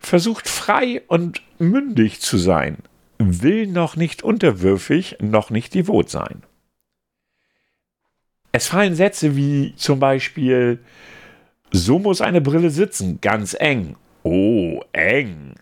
versucht 0.00 0.48
frei 0.48 1.02
und 1.06 1.42
mündig 1.60 2.20
zu 2.20 2.36
sein, 2.36 2.78
will 3.18 3.68
noch 3.68 3.94
nicht 3.94 4.22
unterwürfig, 4.24 5.18
noch 5.20 5.50
nicht 5.50 5.74
devot 5.74 6.10
sein. 6.10 6.42
Es 8.50 8.66
fallen 8.66 8.96
Sätze 8.96 9.36
wie 9.36 9.74
zum 9.76 10.00
Beispiel, 10.00 10.80
so 11.70 11.98
muss 11.98 12.20
eine 12.20 12.40
Brille 12.40 12.70
sitzen, 12.70 13.20
ganz 13.20 13.56
eng. 13.58 13.96
Oh, 14.24 14.80
eng. 14.92 15.54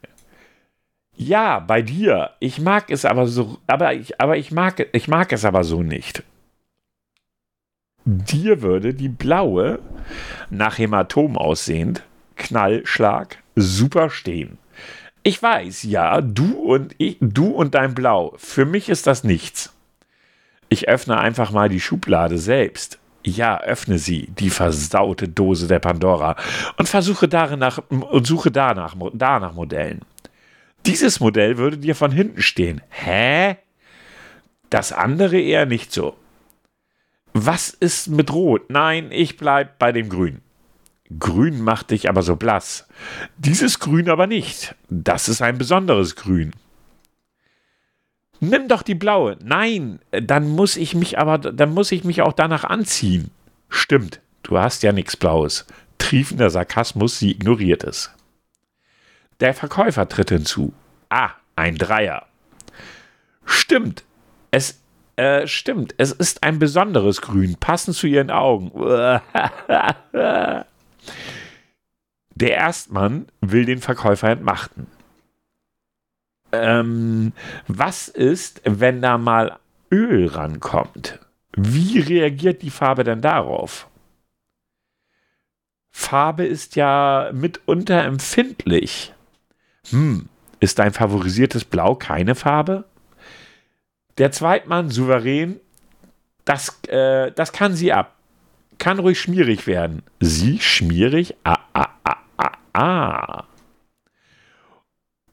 Ja, 1.14 1.58
bei 1.58 1.82
dir. 1.82 2.30
Ich 2.40 2.58
mag 2.58 2.90
es 2.90 3.04
aber 3.04 3.26
so, 3.26 3.58
aber 3.66 3.94
ich, 3.94 4.20
aber 4.20 4.36
ich 4.36 4.52
mag, 4.52 4.88
ich 4.92 5.08
mag 5.08 5.32
es 5.32 5.44
aber 5.44 5.64
so 5.64 5.82
nicht. 5.82 6.22
Dir 8.04 8.62
würde 8.62 8.94
die 8.94 9.08
blaue, 9.08 9.78
nach 10.50 10.78
Hämatom 10.78 11.38
aussehend, 11.38 12.02
Knallschlag, 12.36 13.38
super 13.56 14.10
stehen. 14.10 14.58
Ich 15.22 15.42
weiß, 15.42 15.84
ja, 15.84 16.20
du 16.20 16.54
und 16.54 16.94
ich, 16.98 17.16
du 17.20 17.50
und 17.50 17.74
dein 17.74 17.94
Blau. 17.94 18.34
Für 18.38 18.64
mich 18.64 18.88
ist 18.88 19.06
das 19.06 19.22
nichts. 19.22 19.72
Ich 20.68 20.88
öffne 20.88 21.18
einfach 21.18 21.50
mal 21.52 21.68
die 21.68 21.80
Schublade 21.80 22.38
selbst. 22.38 22.98
Ja, 23.24 23.60
öffne 23.60 23.98
sie, 23.98 24.28
die 24.38 24.50
versaute 24.50 25.28
Dose 25.28 25.68
der 25.68 25.78
Pandora, 25.78 26.34
und 26.76 26.88
versuche 26.88 27.28
darin 27.28 27.60
nach, 27.60 27.78
und 27.88 28.26
suche 28.26 28.50
danach, 28.50 28.96
danach 29.12 29.54
Modellen. 29.54 30.00
Dieses 30.86 31.20
Modell 31.20 31.56
würde 31.56 31.78
dir 31.78 31.94
von 31.94 32.10
hinten 32.10 32.42
stehen. 32.42 32.80
Hä? 32.88 33.58
Das 34.70 34.92
andere 34.92 35.38
eher 35.40 35.66
nicht 35.66 35.92
so. 35.92 36.16
Was 37.32 37.70
ist 37.70 38.08
mit 38.08 38.32
Rot? 38.32 38.68
Nein, 38.70 39.12
ich 39.12 39.36
bleib 39.36 39.78
bei 39.78 39.92
dem 39.92 40.08
Grün. 40.08 40.40
Grün 41.18 41.62
macht 41.62 41.90
dich 41.90 42.08
aber 42.08 42.22
so 42.22 42.36
blass. 42.36 42.86
Dieses 43.38 43.78
Grün 43.78 44.08
aber 44.08 44.26
nicht. 44.26 44.74
Das 44.88 45.28
ist 45.28 45.42
ein 45.42 45.58
besonderes 45.58 46.16
Grün. 46.16 46.52
Nimm 48.40 48.68
doch 48.68 48.82
die 48.82 48.94
blaue. 48.94 49.36
Nein, 49.42 50.00
dann 50.10 50.48
muss 50.48 50.76
ich 50.76 50.94
mich 50.94 51.18
aber, 51.18 51.38
dann 51.38 51.74
muss 51.74 51.92
ich 51.92 52.04
mich 52.04 52.22
auch 52.22 52.32
danach 52.32 52.64
anziehen. 52.64 53.30
Stimmt, 53.68 54.20
du 54.42 54.58
hast 54.58 54.82
ja 54.82 54.92
nichts 54.92 55.16
Blaues. 55.16 55.66
Triefender 55.98 56.50
Sarkasmus, 56.50 57.18
sie 57.18 57.30
ignoriert 57.30 57.84
es. 57.84 58.10
Der 59.40 59.54
Verkäufer 59.54 60.08
tritt 60.08 60.30
hinzu. 60.30 60.72
Ah, 61.08 61.30
ein 61.56 61.76
Dreier. 61.76 62.26
Stimmt, 63.44 64.04
es 64.50 64.80
äh, 65.16 65.46
stimmt, 65.46 65.94
es 65.98 66.10
ist 66.10 66.42
ein 66.42 66.58
besonderes 66.58 67.20
Grün, 67.20 67.56
passend 67.60 67.96
zu 67.96 68.06
ihren 68.06 68.30
Augen. 68.30 68.72
Der 72.34 72.56
Erstmann 72.56 73.26
will 73.40 73.64
den 73.64 73.80
Verkäufer 73.80 74.30
entmachten. 74.30 74.86
Ähm, 76.52 77.32
was 77.66 78.08
ist, 78.08 78.60
wenn 78.64 79.00
da 79.02 79.18
mal 79.18 79.58
Öl 79.90 80.26
rankommt? 80.26 81.18
Wie 81.54 82.00
reagiert 82.00 82.62
die 82.62 82.70
Farbe 82.70 83.04
denn 83.04 83.20
darauf? 83.20 83.88
Farbe 85.90 86.46
ist 86.46 86.76
ja 86.76 87.30
mitunter 87.32 88.04
empfindlich. 88.04 89.12
Hm, 89.90 90.28
ist 90.60 90.78
dein 90.78 90.92
favorisiertes 90.92 91.64
Blau 91.64 91.94
keine 91.94 92.34
Farbe? 92.34 92.84
Der 94.18 94.32
Zweitmann 94.32 94.90
souverän, 94.90 95.60
das, 96.44 96.80
äh, 96.88 97.32
das 97.32 97.52
kann 97.52 97.74
sie 97.74 97.92
ab 97.92 98.16
kann 98.78 98.98
ruhig 98.98 99.20
schmierig 99.20 99.66
werden. 99.66 100.02
Sie 100.20 100.60
schmierig? 100.60 101.34
Ah, 101.44 101.58
ah, 101.72 101.88
ah, 102.04 102.16
ah, 102.36 102.52
ah. 102.72 103.44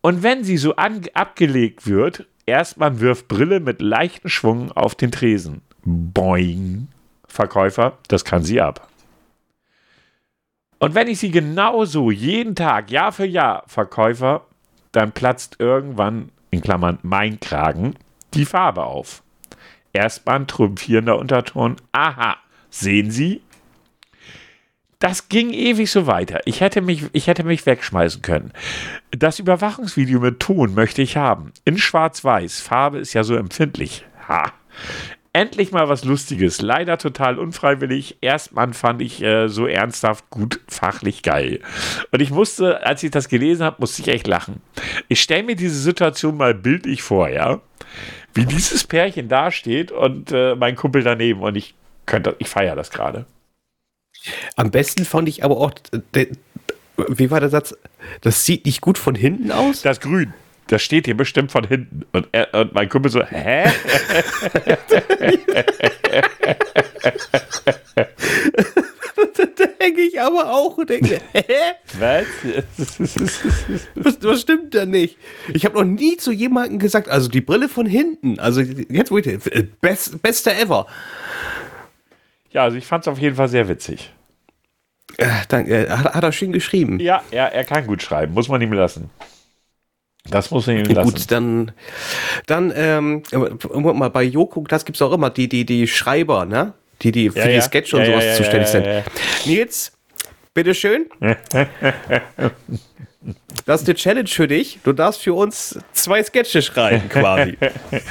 Und 0.01 0.23
wenn 0.23 0.43
sie 0.43 0.57
so 0.57 0.75
abgelegt 0.75 1.87
wird, 1.87 2.27
erstmal 2.45 2.99
wirft 2.99 3.27
Brille 3.27 3.59
mit 3.59 3.81
leichten 3.81 4.29
Schwung 4.29 4.71
auf 4.71 4.95
den 4.95 5.11
Tresen. 5.11 5.61
Boing. 5.83 6.87
Verkäufer, 7.27 7.97
das 8.07 8.25
kann 8.25 8.43
sie 8.43 8.61
ab. 8.61 8.87
Und 10.79 10.95
wenn 10.95 11.07
ich 11.07 11.19
sie 11.19 11.31
genauso 11.31 12.09
jeden 12.09 12.55
Tag, 12.55 12.89
Jahr 12.89 13.11
für 13.11 13.25
Jahr, 13.25 13.63
Verkäufer, 13.67 14.45
dann 14.91 15.11
platzt 15.11 15.57
irgendwann, 15.59 16.31
in 16.51 16.61
Klammern 16.61 16.99
mein 17.03 17.39
Kragen, 17.39 17.95
die 18.33 18.45
Farbe 18.45 18.85
auf. 18.85 19.21
Erstmal 19.93 20.37
ein 20.37 20.47
triumphierender 20.47 21.19
Unterton. 21.19 21.75
Aha, 21.91 22.37
Sehen 22.69 23.11
Sie? 23.11 23.41
Das 24.99 25.29
ging 25.29 25.51
ewig 25.53 25.89
so 25.89 26.07
weiter. 26.07 26.41
Ich 26.43 26.59
hätte 26.59 26.81
mich, 26.81 27.05
ich 27.13 27.27
hätte 27.27 27.45
mich 27.45 27.65
wegschmeißen 27.65 28.21
können. 28.21 28.51
Das 29.11 29.39
Überwachungsvideo 29.39 30.19
mit 30.19 30.41
Ton 30.41 30.73
möchte 30.73 31.01
ich 31.01 31.15
haben. 31.15 31.53
In 31.63 31.77
Schwarz-Weiß. 31.77 32.59
Farbe 32.59 32.99
ist 32.99 33.13
ja 33.13 33.23
so 33.23 33.35
empfindlich. 33.35 34.05
Ha. 34.27 34.51
Endlich 35.31 35.71
mal 35.71 35.87
was 35.87 36.03
Lustiges. 36.03 36.61
Leider 36.61 36.97
total 36.97 37.39
unfreiwillig. 37.39 38.17
Erstmal 38.19 38.73
fand 38.73 39.01
ich 39.01 39.23
äh, 39.23 39.47
so 39.47 39.67
ernsthaft 39.67 40.29
gut, 40.31 40.59
fachlich 40.67 41.23
geil. 41.23 41.61
Und 42.11 42.21
ich 42.21 42.31
musste, 42.31 42.85
als 42.85 43.01
ich 43.01 43.11
das 43.11 43.29
gelesen 43.29 43.63
habe, 43.63 43.77
musste 43.79 44.01
ich 44.01 44.09
echt 44.09 44.27
lachen. 44.27 44.61
Ich 45.07 45.21
stelle 45.21 45.43
mir 45.43 45.55
diese 45.55 45.79
Situation 45.79 46.35
mal 46.35 46.53
bildlich 46.53 47.03
vor, 47.03 47.29
ja. 47.29 47.61
Wie 48.33 48.45
dieses 48.45 48.83
Pärchen 48.83 49.29
dasteht 49.29 49.93
und 49.93 50.33
äh, 50.33 50.55
mein 50.55 50.75
Kumpel 50.75 51.03
daneben. 51.03 51.41
Und 51.41 51.55
ich 51.55 51.75
könnte, 52.09 52.35
ich 52.39 52.49
feiere 52.49 52.75
das 52.75 52.89
gerade. 52.89 53.25
Am 54.57 54.71
besten 54.71 55.05
fand 55.05 55.29
ich 55.29 55.45
aber 55.45 55.57
auch, 55.57 55.71
de, 56.13 56.31
wie 57.07 57.31
war 57.31 57.39
der 57.39 57.49
Satz? 57.49 57.75
Das 58.21 58.45
sieht 58.45 58.65
nicht 58.65 58.81
gut 58.81 58.97
von 58.97 59.15
hinten 59.15 59.51
aus? 59.51 59.83
Das 59.83 60.01
Grün. 60.01 60.33
Das 60.67 60.83
steht 60.83 61.05
hier 61.05 61.15
bestimmt 61.15 61.51
von 61.51 61.65
hinten. 61.65 62.05
Und, 62.11 62.27
er, 62.31 62.53
und 62.53 62.73
mein 62.73 62.89
Kumpel 62.89 63.09
so, 63.09 63.23
hä? 63.23 63.63
da 69.57 69.65
denke 69.81 70.01
ich 70.01 70.21
aber 70.21 70.51
auch 70.51 70.77
und 70.77 70.89
denke, 70.89 71.19
hä? 71.33 71.43
Was? 71.97 72.25
was? 74.21 74.41
stimmt 74.41 74.75
da 74.75 74.85
nicht? 74.85 75.17
Ich 75.53 75.65
habe 75.65 75.75
noch 75.75 75.85
nie 75.85 76.17
zu 76.17 76.31
jemandem 76.31 76.79
gesagt, 76.79 77.09
also 77.09 77.29
die 77.29 77.41
Brille 77.41 77.69
von 77.69 77.85
hinten, 77.85 78.39
also 78.39 78.61
jetzt 78.61 79.11
wo 79.11 79.17
ich, 79.17 79.39
best, 79.81 80.21
bester 80.21 80.57
ever. 80.57 80.85
Ja, 82.51 82.63
also 82.63 82.77
ich 82.77 82.85
fand 82.85 83.03
es 83.03 83.07
auf 83.07 83.19
jeden 83.19 83.35
Fall 83.35 83.47
sehr 83.47 83.67
witzig. 83.67 84.13
Äh, 85.17 85.27
danke, 85.47 85.87
äh, 85.87 85.89
hat, 85.89 86.13
hat, 86.13 86.23
er 86.23 86.31
schön 86.31 86.51
geschrieben. 86.51 86.99
Ja, 86.99 87.21
ja, 87.31 87.45
er 87.47 87.63
kann 87.63 87.87
gut 87.87 88.01
schreiben, 88.01 88.33
muss 88.33 88.47
man 88.47 88.61
ihm 88.61 88.73
lassen. 88.73 89.09
Das 90.29 90.51
muss 90.51 90.67
man 90.67 90.77
ihm 90.77 90.85
lassen. 90.85 91.11
Gut, 91.11 91.31
dann, 91.31 91.71
dann 92.45 92.71
ähm, 92.75 93.23
mal 93.73 94.09
bei 94.09 94.23
Joko, 94.23 94.63
das 94.67 94.85
gibt 94.85 94.97
es 94.97 95.01
auch 95.01 95.11
immer, 95.11 95.29
die, 95.29 95.49
die, 95.49 95.65
die 95.65 95.87
Schreiber, 95.87 96.45
ne? 96.45 96.73
Die, 97.01 97.11
die 97.11 97.29
für 97.29 97.39
ja, 97.39 97.47
die 97.47 97.61
Sketch 97.61 97.93
und 97.93 98.01
ja, 98.01 98.07
sowas 98.07 98.25
ja, 98.25 98.33
zuständig 98.35 98.67
sind. 98.67 98.85
Nils, 99.45 99.93
bitteschön. 100.53 101.07
Das 103.65 103.81
ist 103.81 103.87
eine 103.87 103.95
Challenge 103.95 104.27
für 104.27 104.47
dich. 104.47 104.79
Du 104.83 104.93
darfst 104.93 105.21
für 105.21 105.33
uns 105.33 105.77
zwei 105.91 106.23
Sketche 106.23 106.61
schreiben, 106.61 107.09
quasi. 107.09 107.57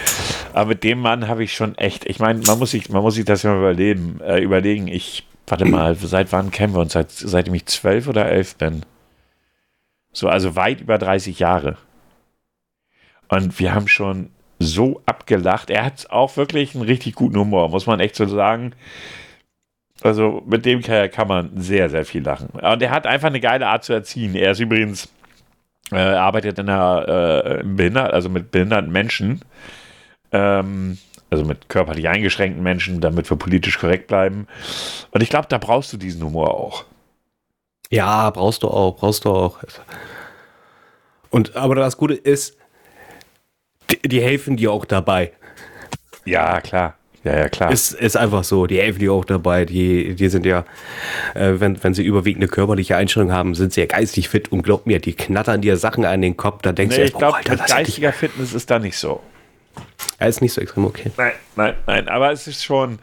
Aber 0.53 0.71
mit 0.71 0.85
dem 0.85 1.01
Mann 1.01 1.29
habe 1.29 1.45
ich 1.45 1.55
schon 1.55 1.77
echt, 1.79 2.05
ich 2.07 2.19
meine, 2.19 2.41
man 2.41 2.59
muss 2.59 2.73
sich, 2.73 2.91
man 2.91 3.03
muss 3.03 3.15
sich 3.15 3.25
das 3.25 3.43
ja 3.43 3.57
überleben, 3.57 4.21
äh, 4.21 4.41
überlegen. 4.41 4.87
Ich, 4.87 5.27
warte 5.47 5.65
mal, 5.65 5.95
seit 5.95 6.31
wann 6.33 6.51
kennen 6.51 6.75
wir 6.75 6.81
uns? 6.81 6.93
Seit, 6.93 7.11
seitdem 7.11 7.55
ich 7.55 7.67
zwölf 7.67 8.07
oder 8.07 8.27
elf 8.27 8.57
bin. 8.57 8.85
So, 10.13 10.29
also 10.29 10.57
weit 10.57 10.83
über 10.83 10.99
30 10.99 11.39
Jahre. 11.39 11.79
Und 13.29 13.59
wir 13.59 13.75
haben 13.75 13.89
schon 13.89 14.31
so 14.59 15.03
abgelacht. 15.07 15.71
Er 15.71 15.85
hat 15.85 16.11
auch 16.11 16.37
wirklich 16.37 16.75
einen 16.75 16.85
richtig 16.85 17.15
guten 17.15 17.39
Humor, 17.39 17.69
muss 17.71 17.87
man 17.87 18.01
echt 18.01 18.17
so 18.17 18.27
sagen. 18.27 18.75
Also 20.03 20.43
mit 20.47 20.65
dem 20.65 20.83
kann 20.83 21.29
man 21.29 21.51
sehr, 21.57 21.91
sehr 21.91 22.05
viel 22.05 22.23
lachen. 22.23 22.51
Und 22.51 22.83
er 22.83 22.91
hat 22.91 23.07
einfach 23.07 23.29
eine 23.29 23.41
geile 23.41 23.67
Art 23.67 23.85
zu 23.85 23.93
erziehen. 23.93 24.35
Er 24.35 24.53
ist 24.53 24.61
übrigens, 24.61 25.09
äh, 25.91 25.97
arbeitet 25.97 26.59
in 26.59 26.69
einer, 26.69 27.09
äh, 27.09 27.63
Behindert, 27.65 28.13
also 28.13 28.29
mit 28.29 28.51
behinderten 28.51 28.93
Menschen. 28.93 29.41
Ähm, 30.31 30.99
also 31.31 31.45
mit 31.45 31.69
körperlich 31.69 32.09
eingeschränkten 32.09 32.63
Menschen, 32.63 33.01
damit 33.01 33.29
wir 33.29 33.37
politisch 33.37 33.79
korrekt 33.79 34.07
bleiben. 34.07 34.47
Und 35.11 35.23
ich 35.23 35.29
glaube, 35.29 35.47
da 35.49 35.59
brauchst 35.59 35.93
du 35.93 35.97
diesen 35.97 36.23
Humor 36.23 36.55
auch. 36.55 36.85
Ja, 37.91 38.31
brauchst 38.31 38.63
du 38.63 38.69
auch, 38.69 38.97
brauchst 38.97 39.25
du 39.25 39.31
auch. 39.31 39.59
Und 41.31 41.57
aber 41.57 41.75
das 41.75 41.97
Gute 41.97 42.15
ist, 42.15 42.57
die, 43.91 44.09
die 44.09 44.23
helfen 44.23 44.57
dir 44.57 44.73
auch 44.73 44.85
dabei. 44.85 45.33
Ja, 46.25 46.61
klar. 46.61 46.98
Ja, 47.29 47.41
ja, 47.41 47.49
klar. 47.49 47.71
Ist, 47.71 47.93
ist 47.93 48.17
einfach 48.17 48.43
so. 48.43 48.67
Die 48.67 48.79
helfen 48.79 49.01
dir 49.01 49.13
auch 49.13 49.25
dabei. 49.25 49.65
Die, 49.67 50.15
die 50.15 50.29
sind 50.29 50.47
ja, 50.47 50.65
äh, 51.35 51.55
wenn, 51.59 51.83
wenn 51.83 51.93
sie 51.93 52.03
überwiegende 52.03 52.49
körperliche 52.49 52.97
Einstellungen 52.97 53.35
haben, 53.35 53.55
sind 53.55 53.75
sie 53.75 53.81
ja 53.81 53.87
geistig 53.87 54.31
fit. 54.31 54.51
Und 54.51 54.63
glaub 54.63 54.87
mir, 54.87 54.99
die 54.99 55.13
knattern 55.13 55.61
dir 55.61 55.77
Sachen 55.77 56.05
an 56.07 56.23
den 56.23 56.37
Kopf. 56.37 56.63
Da 56.63 56.73
denkst 56.73 56.97
nee, 56.97 57.03
du, 57.03 57.09
ich 57.09 57.15
glaube, 57.15 57.39
oh, 57.41 57.57
geistiger 57.67 58.13
Fitness 58.13 58.55
ist 58.55 58.71
da 58.71 58.79
nicht 58.79 58.97
so. 58.97 59.21
Er 60.19 60.29
ist 60.29 60.41
nicht 60.41 60.53
so 60.53 60.61
extrem 60.61 60.87
okay. 60.87 61.13
Nein, 61.17 61.33
nein, 61.55 61.75
nein. 61.87 62.09
Aber 62.09 62.33
es 62.33 62.47
ist 62.47 62.65
schon. 62.65 62.99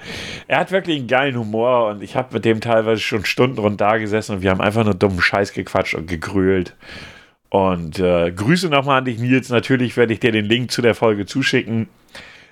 Er 0.48 0.60
hat 0.60 0.72
wirklich 0.72 0.98
einen 0.98 1.08
geilen 1.08 1.38
Humor 1.38 1.90
und 1.90 2.02
ich 2.02 2.16
habe 2.16 2.34
mit 2.34 2.46
dem 2.46 2.62
teilweise 2.62 3.00
schon 3.00 3.26
Stunden 3.26 3.60
rund 3.60 3.80
da 3.80 3.98
gesessen 3.98 4.36
und 4.36 4.42
wir 4.42 4.50
haben 4.50 4.60
einfach 4.60 4.84
nur 4.84 4.96
dummen 4.96 5.22
Scheiß 5.22 5.54
gequatscht 5.54 5.94
und 5.94 6.08
gegrölt. 6.08 6.76
Und 7.50 8.00
äh, 8.00 8.32
Grüße 8.32 8.70
nochmal 8.70 8.98
an 8.98 9.06
dich, 9.06 9.20
Nils. 9.20 9.50
Natürlich 9.50 9.96
werde 9.96 10.14
ich 10.14 10.20
dir 10.20 10.32
den 10.32 10.46
Link 10.46 10.72
zu 10.72 10.82
der 10.82 10.96
Folge 10.96 11.26
zuschicken. 11.26 11.88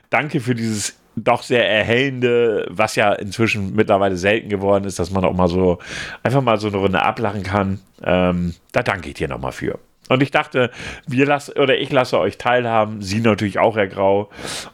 Danke 0.10 0.40
für 0.40 0.56
dieses 0.56 0.96
doch 1.16 1.44
sehr 1.44 1.70
erhellende, 1.70 2.68
was 2.70 2.96
ja 2.96 3.14
inzwischen 3.14 3.76
mittlerweile 3.76 4.18
selten 4.18 4.50
geworden 4.50 4.86
ist, 4.86 5.00
dass 5.00 5.12
man 5.12 5.26
auch 5.26 5.34
mal 5.34 5.48
so 5.48 5.80
einfach 6.24 6.42
mal 6.42 6.60
so 6.60 6.68
eine 6.68 6.78
Runde 6.78 7.02
ablachen 7.02 7.44
kann. 7.44 7.80
Ähm, 8.04 8.56
da 8.72 8.84
danke 8.84 9.10
ich 9.10 9.16
dir 9.16 9.28
nochmal 9.28 9.52
für. 9.52 9.80
Und 10.10 10.22
ich 10.22 10.32
dachte, 10.32 10.70
wir 11.08 11.26
lassen 11.26 11.58
oder 11.58 11.78
ich 11.78 11.92
lasse 11.92 12.20
euch 12.20 12.38
teilhaben, 12.38 13.02
Sie 13.02 13.22
natürlich 13.22 13.60
auch, 13.60 13.78
Herr 13.78 13.88
Grau. 13.88 14.30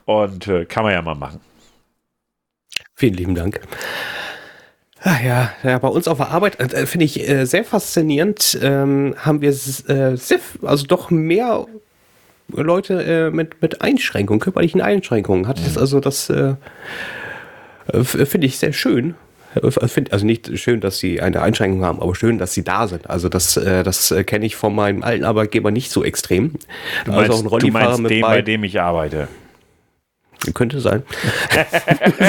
Und 0.06 0.47
äh, 0.47 0.65
kann 0.65 0.84
man 0.84 0.93
ja 0.93 1.02
mal 1.02 1.15
machen. 1.15 1.39
Vielen 2.95 3.13
lieben 3.13 3.36
Dank. 3.36 3.62
Ach 5.02 5.21
ja, 5.23 5.54
ja, 5.63 5.78
bei 5.80 5.88
uns 5.88 6.10
auf 6.10 6.17
der 6.17 6.30
Arbeit 6.30 6.60
äh, 6.60 6.86
finde 6.86 7.06
ich 7.06 7.28
äh, 7.30 7.45
sehr 7.45 7.63
faszinierend. 7.63 8.60
Ähm, 8.62 9.15
haben 9.17 9.41
wir 9.41 9.49
äh, 9.49 10.17
sehr, 10.17 10.39
also 10.63 10.86
doch 10.86 11.10
mehr 11.10 11.65
Leute 12.52 13.04
äh, 13.04 13.32
mit, 13.32 13.62
mit 13.62 13.82
Einschränkungen, 13.82 14.40
körperlichen 14.40 14.82
Einschränkungen. 14.82 15.48
Hat 15.48 15.60
das 15.60 15.76
mhm. 15.76 15.82
also 15.82 16.00
das 16.00 16.30
äh, 16.30 16.56
finde 18.04 18.48
ich 18.48 18.58
sehr 18.58 18.74
schön. 18.74 19.16
Find, 19.72 20.14
also 20.14 20.28
nicht 20.28 20.60
schön, 20.60 20.80
dass 20.80 21.00
sie 21.00 21.22
eine 21.22 21.42
Einschränkung 21.42 21.84
haben, 21.84 22.00
aber 22.00 22.14
schön, 22.14 22.38
dass 22.38 22.54
sie 22.54 22.64
da 22.64 22.88
sind. 22.88 23.10
Also 23.10 23.30
das, 23.30 23.58
äh, 23.58 23.84
das 23.84 24.14
kenne 24.28 24.46
ich 24.46 24.56
von 24.56 24.76
meinem 24.76 25.02
alten 25.02 25.24
Arbeitgeber 25.24 25.72
nicht 25.72 25.90
so 25.92 26.04
extrem. 26.04 26.54
Du 27.06 27.12
meinst, 27.12 27.32
also 27.32 27.58
du 27.58 27.68
meinst 27.68 27.98
den, 28.10 28.22
bei, 28.22 28.28
bei 28.28 28.42
dem 28.44 28.64
ich 28.64 28.80
arbeite. 28.80 29.28
Könnte 30.54 30.80
sein. 30.80 31.04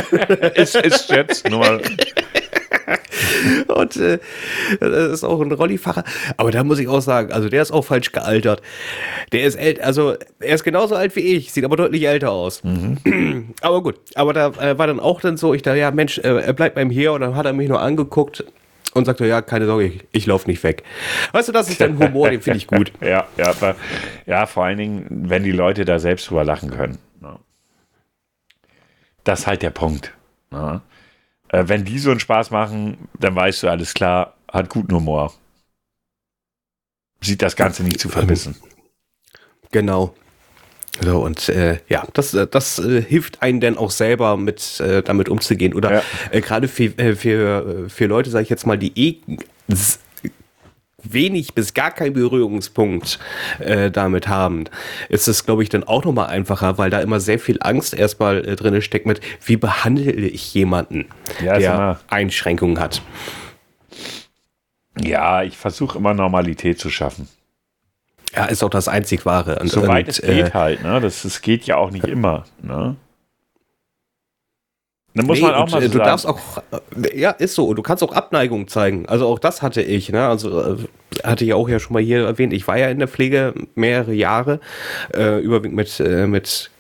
ist, 0.54 0.74
ist 0.76 1.10
jetzt 1.10 1.48
nur 1.48 1.60
mal 1.60 1.82
und 3.68 3.96
äh, 3.96 4.18
das 4.80 5.12
ist 5.12 5.24
auch 5.24 5.40
ein 5.40 5.52
Rollifahrer. 5.52 6.04
Aber 6.36 6.50
da 6.50 6.64
muss 6.64 6.78
ich 6.78 6.88
auch 6.88 7.00
sagen, 7.00 7.32
also 7.32 7.48
der 7.48 7.62
ist 7.62 7.72
auch 7.72 7.84
falsch 7.84 8.12
gealtert. 8.12 8.62
Der 9.32 9.44
ist 9.44 9.56
älter, 9.56 9.84
also 9.84 10.14
er 10.38 10.54
ist 10.54 10.64
genauso 10.64 10.94
alt 10.94 11.16
wie 11.16 11.20
ich, 11.20 11.52
sieht 11.52 11.64
aber 11.64 11.76
deutlich 11.76 12.06
älter 12.06 12.30
aus. 12.30 12.62
Mhm. 12.64 12.98
Aber 13.62 13.82
gut, 13.82 13.96
aber 14.14 14.32
da 14.32 14.48
äh, 14.48 14.78
war 14.78 14.86
dann 14.86 15.00
auch 15.00 15.20
dann 15.20 15.36
so, 15.36 15.54
ich 15.54 15.62
dachte, 15.62 15.78
ja 15.78 15.90
Mensch, 15.90 16.18
äh, 16.18 16.40
er 16.40 16.52
bleibt 16.52 16.74
beim 16.74 16.90
hier 16.90 17.12
und 17.12 17.20
dann 17.20 17.34
hat 17.34 17.46
er 17.46 17.52
mich 17.52 17.68
nur 17.68 17.80
angeguckt 17.80 18.44
und 18.94 19.04
sagte, 19.04 19.26
ja, 19.26 19.42
keine 19.42 19.66
Sorge, 19.66 19.84
ich, 19.84 20.04
ich 20.12 20.26
laufe 20.26 20.48
nicht 20.48 20.62
weg. 20.62 20.82
Weißt 21.32 21.48
du, 21.48 21.52
das 21.52 21.68
ist 21.68 21.80
dann 21.80 21.98
Humor, 21.98 22.30
den 22.30 22.40
finde 22.40 22.58
ich 22.58 22.66
gut. 22.66 22.92
ja, 23.00 23.26
ja, 23.36 23.48
aber, 23.48 23.76
ja, 24.26 24.46
vor 24.46 24.64
allen 24.64 24.78
Dingen, 24.78 25.06
wenn 25.28 25.42
die 25.42 25.52
Leute 25.52 25.84
da 25.84 25.98
selbst 25.98 26.30
drüber 26.30 26.44
lachen 26.44 26.70
können. 26.70 26.98
Ne? 27.20 27.38
Das 29.24 29.40
ist 29.40 29.46
halt 29.46 29.62
der 29.62 29.70
Punkt. 29.70 30.12
Ne? 30.50 30.80
Äh, 31.52 31.64
wenn 31.66 31.84
die 31.84 31.98
so 31.98 32.10
einen 32.10 32.20
Spaß 32.20 32.50
machen, 32.50 33.08
dann 33.18 33.34
weißt 33.34 33.62
du, 33.62 33.68
alles 33.68 33.94
klar, 33.94 34.34
hat 34.50 34.70
guten 34.70 34.94
Humor. 34.94 35.34
Sieht 37.20 37.42
das 37.42 37.56
Ganze 37.56 37.82
nicht 37.82 38.00
zu 38.00 38.08
vermissen. 38.08 38.56
Genau. 39.70 40.14
So, 41.02 41.22
und 41.24 41.48
äh, 41.48 41.80
ja, 41.88 42.06
das, 42.14 42.34
äh, 42.34 42.46
das 42.46 42.78
äh, 42.78 43.02
hilft 43.02 43.42
einem 43.42 43.60
dann 43.60 43.78
auch 43.78 43.90
selber 43.90 44.36
mit 44.36 44.80
äh, 44.80 45.02
damit 45.02 45.28
umzugehen. 45.28 45.74
Oder 45.74 45.92
ja. 45.92 46.02
Äh, 46.30 46.40
gerade 46.40 46.68
für, 46.68 46.98
äh, 46.98 47.14
für, 47.14 47.88
für 47.88 48.06
Leute, 48.06 48.30
sage 48.30 48.42
ich 48.42 48.50
jetzt 48.50 48.66
mal, 48.66 48.78
die 48.78 48.92
eh 48.96 49.20
wenig 51.02 51.54
bis 51.54 51.74
gar 51.74 51.90
keinen 51.90 52.12
Berührungspunkt 52.12 53.18
äh, 53.58 53.90
damit 53.90 54.28
haben, 54.28 54.64
ist 55.08 55.28
es, 55.28 55.44
glaube 55.44 55.62
ich, 55.62 55.68
dann 55.68 55.84
auch 55.84 56.04
nochmal 56.04 56.28
einfacher, 56.28 56.78
weil 56.78 56.90
da 56.90 57.00
immer 57.00 57.20
sehr 57.20 57.38
viel 57.38 57.58
Angst 57.60 57.94
erstmal 57.94 58.46
äh, 58.46 58.56
drin 58.56 58.80
steckt 58.82 59.06
mit, 59.06 59.20
wie 59.44 59.56
behandle 59.56 60.12
ich 60.12 60.52
jemanden, 60.54 61.06
ja, 61.44 61.58
der 61.58 62.00
Einschränkungen 62.08 62.78
hat. 62.78 63.02
Ja, 65.00 65.42
ich 65.42 65.56
versuche 65.56 65.98
immer 65.98 66.14
Normalität 66.14 66.78
zu 66.78 66.90
schaffen. 66.90 67.28
Ja, 68.34 68.44
ist 68.44 68.62
auch 68.62 68.70
das 68.70 68.88
einzig 68.88 69.26
Wahre. 69.26 69.58
Und, 69.58 69.68
Soweit 69.68 70.06
und, 70.06 70.08
es 70.10 70.20
geht 70.20 70.46
äh, 70.46 70.50
halt, 70.52 70.82
ne? 70.82 71.00
Das, 71.00 71.22
das 71.22 71.42
geht 71.42 71.64
ja 71.64 71.76
auch 71.76 71.90
nicht 71.90 72.04
immer, 72.04 72.44
ne? 72.62 72.96
Da 75.14 75.24
muss 75.24 75.38
nee, 75.38 75.46
man 75.46 75.54
auch 75.54 75.70
mal 75.70 75.82
so 75.82 75.88
du 75.88 75.94
sagen. 75.94 76.04
darfst 76.04 76.26
auch, 76.26 76.38
ja, 77.14 77.30
ist 77.30 77.54
so. 77.54 77.74
Du 77.74 77.82
kannst 77.82 78.02
auch 78.04 78.12
Abneigung 78.12 78.68
zeigen. 78.68 79.06
Also 79.06 79.26
auch 79.26 79.40
das 79.40 79.60
hatte 79.60 79.82
ich, 79.82 80.10
ne? 80.10 80.28
Also 80.28 80.60
äh, 80.60 80.76
hatte 81.24 81.44
ich 81.44 81.52
auch 81.52 81.68
ja 81.68 81.80
schon 81.80 81.94
mal 81.94 82.02
hier 82.02 82.24
erwähnt. 82.24 82.52
Ich 82.52 82.68
war 82.68 82.78
ja 82.78 82.88
in 82.88 83.00
der 83.00 83.08
Pflege 83.08 83.54
mehrere 83.74 84.12
Jahre, 84.12 84.60
äh, 85.12 85.40
überwiegend 85.40 85.74
mit, 85.74 85.98
äh, 85.98 86.28
mit 86.28 86.70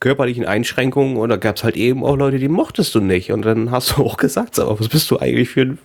körperlichen 0.00 0.44
Einschränkungen 0.44 1.16
und 1.16 1.28
da 1.28 1.36
gab 1.36 1.56
es 1.56 1.62
halt 1.62 1.76
eben 1.76 2.04
auch 2.04 2.16
Leute, 2.16 2.38
die 2.38 2.48
mochtest 2.48 2.94
du 2.96 3.00
nicht. 3.00 3.30
Und 3.30 3.42
dann 3.42 3.70
hast 3.70 3.96
du 3.96 4.02
auch 4.04 4.16
gesagt, 4.16 4.58
aber 4.58 4.80
was 4.80 4.88
bist 4.88 5.08
du 5.10 5.18
eigentlich 5.18 5.50
für 5.50 5.62
ein 5.62 5.78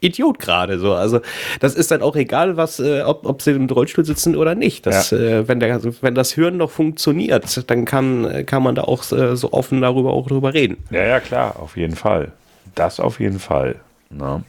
Idiot 0.00 0.38
gerade 0.38 0.78
so. 0.78 0.94
Also 0.94 1.20
das 1.60 1.74
ist 1.74 1.90
dann 1.90 2.02
auch 2.02 2.16
egal, 2.16 2.56
was, 2.56 2.80
äh, 2.80 3.02
ob, 3.02 3.26
ob 3.26 3.42
sie 3.42 3.52
im 3.52 3.66
Rollstuhl 3.66 4.04
sitzen 4.04 4.36
oder 4.36 4.54
nicht. 4.54 4.86
Das, 4.86 5.10
ja. 5.10 5.18
äh, 5.18 5.48
wenn, 5.48 5.60
der, 5.60 5.80
wenn 6.02 6.14
das 6.14 6.36
Hören 6.36 6.56
noch 6.56 6.70
funktioniert, 6.70 7.70
dann 7.70 7.84
kann, 7.84 8.46
kann 8.46 8.62
man 8.62 8.74
da 8.74 8.82
auch 8.82 9.10
äh, 9.12 9.36
so 9.36 9.52
offen 9.52 9.80
darüber 9.80 10.12
auch 10.12 10.26
drüber 10.26 10.54
reden. 10.54 10.78
Ja, 10.90 11.04
ja, 11.04 11.20
klar, 11.20 11.56
auf 11.58 11.76
jeden 11.76 11.96
Fall. 11.96 12.32
Das 12.74 13.00
auf 13.00 13.20
jeden 13.20 13.38
Fall. 13.38 13.76
Ne? 14.10 14.44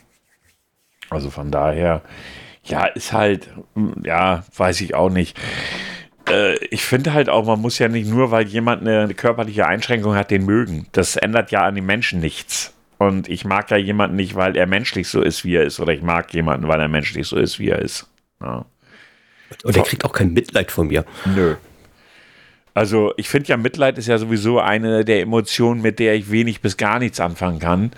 Also 1.09 1.29
von 1.29 1.51
daher, 1.51 2.01
ja, 2.63 2.85
ist 2.85 3.13
halt, 3.13 3.49
ja, 4.03 4.43
weiß 4.55 4.81
ich 4.81 4.93
auch 4.93 5.09
nicht 5.09 5.37
äh, 6.29 6.55
ich 6.65 6.85
finde 6.85 7.13
halt 7.13 7.29
auch, 7.29 7.45
man 7.45 7.59
muss 7.59 7.79
ja 7.79 7.87
nicht 7.87 8.07
nur, 8.07 8.31
weil 8.31 8.47
jemand 8.47 8.87
eine 8.87 9.13
körperliche 9.13 9.65
Einschränkung 9.65 10.15
hat, 10.15 10.31
den 10.31 10.45
mögen. 10.45 10.87
Das 10.91 11.15
ändert 11.15 11.51
ja 11.51 11.61
an 11.61 11.75
den 11.75 11.85
Menschen 11.85 12.19
nichts. 12.19 12.73
Und 12.99 13.29
ich 13.29 13.45
mag 13.45 13.71
ja 13.71 13.77
jemanden 13.77 14.17
nicht, 14.17 14.35
weil 14.35 14.57
er 14.57 14.67
menschlich 14.67 15.07
so 15.07 15.21
ist, 15.21 15.45
wie 15.45 15.55
er 15.55 15.63
ist. 15.63 15.79
Oder 15.79 15.93
ich 15.93 16.01
mag 16.01 16.33
jemanden, 16.33 16.67
weil 16.67 16.81
er 16.81 16.89
menschlich 16.89 17.25
so 17.25 17.37
ist, 17.37 17.57
wie 17.57 17.69
er 17.69 17.79
ist. 17.79 18.07
Ja. 18.41 18.65
Und 19.63 19.75
er 19.75 19.83
kriegt 19.83 20.03
auch 20.03 20.11
kein 20.11 20.33
Mitleid 20.33 20.69
von 20.69 20.87
mir. 20.87 21.05
Nö. 21.25 21.55
Also 22.73 23.13
ich 23.15 23.29
finde 23.29 23.47
ja, 23.47 23.57
Mitleid 23.57 23.97
ist 23.97 24.07
ja 24.07 24.17
sowieso 24.17 24.59
eine 24.59 25.05
der 25.05 25.21
Emotionen, 25.21 25.81
mit 25.81 25.97
der 25.99 26.13
ich 26.15 26.29
wenig 26.29 26.61
bis 26.61 26.75
gar 26.75 26.99
nichts 26.99 27.21
anfangen 27.21 27.59
kann. 27.59 27.91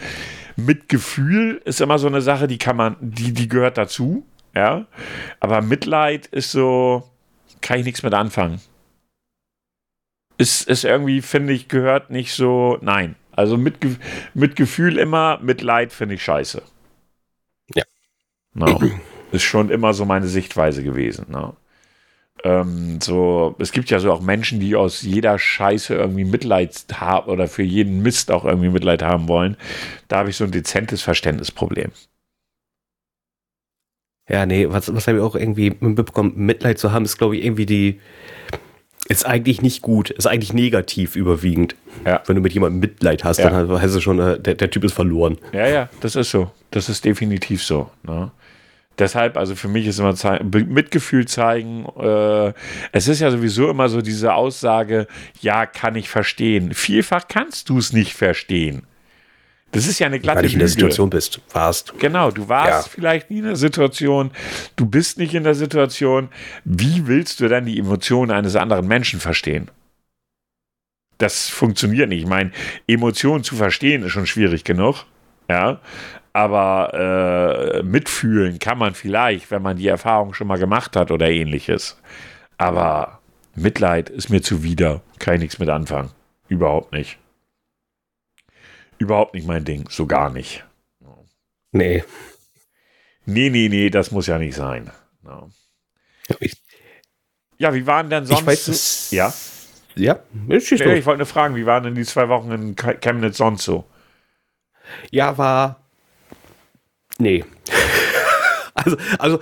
Mitgefühl 0.56 1.62
ist 1.66 1.82
immer 1.82 1.98
so 1.98 2.08
eine 2.08 2.22
Sache, 2.22 2.48
die 2.48 2.60
kann 2.60 2.78
man, 2.78 2.96
die, 3.00 3.34
die 3.34 3.48
gehört 3.48 3.80
dazu. 3.80 4.24
ja. 4.54 4.86
Aber 5.40 5.62
Mitleid 5.64 6.28
ist 6.28 6.52
so, 6.52 7.10
kann 7.62 7.80
ich 7.80 7.86
nichts 7.86 8.04
mit 8.04 8.14
anfangen. 8.14 8.62
Ist, 10.38 10.68
ist 10.68 10.84
irgendwie, 10.84 11.22
finde 11.22 11.54
ich, 11.54 11.68
gehört 11.68 12.12
nicht 12.12 12.34
so, 12.34 12.78
nein. 12.82 13.16
Also 13.42 13.58
mit, 13.58 13.76
mit 14.34 14.56
Gefühl 14.56 14.98
immer, 14.98 15.40
Mitleid 15.42 15.92
finde 15.92 16.16
ich 16.16 16.24
scheiße. 16.24 16.62
Ja. 17.76 17.84
No. 18.54 18.80
Ist 19.32 19.44
schon 19.44 19.70
immer 19.70 19.94
so 19.94 20.06
meine 20.06 20.28
Sichtweise 20.28 20.84
gewesen. 20.84 21.26
No. 21.30 21.56
Ähm, 22.44 23.00
so, 23.02 23.56
es 23.60 23.72
gibt 23.72 23.90
ja 23.90 24.00
so 24.00 24.12
auch 24.12 24.22
Menschen, 24.22 24.60
die 24.60 24.76
aus 24.76 25.02
jeder 25.02 25.38
Scheiße 25.38 25.94
irgendwie 25.94 26.26
Mitleid 26.26 26.86
haben 26.94 27.30
oder 27.30 27.48
für 27.48 27.64
jeden 27.64 28.02
Mist 28.02 28.32
auch 28.32 28.46
irgendwie 28.46 28.70
Mitleid 28.70 29.04
haben 29.04 29.28
wollen. 29.28 29.58
Da 30.08 30.20
habe 30.20 30.30
ich 30.30 30.38
so 30.38 30.44
ein 30.44 30.52
dezentes 30.52 31.02
Verständnisproblem. 31.02 31.92
Ja, 34.28 34.46
nee, 34.46 34.68
was, 34.70 34.94
was 34.94 35.08
habe 35.08 35.18
ich 35.18 35.24
auch 35.24 35.36
irgendwie 35.36 35.76
mitbekommen? 35.80 36.34
Mitleid 36.36 36.80
zu 36.80 36.92
haben, 36.92 37.06
ist, 37.06 37.18
glaube 37.18 37.38
ich, 37.38 37.44
irgendwie 37.44 37.66
die. 37.66 38.00
Ist 39.12 39.26
eigentlich 39.26 39.62
nicht 39.62 39.82
gut, 39.82 40.10
ist 40.10 40.26
eigentlich 40.26 40.54
negativ 40.54 41.16
überwiegend. 41.16 41.76
Ja. 42.06 42.22
Wenn 42.26 42.38
du 42.38 42.42
mit 42.42 42.54
jemandem 42.54 42.80
Mitleid 42.80 43.24
hast, 43.24 43.40
Ja. 43.40 43.50
dann 43.50 43.82
heißt 43.82 43.96
es 43.96 44.02
schon, 44.02 44.20
äh, 44.20 44.40
der, 44.40 44.56
der 44.56 44.72
Typ 44.72 44.84
ist 44.86 44.94
verloren. 44.94 45.38
Ja, 45.52 45.68
ja, 45.68 45.90
das 46.00 46.16
ist 46.16 46.32
so. 46.32 46.50
Das 46.72 46.88
ist 46.88 47.04
definitiv 47.04 47.62
so. 47.64 47.90
Ne? 48.04 48.32
Deshalb, 48.98 49.36
also 49.38 49.56
für 49.56 49.68
mich 49.68 49.88
ist 49.88 50.00
immer 50.00 50.14
Mitgefühl 50.44 51.28
zeigen. 51.28 51.86
Äh, 52.00 52.54
es 52.92 53.08
ist 53.08 53.20
ja 53.20 53.32
sowieso 53.32 53.70
immer 53.70 53.90
so 53.90 54.02
diese 54.02 54.34
Aussage, 54.34 55.08
ja, 55.42 55.66
kann 55.66 55.96
ich 55.96 56.08
verstehen. 56.10 56.74
Vielfach 56.74 57.28
kannst 57.28 57.70
du 57.70 57.78
es 57.80 57.94
nicht 57.94 58.14
verstehen. 58.14 58.84
Das 59.72 59.88
ist 59.88 60.00
ja 60.00 60.08
eine 60.08 60.20
glatte 60.20 60.40
Weil 60.40 60.46
ich 60.46 60.54
in 60.54 60.60
der. 60.60 60.68
Situation 60.68 61.10
bist, 61.10 61.40
warst. 61.54 61.98
Genau, 62.00 62.30
du 62.32 62.50
warst 62.50 62.88
Ja. 62.88 62.92
vielleicht 62.92 63.30
nie 63.32 63.40
in 63.40 63.46
der 63.46 63.56
Situation, 63.56 64.32
du 64.76 64.86
bist 64.86 65.18
nicht 65.18 65.34
in 65.34 65.44
der 65.44 65.56
Situation. 65.56 66.30
Wie 66.66 67.08
willst 67.08 67.40
du 67.40 67.48
dann 67.48 67.66
die 67.66 67.80
Emotionen 67.80 68.32
eines 68.32 68.56
anderen 68.56 68.88
Menschen 68.88 69.20
verstehen? 69.22 69.72
Das 71.18 71.50
funktioniert 71.50 72.10
nicht. 72.10 72.22
Ich 72.24 72.28
meine, 72.28 72.52
Emotionen 72.88 73.44
zu 73.44 73.56
verstehen 73.56 74.04
ist 74.04 74.12
schon 74.12 74.26
schwierig 74.26 74.64
genug, 74.64 75.06
ja. 75.50 75.80
Aber 76.34 77.80
äh, 77.80 77.84
mitfühlen 77.84 78.58
kann 78.60 78.78
man 78.78 78.94
vielleicht, 78.96 79.52
wenn 79.52 79.62
man 79.62 79.76
die 79.78 79.88
Erfahrung 79.88 80.34
schon 80.34 80.48
mal 80.48 80.58
gemacht 80.58 80.96
hat 80.96 81.12
oder 81.12 81.30
ähnliches. 81.30 82.00
Aber 82.58 83.20
Mitleid 83.56 84.10
ist 84.10 84.30
mir 84.30 84.42
zuwider. 84.42 85.02
Kann 85.20 85.36
ich 85.36 85.42
nichts 85.42 85.60
mit 85.60 85.68
anfangen. 85.70 86.10
Überhaupt 86.48 86.94
nicht. 86.94 87.18
Überhaupt 89.02 89.34
nicht 89.34 89.48
mein 89.48 89.66
Ding. 89.66 89.90
So 89.90 90.06
gar 90.06 90.30
nicht. 90.30 90.64
Nee. 91.72 92.04
Nee, 93.26 93.50
nee, 93.50 93.68
nee, 93.68 93.90
das 93.90 94.12
muss 94.12 94.28
ja 94.28 94.38
nicht 94.38 94.54
sein. 94.54 94.92
Ja, 95.26 95.50
Ich, 96.40 96.62
ja 97.58 97.74
wie 97.74 97.88
waren 97.88 98.12
denn 98.12 98.28
sonst? 98.28 98.42
ich 98.42 98.46
weiß 98.46 98.68
es. 98.68 99.10
ja, 99.10 99.34
Ja, 99.96 100.20
schieß 100.60 100.82
nee, 100.82 100.94
ich 100.98 101.06
wollte 101.08 101.18
nur 101.18 101.26
fragen, 101.26 101.56
wie 101.56 101.66
waren 101.66 101.84
denn 101.84 101.96
die 101.96 102.06
zwei 102.06 102.30
Wochen 102.30 102.52
in 102.52 102.76
Chemnitz 102.76 103.38
sonst 103.38 103.64
so? 103.64 103.86
Ja, 105.10 105.36
war. 105.36 105.82
Nee. 107.18 107.44
Also, 108.74 108.98
also 109.20 109.40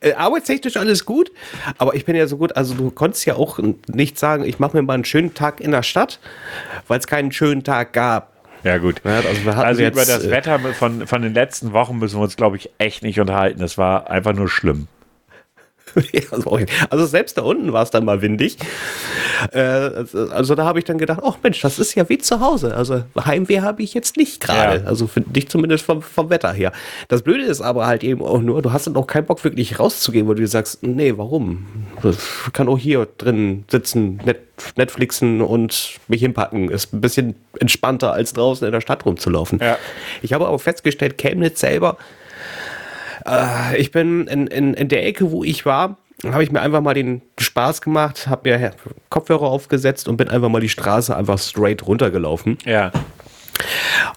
äh, 0.00 0.14
arbeitstechnisch 0.14 0.76
alles 0.78 1.04
gut, 1.04 1.30
aber 1.76 1.94
ich 1.94 2.06
bin 2.06 2.16
ja 2.16 2.26
so 2.26 2.38
gut, 2.38 2.56
also 2.56 2.74
du 2.74 2.90
konntest 2.90 3.26
ja 3.26 3.36
auch 3.36 3.60
nicht 3.88 4.18
sagen, 4.18 4.42
ich 4.42 4.58
mache 4.58 4.74
mir 4.76 4.82
mal 4.82 4.94
einen 4.94 5.04
schönen 5.04 5.34
Tag 5.34 5.60
in 5.60 5.70
der 5.70 5.82
Stadt, 5.82 6.18
weil 6.88 6.98
es 6.98 7.06
keinen 7.06 7.30
schönen 7.30 7.62
Tag 7.62 7.92
gab. 7.92 8.29
Ja, 8.62 8.78
gut. 8.78 9.00
Ja, 9.04 9.20
also 9.20 9.50
Also 9.50 9.82
jetzt, 9.82 9.94
über 9.94 10.04
das 10.04 10.24
äh, 10.24 10.30
Wetter 10.30 10.58
von, 10.74 11.06
von 11.06 11.22
den 11.22 11.34
letzten 11.34 11.72
Wochen 11.72 11.98
müssen 11.98 12.18
wir 12.18 12.22
uns, 12.22 12.36
glaube 12.36 12.56
ich, 12.56 12.70
echt 12.78 13.02
nicht 13.02 13.20
unterhalten. 13.20 13.60
Das 13.60 13.78
war 13.78 14.10
einfach 14.10 14.32
nur 14.34 14.48
schlimm. 14.48 14.88
Also, 16.90 17.06
selbst 17.06 17.38
da 17.38 17.42
unten 17.42 17.72
war 17.72 17.82
es 17.82 17.90
dann 17.90 18.04
mal 18.04 18.22
windig. 18.22 18.56
Äh, 19.52 19.58
also, 20.30 20.54
da 20.54 20.64
habe 20.64 20.78
ich 20.78 20.84
dann 20.84 20.98
gedacht, 20.98 21.20
ach 21.24 21.36
Mensch, 21.42 21.60
das 21.60 21.78
ist 21.78 21.94
ja 21.94 22.08
wie 22.08 22.18
zu 22.18 22.40
Hause. 22.40 22.74
Also 22.74 23.04
Heimweh 23.18 23.60
habe 23.60 23.82
ich 23.82 23.94
jetzt 23.94 24.16
nicht 24.16 24.40
gerade. 24.40 24.82
Ja. 24.82 24.86
Also 24.86 25.06
für 25.06 25.20
dich 25.20 25.48
zumindest 25.48 25.84
vom, 25.84 26.02
vom 26.02 26.30
Wetter 26.30 26.52
her. 26.52 26.72
Das 27.08 27.22
Blöde 27.22 27.44
ist 27.44 27.60
aber 27.60 27.86
halt 27.86 28.04
eben 28.04 28.22
auch 28.22 28.40
nur, 28.40 28.62
du 28.62 28.72
hast 28.72 28.86
dann 28.86 28.96
auch 28.96 29.06
keinen 29.06 29.26
Bock 29.26 29.42
wirklich 29.44 29.78
rauszugehen, 29.78 30.28
weil 30.28 30.36
du 30.36 30.46
sagst, 30.46 30.82
nee, 30.82 31.14
warum? 31.16 31.66
Ich 32.02 32.52
kann 32.52 32.68
auch 32.68 32.78
hier 32.78 33.06
drin 33.18 33.64
sitzen, 33.70 34.20
Net 34.24 34.40
Netflixen 34.76 35.40
und 35.40 35.98
mich 36.08 36.20
hinpacken. 36.20 36.70
Ist 36.70 36.92
ein 36.92 37.00
bisschen 37.00 37.34
entspannter 37.58 38.12
als 38.12 38.34
draußen 38.34 38.66
in 38.66 38.72
der 38.72 38.82
Stadt 38.82 39.06
rumzulaufen. 39.06 39.58
Ja. 39.58 39.78
Ich 40.20 40.34
habe 40.34 40.46
aber 40.46 40.58
festgestellt, 40.58 41.16
Chemnitz 41.16 41.60
selber 41.60 41.96
äh, 43.26 43.76
ich 43.76 43.90
bin 43.90 44.26
in, 44.26 44.46
in, 44.46 44.74
in 44.74 44.88
der 44.88 45.06
Ecke, 45.06 45.30
wo 45.30 45.44
ich 45.44 45.66
war, 45.66 45.98
habe 46.24 46.42
ich 46.42 46.52
mir 46.52 46.60
einfach 46.60 46.80
mal 46.80 46.94
den 46.94 47.22
Spaß 47.38 47.80
gemacht, 47.80 48.26
habe 48.26 48.50
mir 48.50 48.72
Kopfhörer 49.08 49.46
aufgesetzt 49.46 50.08
und 50.08 50.16
bin 50.16 50.28
einfach 50.28 50.48
mal 50.48 50.60
die 50.60 50.68
Straße 50.68 51.16
einfach 51.16 51.38
straight 51.38 51.86
runtergelaufen. 51.86 52.58
Ja. 52.64 52.92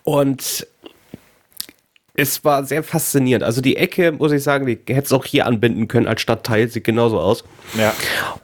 Und 0.04 0.68
es 2.16 2.44
war 2.46 2.63
sehr 2.63 2.84
faszinierend. 2.84 3.44
Also 3.44 3.62
die 3.62 3.78
Ecke, 3.78 4.12
muss 4.12 4.32
ich 4.32 4.44
sagen, 4.44 4.66
die 4.66 4.78
hätte 4.94 5.06
es 5.06 5.13
auch 5.13 5.26
hier 5.26 5.46
anbinden 5.46 5.88
können 5.88 6.08
als 6.08 6.22
Stadtteil, 6.22 6.68
sieht 6.68 6.84
genauso 6.84 7.20
aus. 7.20 7.44
Ja. 7.78 7.94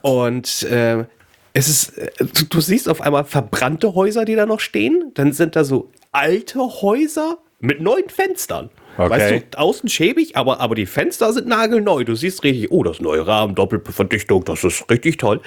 Und 0.02 0.62
äh, 0.64 1.04
es 1.52 1.68
ist, 1.68 1.98
äh, 1.98 2.10
du, 2.18 2.44
du 2.46 2.60
siehst 2.60 2.88
auf 2.88 3.00
einmal 3.00 3.24
verbrannte 3.24 3.94
Häuser, 3.94 4.24
die 4.24 4.34
da 4.34 4.46
noch 4.46 4.60
stehen. 4.60 5.12
Dann 5.14 5.32
sind 5.32 5.54
da 5.54 5.64
so 5.64 5.90
alte 6.12 6.58
Häuser 6.58 7.38
mit 7.60 7.80
neuen 7.80 8.08
Fenstern. 8.08 8.70
Okay. 9.00 9.10
Weißt 9.10 9.44
du, 9.52 9.58
außen 9.58 9.88
schäbig, 9.88 10.36
aber, 10.36 10.60
aber 10.60 10.74
die 10.74 10.86
Fenster 10.86 11.32
sind 11.32 11.46
nagelneu. 11.46 12.04
Du 12.04 12.14
siehst 12.14 12.42
richtig, 12.44 12.70
oh, 12.70 12.82
das 12.82 13.00
neue 13.00 13.26
Rahmen, 13.26 13.54
Doppelverdichtung, 13.54 14.44
das 14.44 14.62
ist 14.64 14.88
richtig 14.90 15.16
toll. 15.16 15.40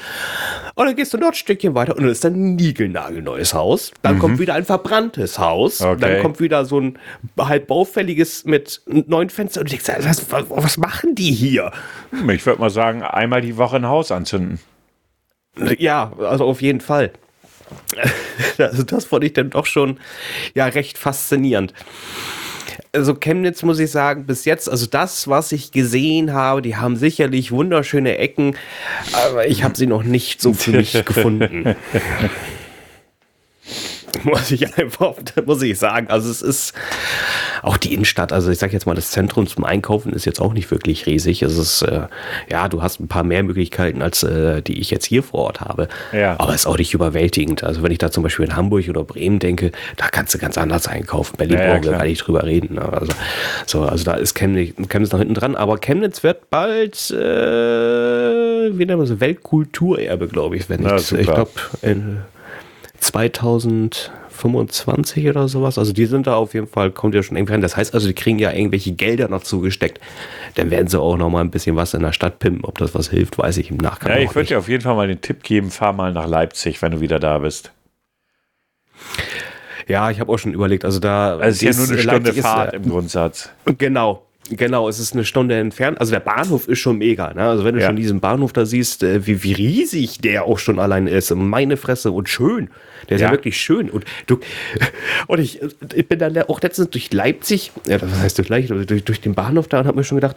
Und 0.76 0.86
dann 0.86 0.96
gehst 0.96 1.14
du 1.14 1.18
noch 1.18 1.28
ein 1.28 1.34
Stückchen 1.34 1.76
weiter 1.76 1.96
und 1.96 2.02
dann 2.04 2.12
ist 2.12 2.26
ein 2.26 2.56
niegelnagelneues 2.56 3.54
Haus. 3.54 3.92
Dann 4.02 4.20
kommt 4.20 4.40
wieder 4.40 4.56
ein 4.56 4.66
verbranntes 4.66 5.38
Haus. 5.40 5.82
Okay. 5.82 5.98
Dann 6.00 6.22
kommt 6.22 6.40
wieder 6.40 6.66
so 6.66 6.80
ein 6.80 6.98
halb 7.40 7.68
baufälliges 7.68 8.46
mit 8.46 8.82
neuen 8.88 9.30
Fenstern. 9.30 9.62
Und 9.64 9.72
du 9.72 9.78
denkst, 9.78 10.06
was, 10.06 10.32
was, 10.32 10.50
was 10.50 10.78
machen 10.78 11.16
die 11.16 11.32
hier? 11.32 11.72
Hm, 12.12 12.30
Ich 12.32 12.46
würde 12.46 12.60
mal 12.60 12.70
sagen, 12.70 13.04
einmal 13.04 13.42
die 13.42 13.58
Woche 13.58 13.76
ein 13.76 13.88
Haus 13.88 14.12
anzünden. 14.12 14.60
Ja, 15.78 16.12
also 16.20 16.46
auf 16.46 16.62
jeden 16.62 16.82
Fall. 16.82 17.12
Also 18.58 18.84
das 18.84 19.06
fand 19.06 19.24
ich 19.24 19.34
dann 19.34 19.50
doch 19.50 19.66
schon 19.66 20.00
ja 20.54 20.66
recht 20.66 20.98
faszinierend. 20.98 21.74
Also 22.96 23.16
Chemnitz 23.16 23.64
muss 23.64 23.80
ich 23.80 23.90
sagen, 23.90 24.28
bis 24.28 24.46
jetzt, 24.46 24.70
also 24.70 24.86
das, 24.86 25.28
was 25.28 25.52
ich 25.52 25.72
gesehen 25.72 26.32
habe, 26.32 26.62
die 26.62 26.76
haben 26.76 26.96
sicherlich 26.96 27.52
wunderschöne 27.52 28.20
Ecken, 28.20 28.56
aber 29.14 29.48
ich 29.48 29.64
habe 29.64 29.76
sie 29.76 29.88
noch 29.88 30.04
nicht 30.04 30.40
so 30.40 30.54
für 30.54 30.72
mich 30.72 30.94
gefunden. 31.06 31.76
Muss 34.24 34.52
ich 34.52 34.78
einfach, 34.78 35.16
muss 35.46 35.62
ich 35.62 35.78
sagen. 35.80 36.08
Also 36.08 36.30
es 36.30 36.42
ist 36.42 36.74
auch 37.62 37.78
die 37.78 37.94
Innenstadt, 37.94 38.32
also 38.32 38.52
ich 38.52 38.60
sag 38.60 38.72
jetzt 38.74 38.86
mal, 38.86 38.96
das 38.96 39.12
Zentrum 39.12 39.48
zum 39.48 39.64
Einkaufen 39.64 40.14
ist 40.14 40.26
jetzt 40.26 40.40
auch 40.40 40.54
nicht 40.54 40.70
wirklich 40.72 41.06
riesig. 41.06 41.42
Es 41.42 41.58
ist, 41.58 41.82
äh, 41.82 42.08
ja, 42.50 42.70
du 42.70 42.82
hast 42.82 43.00
ein 43.00 43.08
paar 43.08 43.24
mehr 43.24 43.44
Möglichkeiten, 43.44 44.02
als 44.02 44.24
äh, 44.24 44.62
die 44.62 44.80
ich 44.80 44.92
jetzt 44.92 45.06
hier 45.06 45.24
vor 45.24 45.42
Ort 45.42 45.62
habe. 45.62 45.88
Ja. 46.12 46.36
Aber 46.40 46.50
es 46.50 46.62
ist 46.62 46.68
auch 46.68 46.78
nicht 46.78 46.94
überwältigend. 46.94 47.64
Also 47.64 47.84
wenn 47.84 47.92
ich 47.92 47.98
da 47.98 48.12
zum 48.12 48.24
Beispiel 48.24 48.46
in 48.46 48.56
Hamburg 48.56 48.88
oder 48.90 49.04
Bremen 49.04 49.40
denke, 49.40 49.72
da 49.98 50.10
kannst 50.10 50.34
du 50.34 50.38
ganz 50.38 50.58
anders 50.58 50.88
einkaufen. 50.88 51.38
Berlin 51.38 51.58
Ja, 51.58 51.64
ja, 51.66 51.74
brauchen 51.74 51.86
wir 51.86 51.92
gar 51.92 52.04
nicht 52.04 52.26
drüber 52.26 52.44
reden. 52.44 52.76
ne? 52.76 52.82
Also, 52.92 53.14
so, 53.66 53.82
also 53.84 54.04
da 54.04 54.14
ist 54.14 54.36
Chemnitz, 54.36 54.76
Chemnitz 54.90 55.12
noch 55.12 55.20
hinten 55.20 55.34
dran. 55.34 55.56
Aber 55.56 55.78
Chemnitz 55.78 56.24
wird 56.24 56.50
bald, 56.50 57.12
äh, 57.12 57.18
wie 58.78 58.86
nennt 58.86 58.98
man 58.98 59.08
so, 59.08 59.20
Weltkulturerbe, 59.20 60.28
glaube 60.28 60.58
ich. 60.58 60.70
Wenn 60.70 60.84
Ja, 60.84 60.98
ich 60.98 61.08
glaube, 61.10 61.52
2025 63.04 65.28
oder 65.28 65.48
sowas. 65.48 65.78
Also 65.78 65.94
die 65.94 66.06
sind 66.06 66.28
da 66.28 66.36
auf 66.36 66.54
jeden 66.54 66.68
Fall, 66.68 66.92
kommt 66.92 67.16
ja 67.16 67.24
schon 67.24 67.38
irgendwie 67.38 67.54
rein. 67.54 67.62
Das 67.62 67.78
heißt 67.78 67.94
also, 67.94 68.08
die 68.08 68.14
kriegen 68.14 68.40
ja 68.40 68.52
irgendwelche 68.52 68.94
Gelder 68.94 69.28
noch 69.28 69.44
zugesteckt. 69.44 70.00
Dann 70.56 70.72
werden 70.72 70.88
sie 70.88 71.00
auch 71.00 71.18
noch 71.18 71.30
mal 71.30 71.42
ein 71.42 71.52
bisschen 71.52 71.76
was 71.76 71.94
in 71.94 72.02
der 72.02 72.14
Stadt 72.14 72.40
pimpen. 72.40 72.64
Ob 72.66 72.78
das 72.78 72.96
was 72.96 73.10
hilft, 73.10 73.38
weiß 73.38 73.58
ich 73.58 73.70
im 73.72 73.78
Nachgang 73.78 74.12
Ja, 74.12 74.18
ich 74.18 74.34
würde 74.34 74.48
dir 74.48 74.60
auf 74.60 74.70
jeden 74.70 74.84
Fall 74.84 74.96
mal 74.96 75.08
den 75.08 75.22
Tipp 75.22 75.44
geben, 75.44 75.70
fahr 75.70 75.94
mal 75.94 76.12
nach 76.14 76.28
Leipzig, 76.28 76.82
wenn 76.82 76.94
du 76.94 77.02
wieder 77.02 77.20
da 77.20 77.40
bist. 77.40 77.72
Ja, 79.88 80.10
ich 80.10 80.20
habe 80.20 80.32
auch 80.32 80.40
schon 80.40 80.54
überlegt. 80.54 80.86
Also 80.86 81.00
da 81.00 81.38
Also 81.38 81.68
es 81.68 81.72
ist 81.72 81.72
ja 81.72 81.74
nur 81.74 81.92
eine 81.92 82.02
Stunde 82.02 82.30
Leipzig 82.30 82.38
ist, 82.38 82.46
Fahrt 82.46 82.74
äh, 82.74 82.78
im 82.78 82.90
Grundsatz. 82.90 83.50
Genau. 83.78 84.26
Genau, 84.50 84.90
es 84.90 85.00
ist 85.00 85.14
eine 85.14 85.24
Stunde 85.24 85.56
entfernt. 85.56 86.00
Also 86.02 86.12
der 86.12 86.20
Bahnhof 86.20 86.68
ist 86.68 86.80
schon 86.80 86.98
mega. 86.98 87.34
Ne? 87.34 87.44
Also 87.44 87.64
wenn 87.64 87.76
du 87.76 87.82
Ja. 87.82 87.88
schon 87.88 87.96
diesen 87.96 88.20
Bahnhof 88.20 88.52
da 88.52 88.66
siehst, 88.66 89.02
äh, 89.04 89.26
wie, 89.26 89.42
wie 89.44 89.54
riesig 89.54 90.18
der 90.20 90.44
auch 90.44 90.60
schon 90.60 90.80
allein 90.80 91.08
ist. 91.08 91.34
Meine 91.34 91.78
Fresse 91.78 92.12
und 92.12 92.28
schön. 92.28 92.70
Der 93.10 93.16
ist 93.16 93.22
ja, 93.22 93.28
Ja. 93.28 93.32
wirklich 93.34 93.58
schön. 93.60 93.90
Und 93.90 94.04
du 94.28 94.40
und 95.28 95.40
ich, 95.40 95.62
ich 95.96 96.08
bin 96.08 96.20
dann 96.20 96.38
auch 96.44 96.60
letztens 96.62 96.90
durch 96.90 97.12
Leipzig, 97.14 97.72
ja, 97.88 98.02
was 98.02 98.20
heißt 98.20 98.38
durch 98.38 98.50
Leipzig, 98.50 98.86
durch, 98.86 99.04
durch 99.06 99.22
den 99.22 99.34
Bahnhof 99.34 99.68
da 99.70 99.80
und 99.80 99.88
habe 99.88 99.98
mir 99.98 100.04
schon 100.04 100.18
gedacht, 100.18 100.36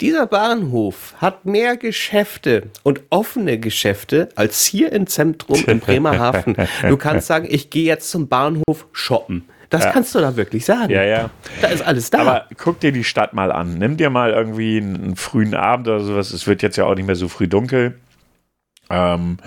dieser 0.00 0.26
Bahnhof 0.26 1.12
hat 1.18 1.44
mehr 1.44 1.76
Geschäfte 1.76 2.68
und 2.82 3.02
offene 3.10 3.58
Geschäfte 3.60 4.30
als 4.34 4.64
hier 4.64 4.92
im 4.92 5.06
Zentrum 5.06 5.62
in 5.66 5.80
Bremerhaven. 5.80 6.56
Du 6.88 6.96
kannst 6.96 7.26
sagen, 7.26 7.46
ich 7.50 7.68
gehe 7.68 7.84
jetzt 7.84 8.10
zum 8.10 8.26
Bahnhof 8.28 8.86
shoppen. 8.92 9.44
Das 9.70 9.84
Ja. 9.84 9.92
kannst 9.92 10.14
du 10.14 10.18
da 10.18 10.36
wirklich 10.36 10.64
sagen. 10.64 10.90
Ja, 10.90 11.04
ja. 11.04 11.30
Da 11.60 11.68
ist 11.68 11.82
alles 11.82 12.10
da. 12.10 12.18
Aber 12.20 12.46
guck 12.58 12.80
dir 12.80 12.92
die 12.92 13.04
Stadt 13.04 13.32
mal 13.32 13.52
an. 13.52 13.78
Nimm 13.78 13.96
dir 13.96 14.10
mal 14.10 14.32
irgendwie 14.32 14.78
einen, 14.78 14.96
einen 14.96 15.16
frühen 15.16 15.54
Abend 15.54 15.86
oder 15.88 16.00
sowas. 16.00 16.32
Es 16.32 16.46
wird 16.46 16.62
jetzt 16.62 16.76
ja 16.76 16.84
auch 16.84 16.94
nicht 16.94 17.06
mehr 17.06 17.16
so 17.16 17.28
früh 17.28 17.46
dunkel. 17.48 17.98
Ähm, 18.90 19.38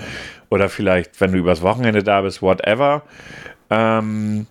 oder 0.50 0.70
vielleicht, 0.70 1.20
wenn 1.20 1.34
du 1.34 1.38
übers 1.38 1.62
Wochenende 1.62 2.04
da 2.04 2.22
bist, 2.22 2.42
whatever. 2.42 3.04
Ähm, 3.70 4.48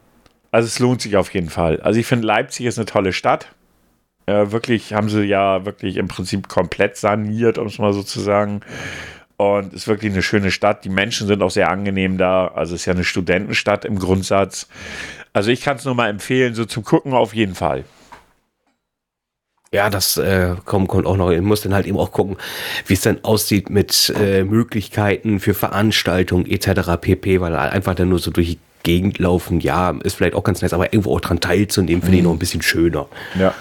also 0.51 0.67
es 0.67 0.79
lohnt 0.79 1.01
sich 1.01 1.17
auf 1.17 1.33
jeden 1.33 1.49
Fall. 1.49 1.81
Also 1.81 1.99
ich 1.99 2.07
finde, 2.07 2.27
Leipzig 2.27 2.67
ist 2.67 2.79
eine 2.79 2.87
tolle 2.87 3.13
Stadt. 3.15 3.49
Äh, 4.27 4.53
wirklich 4.53 4.93
haben 4.93 5.09
sie 5.09 5.23
ja 5.23 5.65
wirklich 5.65 5.97
im 5.97 6.09
Prinzip 6.09 6.49
komplett 6.49 6.97
saniert, 6.99 7.57
um 7.57 7.69
es 7.69 7.79
mal 7.79 7.93
so 7.95 8.03
zu 8.03 8.21
sagen. 8.21 8.61
Und 9.39 9.73
ist 9.73 9.89
wirklich 9.89 10.13
eine 10.13 10.23
schöne 10.23 10.51
Stadt. 10.51 10.85
Die 10.85 10.89
Menschen 10.91 11.27
sind 11.27 11.43
auch 11.43 11.51
sehr 11.51 11.71
angenehm 11.71 12.19
da. 12.19 12.49
Also 12.49 12.75
es 12.75 12.83
ist 12.83 12.87
ja 12.87 12.93
eine 12.93 13.03
Studentenstadt 13.05 13.85
im 13.85 13.99
Grundsatz. 13.99 14.69
Also 15.33 15.51
ich 15.51 15.63
kann 15.63 15.77
es 15.77 15.85
nur 15.85 15.95
mal 15.95 16.09
empfehlen, 16.09 16.55
so 16.55 16.65
zum 16.65 16.85
Gucken 16.85 17.15
auf 17.15 17.35
jeden 17.35 17.55
Fall. 17.55 17.85
Ja, 19.75 19.89
das 19.89 20.19
äh, 20.19 20.55
kommt, 20.67 20.89
kommt 20.89 21.07
auch 21.07 21.17
noch. 21.17 21.31
Ich 21.31 21.41
muss 21.41 21.63
dann 21.63 21.73
halt 21.73 21.87
eben 21.87 21.97
auch 21.97 22.13
gucken, 22.13 22.37
wie 22.87 22.93
es 22.93 23.01
dann 23.01 23.25
aussieht 23.25 23.71
mit 23.71 24.13
äh, 24.21 24.45
Möglichkeiten 24.45 25.41
für 25.41 25.55
Veranstaltungen 25.55 26.47
etc. 26.47 27.01
pp, 27.01 27.41
weil 27.41 27.57
einfach 27.57 27.95
dann 27.95 28.11
nur 28.11 28.19
so 28.19 28.31
durch 28.31 28.49
die 28.49 28.59
Gegend 28.83 29.19
laufen, 29.19 29.61
ja, 29.61 29.97
ist 30.03 30.17
vielleicht 30.17 30.35
auch 30.35 30.43
ganz 30.43 30.61
nice, 30.61 30.73
aber 30.75 30.93
irgendwo 30.93 31.17
auch 31.17 31.21
dran 31.21 31.41
teilzunehmen, 31.41 32.03
finde 32.03 32.19
ich 32.19 32.25
noch 32.25 32.33
ein 32.33 32.39
bisschen 32.39 32.63
schöner. 32.63 33.07
Ja. 33.39 33.55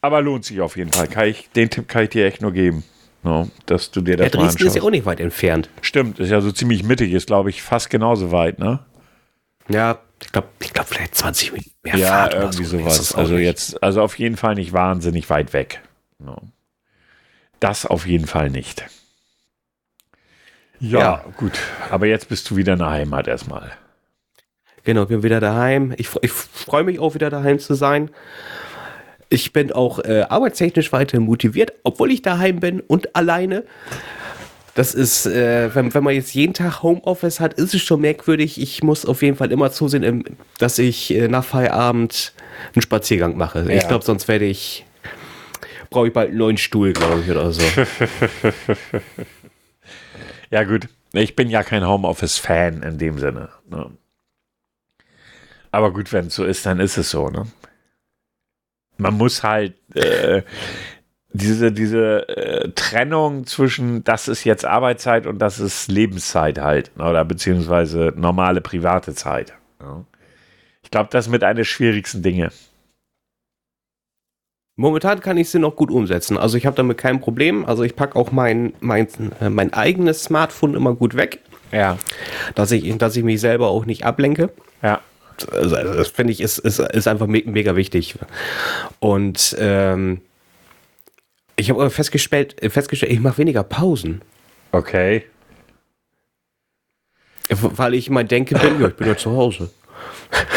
Aber 0.00 0.20
lohnt 0.20 0.44
sich 0.44 0.60
auf 0.60 0.76
jeden 0.76 0.92
Fall. 0.92 1.06
Kann 1.06 1.28
ich, 1.28 1.48
den 1.54 1.70
Tipp 1.70 1.88
kann 1.88 2.04
ich 2.04 2.10
dir 2.10 2.26
echt 2.26 2.42
nur 2.42 2.52
geben. 2.52 2.82
No, 3.22 3.48
dass 3.66 3.92
du 3.92 4.00
dir 4.00 4.18
Ja, 4.18 4.28
das 4.28 4.34
mal 4.34 4.48
Dresden 4.48 4.66
ist 4.66 4.76
ja 4.76 4.82
auch 4.82 4.90
nicht 4.90 5.06
weit 5.06 5.20
entfernt. 5.20 5.70
Stimmt, 5.80 6.18
ist 6.18 6.30
ja 6.30 6.40
so 6.40 6.50
ziemlich 6.50 6.82
mittig, 6.82 7.12
ist 7.12 7.28
glaube 7.28 7.50
ich 7.50 7.62
fast 7.62 7.88
genauso 7.88 8.32
weit, 8.32 8.58
ne? 8.58 8.80
Ja, 9.68 9.98
ich 10.22 10.30
glaube, 10.32 10.48
ich 10.60 10.72
glaub, 10.72 10.86
vielleicht 10.86 11.14
20 11.14 11.52
Minuten 11.52 11.70
mehr 11.82 11.96
Ja, 11.96 12.08
Fahrt 12.08 12.34
oder 12.34 12.42
irgendwie 12.44 12.64
so. 12.64 12.78
sowas. 12.78 13.14
Also 13.14 13.34
nicht. 13.34 13.44
jetzt, 13.44 13.82
also 13.82 14.02
auf 14.02 14.18
jeden 14.18 14.36
Fall 14.36 14.54
nicht 14.54 14.72
wahnsinnig 14.72 15.28
weit 15.30 15.52
weg. 15.52 15.80
No. 16.18 16.36
Das 17.60 17.86
auf 17.86 18.06
jeden 18.06 18.26
Fall 18.26 18.50
nicht. 18.50 18.84
Ja, 20.80 20.98
Ja. 20.98 21.24
gut. 21.36 21.58
Aber 21.90 22.06
jetzt 22.06 22.28
bist 22.28 22.50
du 22.50 22.56
wieder 22.56 22.72
in 22.74 22.80
der 22.80 22.90
Heimat 22.90 23.28
erstmal. 23.28 23.72
Genau, 24.84 25.06
bin 25.06 25.22
wieder 25.22 25.38
daheim. 25.38 25.94
Ich, 25.96 26.08
ich 26.22 26.32
freue 26.32 26.82
mich 26.82 26.98
auch 26.98 27.14
wieder 27.14 27.30
daheim 27.30 27.58
zu 27.60 27.74
sein. 27.74 28.10
Ich 29.28 29.52
bin 29.52 29.72
auch 29.72 30.00
äh, 30.00 30.22
arbeitstechnisch 30.28 30.92
weiterhin 30.92 31.24
motiviert, 31.24 31.72
obwohl 31.84 32.10
ich 32.10 32.20
daheim 32.22 32.58
bin 32.60 32.80
und 32.80 33.14
alleine. 33.16 33.64
Das 34.74 34.94
ist, 34.94 35.26
äh, 35.26 35.74
wenn, 35.74 35.92
wenn 35.92 36.02
man 36.02 36.14
jetzt 36.14 36.32
jeden 36.34 36.54
Tag 36.54 36.82
Homeoffice 36.82 37.40
hat, 37.40 37.54
ist 37.54 37.74
es 37.74 37.82
schon 37.82 38.00
merkwürdig. 38.00 38.58
Ich 38.60 38.82
muss 38.82 39.04
auf 39.04 39.20
jeden 39.22 39.36
Fall 39.36 39.52
immer 39.52 39.70
zusehen, 39.70 40.02
ähm, 40.02 40.24
dass 40.58 40.78
ich 40.78 41.12
äh, 41.12 41.28
nach 41.28 41.44
Feierabend 41.44 42.32
einen 42.74 42.80
Spaziergang 42.82 43.36
mache. 43.36 43.60
Ich 43.70 43.82
Ja. 43.82 43.88
glaube, 43.88 44.04
sonst 44.04 44.28
werde 44.28 44.46
ich, 44.46 44.86
brauche 45.90 46.06
ich 46.08 46.12
bald 46.14 46.30
einen 46.30 46.38
neuen 46.38 46.56
Stuhl, 46.56 46.92
glaube 46.94 47.20
ich, 47.20 47.30
oder 47.30 47.52
so. 47.52 47.62
Ja, 50.50 50.64
gut. 50.64 50.88
Ich 51.14 51.34
bin 51.34 51.48
ja 51.48 51.62
kein 51.62 51.86
Homeoffice-Fan 51.86 52.82
in 52.82 52.98
dem 52.98 53.18
Sinne. 53.18 53.48
Ne? 53.70 53.90
Aber 55.70 55.92
gut, 55.92 56.12
wenn 56.12 56.26
es 56.26 56.34
so 56.34 56.44
ist, 56.44 56.66
dann 56.66 56.78
ist 56.80 56.98
es 56.98 57.10
so, 57.10 57.28
ne? 57.30 57.46
Man 58.98 59.14
muss 59.14 59.42
halt 59.42 59.74
äh, 59.96 60.42
diese, 61.32 61.72
diese 61.72 62.28
äh, 62.28 62.68
Trennung 62.74 63.46
zwischen 63.46 64.04
das 64.04 64.28
ist 64.28 64.44
jetzt 64.44 64.64
Arbeitszeit 64.64 65.26
und 65.26 65.38
das 65.38 65.58
ist 65.58 65.88
Lebenszeit 65.90 66.58
halt, 66.58 66.96
ne? 66.96 67.04
oder 67.08 67.24
beziehungsweise 67.24 68.12
normale 68.16 68.60
private 68.60 69.14
Zeit. 69.14 69.54
Ja? 69.80 70.04
Ich 70.82 70.90
glaube, 70.90 71.08
das 71.10 71.26
ist 71.26 71.32
mit 71.32 71.42
einer 71.42 71.54
der 71.54 71.64
schwierigsten 71.64 72.22
Dinge. 72.22 72.50
Momentan 74.76 75.20
kann 75.20 75.36
ich 75.36 75.50
sie 75.50 75.58
noch 75.58 75.76
gut 75.76 75.90
umsetzen. 75.90 76.38
Also 76.38 76.56
ich 76.56 76.66
habe 76.66 76.76
damit 76.76 76.96
kein 76.98 77.20
Problem. 77.20 77.64
Also 77.66 77.82
ich 77.82 77.94
packe 77.94 78.16
auch 78.16 78.32
mein, 78.32 78.72
mein, 78.80 79.06
äh, 79.40 79.50
mein 79.50 79.72
eigenes 79.72 80.24
Smartphone 80.24 80.74
immer 80.74 80.94
gut 80.94 81.14
weg, 81.14 81.40
Ja. 81.72 81.98
dass 82.54 82.72
ich, 82.72 82.96
dass 82.98 83.16
ich 83.16 83.22
mich 83.22 83.40
selber 83.40 83.68
auch 83.68 83.84
nicht 83.84 84.04
ablenke. 84.04 84.50
Ja. 84.82 85.00
Also, 85.50 85.76
also 85.76 85.94
das 85.94 86.08
finde 86.08 86.32
ich 86.32 86.40
ist, 86.40 86.58
ist, 86.58 86.78
ist 86.78 87.08
einfach 87.08 87.26
me 87.26 87.42
mega 87.44 87.76
wichtig. 87.76 88.16
Und 88.98 89.56
ähm, 89.58 90.20
ich 91.56 91.70
habe 91.70 91.80
aber 91.80 91.90
festgestellt, 91.90 92.56
festgestellt, 92.72 93.12
ich 93.12 93.20
mache 93.20 93.38
weniger 93.38 93.62
Pausen. 93.62 94.22
Okay. 94.72 95.24
Weil 97.48 97.94
ich 97.94 98.08
immer 98.08 98.24
denke, 98.24 98.54
bin, 98.58 98.80
ja, 98.80 98.88
ich 98.88 98.94
bin 98.94 99.06
ja 99.06 99.16
zu 99.16 99.30
Hause. 99.36 99.70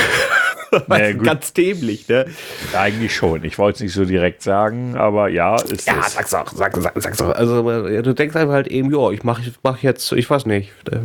Naja. 0.87 1.13
Ganz 1.13 1.53
dämlich, 1.53 2.09
ne? 2.09 2.25
Eigentlich 2.73 3.15
schon. 3.15 3.45
Ich 3.45 3.57
wollte 3.57 3.77
es 3.77 3.81
nicht 3.83 3.93
so 3.93 4.03
direkt 4.03 4.41
sagen, 4.41 4.95
aber 4.97 5.29
ja, 5.29 5.55
ist 5.55 5.87
Ja, 5.87 6.01
es. 6.05 6.13
sag's 6.15 6.33
auch, 6.33 6.51
sag, 6.51 6.75
sag, 6.75 6.91
sag's 7.01 7.21
auch. 7.21 7.29
Also 7.33 7.69
äh, 7.87 8.01
du 8.01 8.13
denkst 8.13 8.35
einfach 8.35 8.53
halt 8.55 8.67
eben, 8.67 8.91
ja, 8.93 9.09
ich 9.11 9.23
mache 9.23 9.43
mach 9.63 9.81
jetzt, 9.83 10.11
ich 10.11 10.29
weiß 10.29 10.45
nicht, 10.47 10.71
äh, 10.91 10.97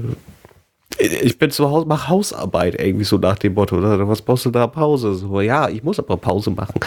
ich 1.00 1.38
bin 1.38 1.50
zu 1.50 1.70
Hause, 1.70 1.86
mach 1.88 2.08
Hausarbeit 2.08 2.80
irgendwie 2.80 3.04
so 3.04 3.16
nach 3.18 3.38
dem 3.38 3.54
Motto. 3.54 3.76
Oder 3.76 4.08
was 4.08 4.22
brauchst 4.22 4.44
du 4.44 4.50
da 4.50 4.66
Pause? 4.66 5.14
So, 5.14 5.40
ja, 5.40 5.68
ich 5.68 5.82
muss 5.82 5.98
aber 5.98 6.16
Pause 6.16 6.50
machen. 6.50 6.80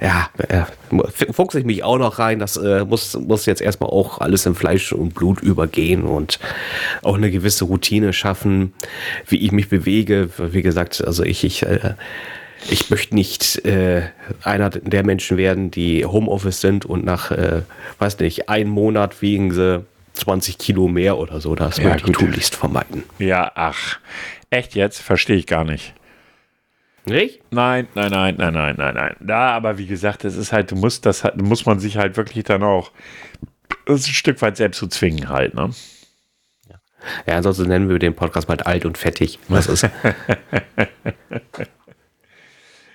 Ja, 0.00 0.28
äh, 0.48 0.62
fuchse 1.32 1.60
ich 1.60 1.64
mich 1.64 1.82
auch 1.84 1.98
noch 1.98 2.18
rein. 2.18 2.38
Das 2.38 2.56
äh, 2.56 2.84
muss, 2.84 3.18
muss 3.18 3.46
jetzt 3.46 3.62
erstmal 3.62 3.90
auch 3.90 4.20
alles 4.20 4.46
in 4.46 4.54
Fleisch 4.54 4.92
und 4.92 5.14
Blut 5.14 5.40
übergehen 5.40 6.02
und 6.02 6.38
auch 7.02 7.16
eine 7.16 7.30
gewisse 7.30 7.64
Routine 7.64 8.12
schaffen, 8.12 8.74
wie 9.26 9.44
ich 9.44 9.52
mich 9.52 9.68
bewege. 9.68 10.30
Wie 10.38 10.62
gesagt, 10.62 11.04
also 11.04 11.22
ich, 11.24 11.44
ich, 11.44 11.62
äh, 11.64 11.94
ich 12.70 12.90
möchte 12.90 13.14
nicht 13.14 13.64
äh, 13.64 14.02
einer 14.42 14.70
der 14.70 15.04
Menschen 15.04 15.36
werden, 15.36 15.70
die 15.70 16.04
Homeoffice 16.04 16.60
sind 16.60 16.84
und 16.84 17.04
nach, 17.04 17.30
äh, 17.30 17.62
weiß 17.98 18.18
nicht, 18.20 18.48
einem 18.48 18.70
Monat 18.70 19.22
wiegen 19.22 19.52
sie 19.52 19.84
20 20.18 20.58
Kilo 20.58 20.88
mehr 20.88 21.16
oder 21.18 21.40
so. 21.40 21.54
Das 21.54 21.78
Ja, 21.78 21.84
möchte 21.90 22.10
ich 22.10 22.16
gut. 22.16 22.26
tunlichst 22.26 22.54
vermeiden. 22.56 23.04
Ja, 23.18 23.50
ach. 23.54 23.98
Echt 24.50 24.74
jetzt? 24.74 25.00
Verstehe 25.00 25.36
ich 25.36 25.46
gar 25.46 25.64
nicht. 25.64 25.94
Nicht? 27.04 27.40
Nein, 27.50 27.88
nein, 27.94 28.10
nein, 28.10 28.34
nein, 28.36 28.52
nein, 28.54 28.74
nein, 28.76 28.94
nein. 28.94 29.16
Da, 29.20 29.50
aber 29.52 29.78
wie 29.78 29.86
gesagt, 29.86 30.24
es 30.24 30.36
ist 30.36 30.52
halt, 30.52 30.70
du 30.70 30.76
musst 30.76 31.06
das 31.06 31.24
halt- 31.24 31.40
muss 31.40 31.64
man 31.64 31.78
sich 31.80 31.96
halt 31.96 32.16
wirklich 32.18 32.44
dann 32.44 32.62
auch 32.62 32.90
ein 33.88 33.98
Stück 33.98 34.42
weit 34.42 34.56
selbst 34.58 34.78
zu 34.78 34.88
zwingen 34.88 35.28
halt, 35.30 35.54
ne? 35.54 35.70
Ja, 37.26 37.36
ansonsten 37.36 37.68
nennen 37.68 37.88
wir 37.88 37.98
den 37.98 38.14
Podcast 38.14 38.48
bald 38.48 38.66
alt 38.66 38.84
und 38.84 38.98
fettig. 38.98 39.38
Das 39.48 39.66
ist, 39.68 39.88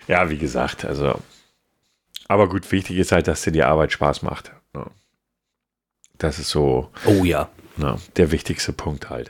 Ja, 0.07 0.29
wie 0.29 0.37
gesagt, 0.37 0.85
also. 0.85 1.19
Aber 2.27 2.49
gut, 2.49 2.71
wichtig 2.71 2.97
ist 2.97 3.11
halt, 3.11 3.27
dass 3.27 3.41
dir 3.43 3.51
die 3.51 3.63
Arbeit 3.63 3.91
Spaß 3.91 4.21
macht. 4.21 4.51
Ne? 4.73 4.85
Das 6.23 6.39
ist 6.39 6.51
so 6.51 6.87
oh 7.05 7.25
ja. 7.25 7.49
ne, 7.75 7.97
der 8.15 8.31
wichtigste 8.31 8.71
Punkt 8.71 9.09
halt. 9.09 9.29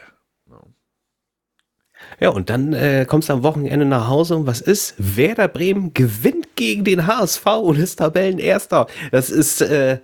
Ja, 2.20 2.30
und 2.30 2.52
dann 2.52 2.74
äh, 2.74 3.06
kommst 3.08 3.30
du 3.30 3.34
am 3.34 3.41
Wochenende 3.41 3.86
nach 3.86 4.08
Hause 4.10 4.36
und 4.36 4.46
was 4.46 4.62
ist? 4.62 4.94
Werder 5.00 5.48
Bremen 5.48 5.96
gewinnt 5.96 6.56
gegen 6.56 6.84
den 6.84 7.08
HSV 7.08 7.48
und 7.48 7.80
ist 7.80 7.96
Tabellenerster. 7.96 8.86
Das 9.12 9.32
ist, 9.32 9.62
äh, 9.62 9.98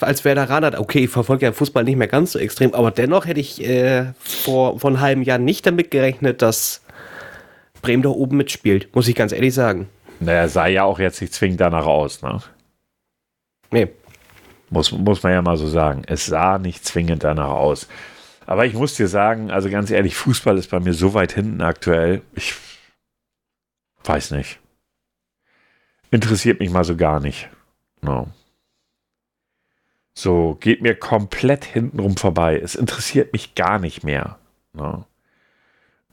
als 0.00 0.24
Werderaner, 0.24 0.80
okay, 0.80 1.00
ich 1.00 1.10
verfolge 1.10 1.44
ja 1.44 1.52
Fußball 1.52 1.84
nicht 1.84 1.96
mehr 1.96 2.08
ganz 2.08 2.32
so 2.32 2.38
extrem, 2.38 2.72
aber 2.72 2.90
dennoch 2.90 3.26
hätte 3.26 3.40
ich 3.40 3.62
äh, 3.62 4.14
vor, 4.20 4.80
vor 4.80 4.88
einem 4.88 5.00
halben 5.00 5.22
Jahr 5.22 5.38
nicht 5.38 5.66
damit 5.66 5.90
gerechnet, 5.90 6.40
dass 6.40 6.80
Bremen 7.82 8.02
da 8.02 8.08
oben 8.08 8.38
mitspielt, 8.38 8.88
muss 8.94 9.06
ich 9.06 9.14
ganz 9.14 9.32
ehrlich 9.32 9.52
sagen. 9.52 9.90
Naja, 10.18 10.48
sah 10.48 10.66
ja 10.66 10.84
auch 10.84 10.98
jetzt 10.98 11.20
nicht 11.20 11.34
zwingend 11.34 11.60
danach 11.60 11.84
aus, 11.84 12.22
ne? 12.22 12.38
Nee. 13.70 13.88
Muss, 14.70 14.92
muss 14.92 15.22
man 15.22 15.32
ja 15.32 15.42
mal 15.42 15.56
so 15.56 15.66
sagen. 15.66 16.02
Es 16.06 16.26
sah 16.26 16.58
nicht 16.58 16.84
zwingend 16.84 17.24
danach 17.24 17.50
aus. 17.50 17.88
Aber 18.46 18.66
ich 18.66 18.74
muss 18.74 18.94
dir 18.94 19.08
sagen, 19.08 19.50
also 19.50 19.70
ganz 19.70 19.90
ehrlich, 19.90 20.16
Fußball 20.16 20.56
ist 20.58 20.70
bei 20.70 20.80
mir 20.80 20.94
so 20.94 21.14
weit 21.14 21.32
hinten 21.32 21.60
aktuell. 21.60 22.22
Ich 22.34 22.54
weiß 24.04 24.30
nicht. 24.30 24.58
Interessiert 26.10 26.60
mich 26.60 26.70
mal 26.70 26.84
so 26.84 26.96
gar 26.96 27.20
nicht. 27.20 27.50
No. 28.00 28.28
So, 30.14 30.56
geht 30.60 30.82
mir 30.82 30.94
komplett 30.94 31.64
hintenrum 31.64 32.16
vorbei. 32.16 32.58
Es 32.58 32.74
interessiert 32.74 33.32
mich 33.32 33.54
gar 33.54 33.78
nicht 33.78 34.02
mehr. 34.02 34.38
No. 34.72 35.04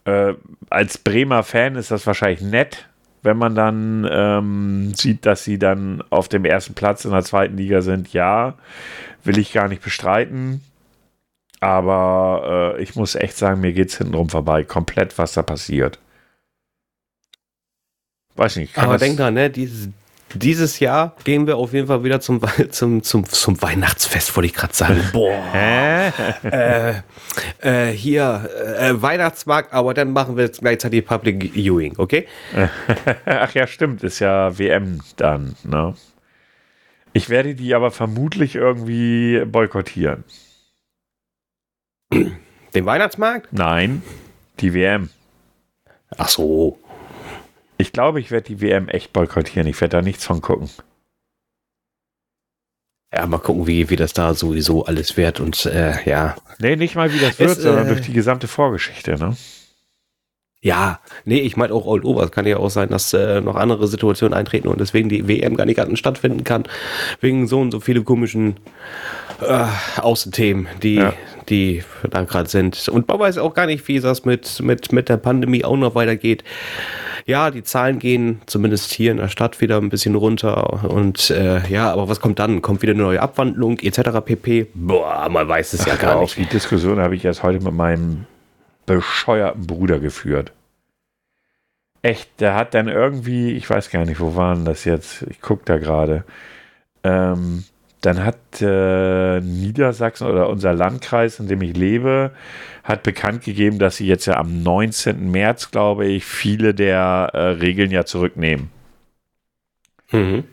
Äh, 0.04 0.34
als 0.70 0.98
Bremer 0.98 1.42
Fan 1.42 1.74
ist 1.74 1.90
das 1.90 2.06
wahrscheinlich 2.06 2.40
nett, 2.40 2.88
wenn 3.26 3.36
man 3.36 3.54
dann 3.54 4.08
ähm, 4.10 4.94
sieht, 4.94 5.26
dass 5.26 5.44
sie 5.44 5.58
dann 5.58 6.02
auf 6.10 6.28
dem 6.28 6.44
ersten 6.44 6.74
Platz 6.74 7.04
in 7.04 7.10
der 7.10 7.24
zweiten 7.24 7.56
Liga 7.56 7.82
sind. 7.82 8.12
Ja, 8.12 8.54
will 9.24 9.36
ich 9.36 9.52
gar 9.52 9.68
nicht 9.68 9.82
bestreiten. 9.82 10.62
Aber 11.60 12.76
äh, 12.78 12.82
ich 12.82 12.94
muss 12.94 13.16
echt 13.16 13.36
sagen, 13.36 13.60
mir 13.60 13.72
geht 13.72 13.88
es 13.88 13.98
hintenrum 13.98 14.28
vorbei. 14.28 14.62
Komplett, 14.62 15.18
was 15.18 15.32
da 15.32 15.42
passiert. 15.42 15.98
Weiß 18.36 18.56
nicht. 18.56 18.78
Aber 18.78 18.98
denk 18.98 19.16
dran, 19.16 19.34
ne, 19.34 19.50
dieses, 19.50 19.88
dieses 20.34 20.80
Jahr 20.80 21.14
gehen 21.24 21.46
wir 21.46 21.56
auf 21.56 21.72
jeden 21.72 21.86
Fall 21.86 22.04
wieder 22.04 22.20
zum, 22.20 22.40
zum, 22.70 23.02
zum, 23.02 23.24
zum 23.24 23.62
Weihnachtsfest, 23.62 24.36
wollte 24.36 24.46
ich 24.46 24.54
gerade 24.54 24.74
sagen. 24.74 25.02
Boah. 25.12 26.12
äh, 26.42 26.92
äh, 27.60 27.92
hier, 27.92 28.48
äh, 28.78 29.00
Weihnachtsmarkt, 29.00 29.72
aber 29.72 29.94
dann 29.94 30.12
machen 30.12 30.36
wir 30.36 30.44
jetzt 30.44 30.60
gleichzeitig 30.60 31.04
Public 31.06 31.54
Viewing, 31.54 31.94
okay? 31.98 32.26
Ach 33.24 33.54
ja, 33.54 33.66
stimmt, 33.66 34.02
ist 34.02 34.18
ja 34.18 34.58
WM 34.58 35.00
dann, 35.16 35.54
ne? 35.64 35.94
Ich 37.12 37.30
werde 37.30 37.54
die 37.54 37.74
aber 37.74 37.90
vermutlich 37.90 38.56
irgendwie 38.56 39.42
boykottieren. 39.46 40.24
Den 42.12 42.84
Weihnachtsmarkt? 42.84 43.52
Nein, 43.52 44.02
die 44.60 44.74
WM. 44.74 45.08
Ach 46.18 46.28
so. 46.28 46.78
Ich 47.78 47.92
glaube, 47.92 48.20
ich 48.20 48.30
werde 48.30 48.48
die 48.48 48.60
WM 48.60 48.88
echt 48.88 49.12
boykottieren. 49.12 49.68
Ich 49.68 49.80
werde 49.80 49.98
da 49.98 50.02
nichts 50.02 50.24
von 50.24 50.40
gucken. 50.40 50.70
Ja, 53.12 53.26
mal 53.26 53.38
gucken, 53.38 53.66
wie, 53.66 53.88
wie 53.88 53.96
das 53.96 54.12
da 54.12 54.34
sowieso 54.34 54.84
alles 54.84 55.16
wird 55.16 55.40
und 55.40 55.64
äh, 55.66 56.08
ja. 56.08 56.36
Nee, 56.58 56.76
nicht 56.76 56.96
mal 56.96 57.12
wie 57.12 57.18
das 57.18 57.38
wird, 57.38 57.50
es, 57.50 57.62
sondern 57.62 57.86
äh, 57.86 57.88
durch 57.88 58.02
die 58.02 58.12
gesamte 58.12 58.48
Vorgeschichte, 58.48 59.16
ne? 59.16 59.36
Ja, 60.60 61.00
nee, 61.24 61.40
ich 61.40 61.56
meine 61.56 61.72
auch 61.72 61.86
all 61.86 62.04
over. 62.04 62.24
Es 62.24 62.32
kann 62.32 62.46
ja 62.46 62.56
auch 62.56 62.70
sein, 62.70 62.88
dass 62.88 63.12
äh, 63.12 63.40
noch 63.40 63.54
andere 63.54 63.86
Situationen 63.86 64.36
eintreten 64.36 64.66
und 64.66 64.80
deswegen 64.80 65.08
die 65.08 65.28
WM 65.28 65.56
gar 65.56 65.64
nicht 65.64 65.78
stattfinden 65.98 66.42
kann. 66.42 66.64
Wegen 67.20 67.46
so 67.46 67.60
und 67.60 67.70
so 67.70 67.78
viele 67.78 68.02
komischen 68.02 68.56
äh, 69.40 69.66
Außenthemen, 70.00 70.66
die, 70.82 70.96
ja. 70.96 71.14
Die 71.48 71.82
da 72.10 72.22
gerade 72.22 72.48
sind. 72.48 72.88
Und 72.88 73.08
man 73.08 73.18
weiß 73.18 73.38
auch 73.38 73.54
gar 73.54 73.66
nicht, 73.66 73.86
wie 73.88 74.00
das 74.00 74.24
mit, 74.24 74.60
mit, 74.60 74.92
mit 74.92 75.08
der 75.08 75.16
Pandemie 75.16 75.64
auch 75.64 75.76
noch 75.76 75.94
weitergeht. 75.94 76.44
Ja, 77.26 77.50
die 77.50 77.64
Zahlen 77.64 77.98
gehen 77.98 78.40
zumindest 78.46 78.92
hier 78.92 79.10
in 79.10 79.16
der 79.16 79.28
Stadt 79.28 79.60
wieder 79.60 79.78
ein 79.78 79.88
bisschen 79.88 80.14
runter. 80.14 80.84
Und 80.88 81.30
äh, 81.30 81.66
ja, 81.68 81.90
aber 81.92 82.08
was 82.08 82.20
kommt 82.20 82.38
dann? 82.38 82.62
Kommt 82.62 82.82
wieder 82.82 82.92
eine 82.92 83.02
neue 83.02 83.20
Abwandlung 83.20 83.78
etc. 83.80 84.20
pp? 84.24 84.68
Boah, 84.74 85.28
man 85.28 85.48
weiß 85.48 85.72
es 85.72 85.80
Ach, 85.82 85.86
ja 85.88 85.96
gar 85.96 86.20
nicht. 86.20 86.36
Die 86.36 86.46
Diskussion 86.46 87.00
habe 87.00 87.16
ich 87.16 87.24
erst 87.24 87.42
heute 87.42 87.64
mit 87.64 87.74
meinem 87.74 88.26
bescheuerten 88.86 89.66
Bruder 89.66 89.98
geführt. 89.98 90.52
Echt, 92.02 92.40
der 92.40 92.54
hat 92.54 92.74
dann 92.74 92.86
irgendwie, 92.86 93.52
ich 93.52 93.68
weiß 93.68 93.90
gar 93.90 94.04
nicht, 94.04 94.20
wo 94.20 94.36
waren 94.36 94.64
das 94.64 94.84
jetzt? 94.84 95.22
Ich 95.28 95.40
gucke 95.40 95.62
da 95.64 95.78
gerade. 95.78 96.22
Ähm, 97.02 97.64
dann 98.00 98.24
hat 98.24 98.38
äh, 98.60 99.40
Niedersachsen 99.40 100.26
oder 100.26 100.48
unser 100.48 100.74
Landkreis, 100.74 101.40
in 101.40 101.48
dem 101.48 101.62
ich 101.62 101.76
lebe, 101.76 102.32
hat 102.84 103.02
bekannt 103.02 103.42
gegeben, 103.42 103.78
dass 103.78 103.96
sie 103.96 104.06
jetzt 104.06 104.26
ja 104.26 104.36
am 104.36 104.62
19. 104.62 105.30
März, 105.30 105.70
glaube 105.70 106.06
ich, 106.06 106.24
viele 106.24 106.74
der 106.74 107.30
äh, 107.32 107.38
Regeln 107.38 107.90
ja 107.90 108.04
zurücknehmen. 108.04 108.70
Mhm. 110.12 110.44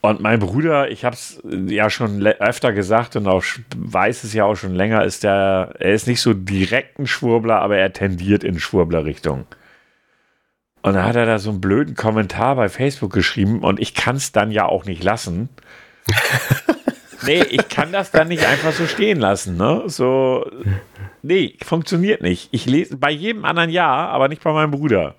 Und 0.00 0.20
mein 0.20 0.38
Bruder, 0.38 0.90
ich 0.90 1.04
habe 1.04 1.14
es 1.14 1.42
ja 1.44 1.90
schon 1.90 2.24
öfter 2.24 2.72
gesagt 2.72 3.16
und 3.16 3.26
auch 3.26 3.44
weiß 3.76 4.24
es 4.24 4.32
ja 4.32 4.44
auch 4.44 4.54
schon 4.54 4.74
länger, 4.74 5.04
ist 5.04 5.24
der, 5.24 5.74
er 5.78 5.92
ist 5.92 6.06
nicht 6.06 6.20
so 6.20 6.34
direkt 6.34 6.98
ein 6.98 7.06
Schwurbler, 7.06 7.60
aber 7.60 7.76
er 7.76 7.92
tendiert 7.92 8.44
in 8.44 8.60
Schwurbler-Richtung. 8.60 9.46
Und 10.82 10.94
dann 10.94 11.04
hat 11.04 11.16
er 11.16 11.26
da 11.26 11.38
so 11.38 11.50
einen 11.50 11.60
blöden 11.60 11.96
Kommentar 11.96 12.54
bei 12.54 12.68
Facebook 12.68 13.12
geschrieben 13.12 13.60
und 13.60 13.80
ich 13.80 13.94
kann 13.94 14.16
es 14.16 14.30
dann 14.30 14.52
ja 14.52 14.66
auch 14.66 14.84
nicht 14.84 15.02
lassen. 15.02 15.48
nee, 17.26 17.42
ich 17.42 17.68
kann 17.68 17.92
das 17.92 18.10
dann 18.10 18.28
nicht 18.28 18.44
einfach 18.44 18.72
so 18.72 18.86
stehen 18.86 19.20
lassen, 19.20 19.56
ne? 19.56 19.84
So, 19.86 20.50
nee, 21.22 21.56
funktioniert 21.62 22.22
nicht. 22.22 22.48
Ich 22.52 22.66
lese 22.66 22.96
bei 22.96 23.10
jedem 23.10 23.44
anderen 23.44 23.70
ja, 23.70 23.86
aber 23.86 24.28
nicht 24.28 24.42
bei 24.42 24.52
meinem 24.52 24.70
Bruder. 24.70 25.14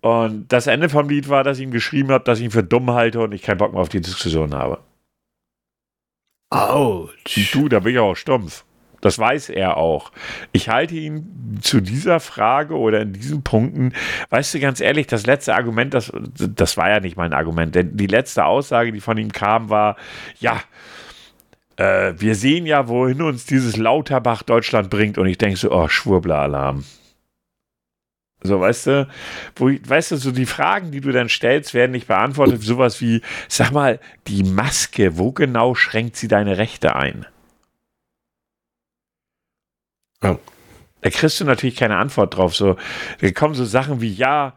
Und 0.00 0.52
das 0.52 0.66
Ende 0.66 0.88
vom 0.88 1.08
Lied 1.08 1.28
war, 1.28 1.42
dass 1.42 1.58
ich 1.58 1.64
ihm 1.64 1.70
geschrieben 1.70 2.10
habe, 2.10 2.24
dass 2.24 2.38
ich 2.38 2.44
ihn 2.44 2.50
für 2.50 2.62
dumm 2.62 2.90
halte 2.90 3.20
und 3.20 3.32
ich 3.32 3.42
keinen 3.42 3.58
Bock 3.58 3.72
mehr 3.72 3.80
auf 3.82 3.88
die 3.88 4.00
Diskussion 4.00 4.54
habe. 4.54 4.78
Autsch. 6.50 7.52
Du, 7.52 7.68
da 7.68 7.80
bin 7.80 7.94
ich 7.94 7.98
auch 7.98 8.14
stumpf. 8.14 8.65
Das 9.00 9.18
weiß 9.18 9.50
er 9.50 9.76
auch. 9.76 10.12
Ich 10.52 10.68
halte 10.68 10.94
ihn 10.94 11.58
zu 11.60 11.80
dieser 11.80 12.20
Frage 12.20 12.76
oder 12.76 13.02
in 13.02 13.12
diesen 13.12 13.42
Punkten, 13.42 13.92
weißt 14.30 14.54
du, 14.54 14.60
ganz 14.60 14.80
ehrlich, 14.80 15.06
das 15.06 15.26
letzte 15.26 15.54
Argument, 15.54 15.94
das, 15.94 16.12
das 16.36 16.76
war 16.76 16.88
ja 16.88 17.00
nicht 17.00 17.16
mein 17.16 17.32
Argument, 17.32 17.74
denn 17.74 17.96
die 17.96 18.06
letzte 18.06 18.44
Aussage, 18.44 18.92
die 18.92 19.00
von 19.00 19.18
ihm 19.18 19.32
kam, 19.32 19.70
war, 19.70 19.96
ja, 20.40 20.60
äh, 21.76 22.14
wir 22.16 22.34
sehen 22.34 22.66
ja, 22.66 22.88
wohin 22.88 23.22
uns 23.22 23.46
dieses 23.46 23.76
Lauterbach 23.76 24.42
Deutschland 24.42 24.90
bringt 24.90 25.18
und 25.18 25.26
ich 25.26 25.38
denke 25.38 25.56
so, 25.56 25.70
oh, 25.70 25.88
Schwurbler-Alarm. 25.88 26.84
So, 28.42 28.60
weißt 28.60 28.86
du, 28.86 29.08
wo, 29.56 29.70
weißt 29.70 30.12
du, 30.12 30.16
so 30.16 30.30
die 30.30 30.46
Fragen, 30.46 30.90
die 30.90 31.00
du 31.00 31.10
dann 31.10 31.28
stellst, 31.28 31.74
werden 31.74 31.92
nicht 31.92 32.06
beantwortet. 32.06 32.62
Sowas 32.62 33.00
wie, 33.00 33.22
sag 33.48 33.72
mal, 33.72 33.98
die 34.26 34.42
Maske, 34.44 35.18
wo 35.18 35.32
genau 35.32 35.74
schränkt 35.74 36.16
sie 36.16 36.28
deine 36.28 36.58
Rechte 36.58 36.96
ein? 36.96 37.26
Ja. 40.22 40.38
Da 41.02 41.10
kriegst 41.10 41.40
du 41.40 41.44
natürlich 41.44 41.76
keine 41.76 41.96
Antwort 41.96 42.36
drauf. 42.36 42.56
So, 42.56 42.76
da 43.20 43.30
kommen 43.30 43.54
so 43.54 43.64
Sachen 43.64 44.00
wie, 44.00 44.12
ja, 44.12 44.54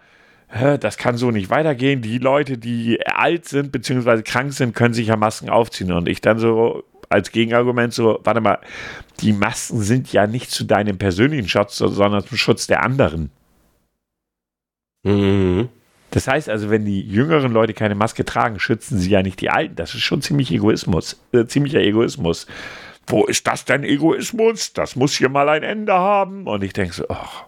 das 0.80 0.98
kann 0.98 1.18
so 1.18 1.30
nicht 1.32 1.50
weitergehen. 1.50 2.02
Die 2.02 2.18
Leute, 2.18 2.58
die 2.58 3.06
alt 3.06 3.48
sind 3.48 3.72
bzw. 3.72 4.24
krank 4.24 4.54
sind, 4.54 4.76
können 4.76 4.94
sich 4.94 5.08
ja 5.08 5.16
Masken 5.16 5.50
aufziehen. 5.50 5.92
Und 5.92 6.08
ich 6.08 6.22
dann 6.22 6.40
so 6.40 6.84
als 7.10 7.32
Gegenargument 7.32 7.94
so, 7.94 8.20
warte 8.24 8.42
mal, 8.42 8.60
die 9.20 9.34
Masken 9.34 9.82
sind 9.82 10.12
ja 10.12 10.28
nicht 10.28 10.50
zu 10.52 10.64
deinem 10.64 10.98
persönlichen 10.98 11.50
Schutz, 11.50 11.78
sondern 11.78 12.26
zum 12.26 12.38
Schutz 12.38 12.68
der 12.68 12.84
anderen. 12.84 13.30
Mhm. 15.04 15.70
Das 16.12 16.28
heißt 16.28 16.50
also, 16.50 16.72
wenn 16.72 16.86
die 16.86 17.02
jüngeren 17.02 17.52
Leute 17.52 17.74
keine 17.74 17.94
Maske 17.94 18.26
tragen, 18.26 18.60
schützen 18.60 18.98
sie 18.98 19.12
ja 19.12 19.22
nicht 19.22 19.42
die 19.42 19.52
Alten. 19.52 19.76
Das 19.76 19.94
ist 19.94 20.02
schon 20.02 20.24
ziemlich 20.24 20.52
Egoismus, 20.52 21.22
äh, 21.32 21.46
ziemlicher 21.46 21.80
Egoismus 21.80 22.48
wo 23.10 23.26
ist 23.26 23.46
das 23.48 23.66
denn 23.66 23.84
Egoismus? 23.84 24.74
Das 24.74 24.96
muss 24.96 25.18
hier 25.18 25.30
mal 25.30 25.50
ein 25.50 25.64
Ende 25.64 25.94
haben. 25.94 26.48
Und 26.48 26.64
ich 26.64 26.74
denke 26.74 26.94
so, 26.94 27.06
ach. 27.10 27.46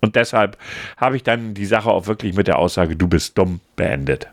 Und 0.00 0.16
deshalb 0.16 0.58
habe 0.96 1.16
ich 1.16 1.22
dann 1.22 1.54
die 1.54 1.66
Sache 1.66 1.88
auch 1.88 2.06
wirklich 2.06 2.34
mit 2.34 2.48
der 2.48 2.58
Aussage, 2.58 2.96
du 2.96 3.06
bist 3.06 3.38
dumm, 3.38 3.60
beendet. 3.76 4.28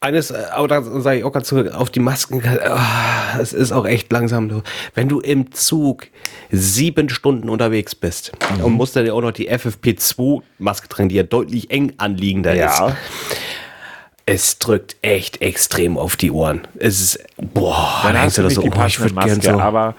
Eines, 0.00 0.30
äh, 0.30 0.44
aber 0.50 0.68
da 0.68 0.82
sage 0.82 1.18
ich 1.18 1.24
auch 1.24 1.32
ganz 1.32 1.48
zurück 1.48 1.74
auf 1.74 1.90
die 1.90 2.00
Masken. 2.00 2.42
Oh, 2.42 3.40
es 3.40 3.52
ist 3.52 3.72
auch 3.72 3.86
echt 3.86 4.10
langsam. 4.12 4.62
Wenn 4.94 5.08
du 5.08 5.20
im 5.20 5.52
Zug 5.52 6.08
sieben 6.50 7.10
Stunden 7.10 7.50
unterwegs 7.50 7.94
bist 7.94 8.32
mhm. 8.56 8.64
und 8.64 8.72
musst 8.72 8.96
dann 8.96 9.08
auch 9.10 9.20
noch 9.20 9.32
die 9.32 9.50
FFP2-Maske 9.50 10.88
tragen, 10.88 11.08
die 11.10 11.16
ja 11.16 11.22
deutlich 11.22 11.70
eng 11.70 11.92
anliegender 11.98 12.54
ja. 12.54 12.88
ist 12.88 12.96
es 14.26 14.58
drückt 14.58 14.96
echt 15.02 15.40
extrem 15.40 15.96
auf 15.96 16.16
die 16.16 16.32
Ohren. 16.32 16.66
Es 16.78 17.00
ist, 17.00 17.24
boah, 17.36 18.00
dann 18.02 18.20
hast 18.20 18.38
du 18.38 18.42
das 18.42 18.54
so, 18.54 18.62
die 18.62 18.70
oh, 18.70 18.84
ich 18.84 19.12
Maske, 19.12 19.40
so. 19.40 19.60
Aber 19.60 19.94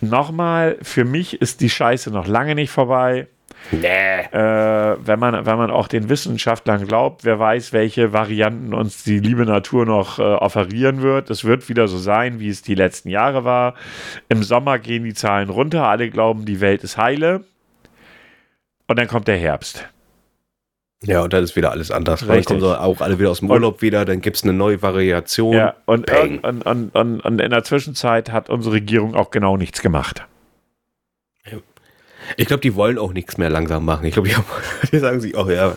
nochmal, 0.00 0.76
für 0.82 1.04
mich 1.04 1.40
ist 1.40 1.60
die 1.60 1.70
Scheiße 1.70 2.10
noch 2.10 2.26
lange 2.26 2.56
nicht 2.56 2.70
vorbei. 2.70 3.28
Nee. 3.70 4.20
Äh, 4.32 4.96
wenn, 5.04 5.18
man, 5.18 5.46
wenn 5.46 5.58
man 5.58 5.70
auch 5.70 5.88
den 5.88 6.08
Wissenschaftlern 6.08 6.86
glaubt, 6.86 7.24
wer 7.24 7.38
weiß, 7.38 7.72
welche 7.72 8.12
Varianten 8.12 8.74
uns 8.74 9.04
die 9.04 9.20
liebe 9.20 9.44
Natur 9.44 9.86
noch 9.86 10.18
äh, 10.18 10.22
offerieren 10.22 11.02
wird. 11.02 11.30
Es 11.30 11.44
wird 11.44 11.68
wieder 11.68 11.86
so 11.86 11.98
sein, 11.98 12.40
wie 12.40 12.48
es 12.48 12.62
die 12.62 12.74
letzten 12.74 13.10
Jahre 13.10 13.44
war. 13.44 13.74
Im 14.28 14.42
Sommer 14.42 14.78
gehen 14.78 15.04
die 15.04 15.14
Zahlen 15.14 15.50
runter, 15.50 15.86
alle 15.86 16.10
glauben, 16.10 16.46
die 16.46 16.60
Welt 16.60 16.82
ist 16.82 16.96
heile. 16.96 17.44
Und 18.86 18.98
dann 18.98 19.06
kommt 19.06 19.28
der 19.28 19.36
Herbst. 19.36 19.86
Ja, 21.04 21.22
und 21.22 21.32
dann 21.32 21.44
ist 21.44 21.54
wieder 21.54 21.70
alles 21.70 21.90
anders. 21.90 22.22
Richtig. 22.22 22.46
Dann 22.46 22.60
kommen 22.60 22.76
auch 22.76 23.00
alle 23.00 23.18
wieder 23.18 23.30
aus 23.30 23.38
dem 23.38 23.50
Urlaub 23.50 23.74
und, 23.74 23.82
wieder, 23.82 24.04
dann 24.04 24.20
gibt 24.20 24.36
es 24.36 24.42
eine 24.42 24.52
neue 24.52 24.82
Variation. 24.82 25.54
Ja, 25.54 25.74
und, 25.86 26.10
und, 26.10 26.66
und, 26.66 26.94
und, 26.94 27.20
und 27.20 27.40
in 27.40 27.50
der 27.50 27.62
Zwischenzeit 27.62 28.32
hat 28.32 28.50
unsere 28.50 28.74
Regierung 28.74 29.14
auch 29.14 29.30
genau 29.30 29.56
nichts 29.56 29.80
gemacht. 29.80 30.26
Ich 32.36 32.46
glaube, 32.46 32.60
die 32.60 32.74
wollen 32.74 32.98
auch 32.98 33.12
nichts 33.12 33.38
mehr 33.38 33.48
langsam 33.48 33.84
machen. 33.84 34.04
Ich 34.06 34.12
glaube, 34.14 34.28
die, 34.28 34.34
die, 34.92 34.98
sagen 34.98 35.20
sich, 35.20 35.36
oh 35.36 35.48
ja, 35.48 35.76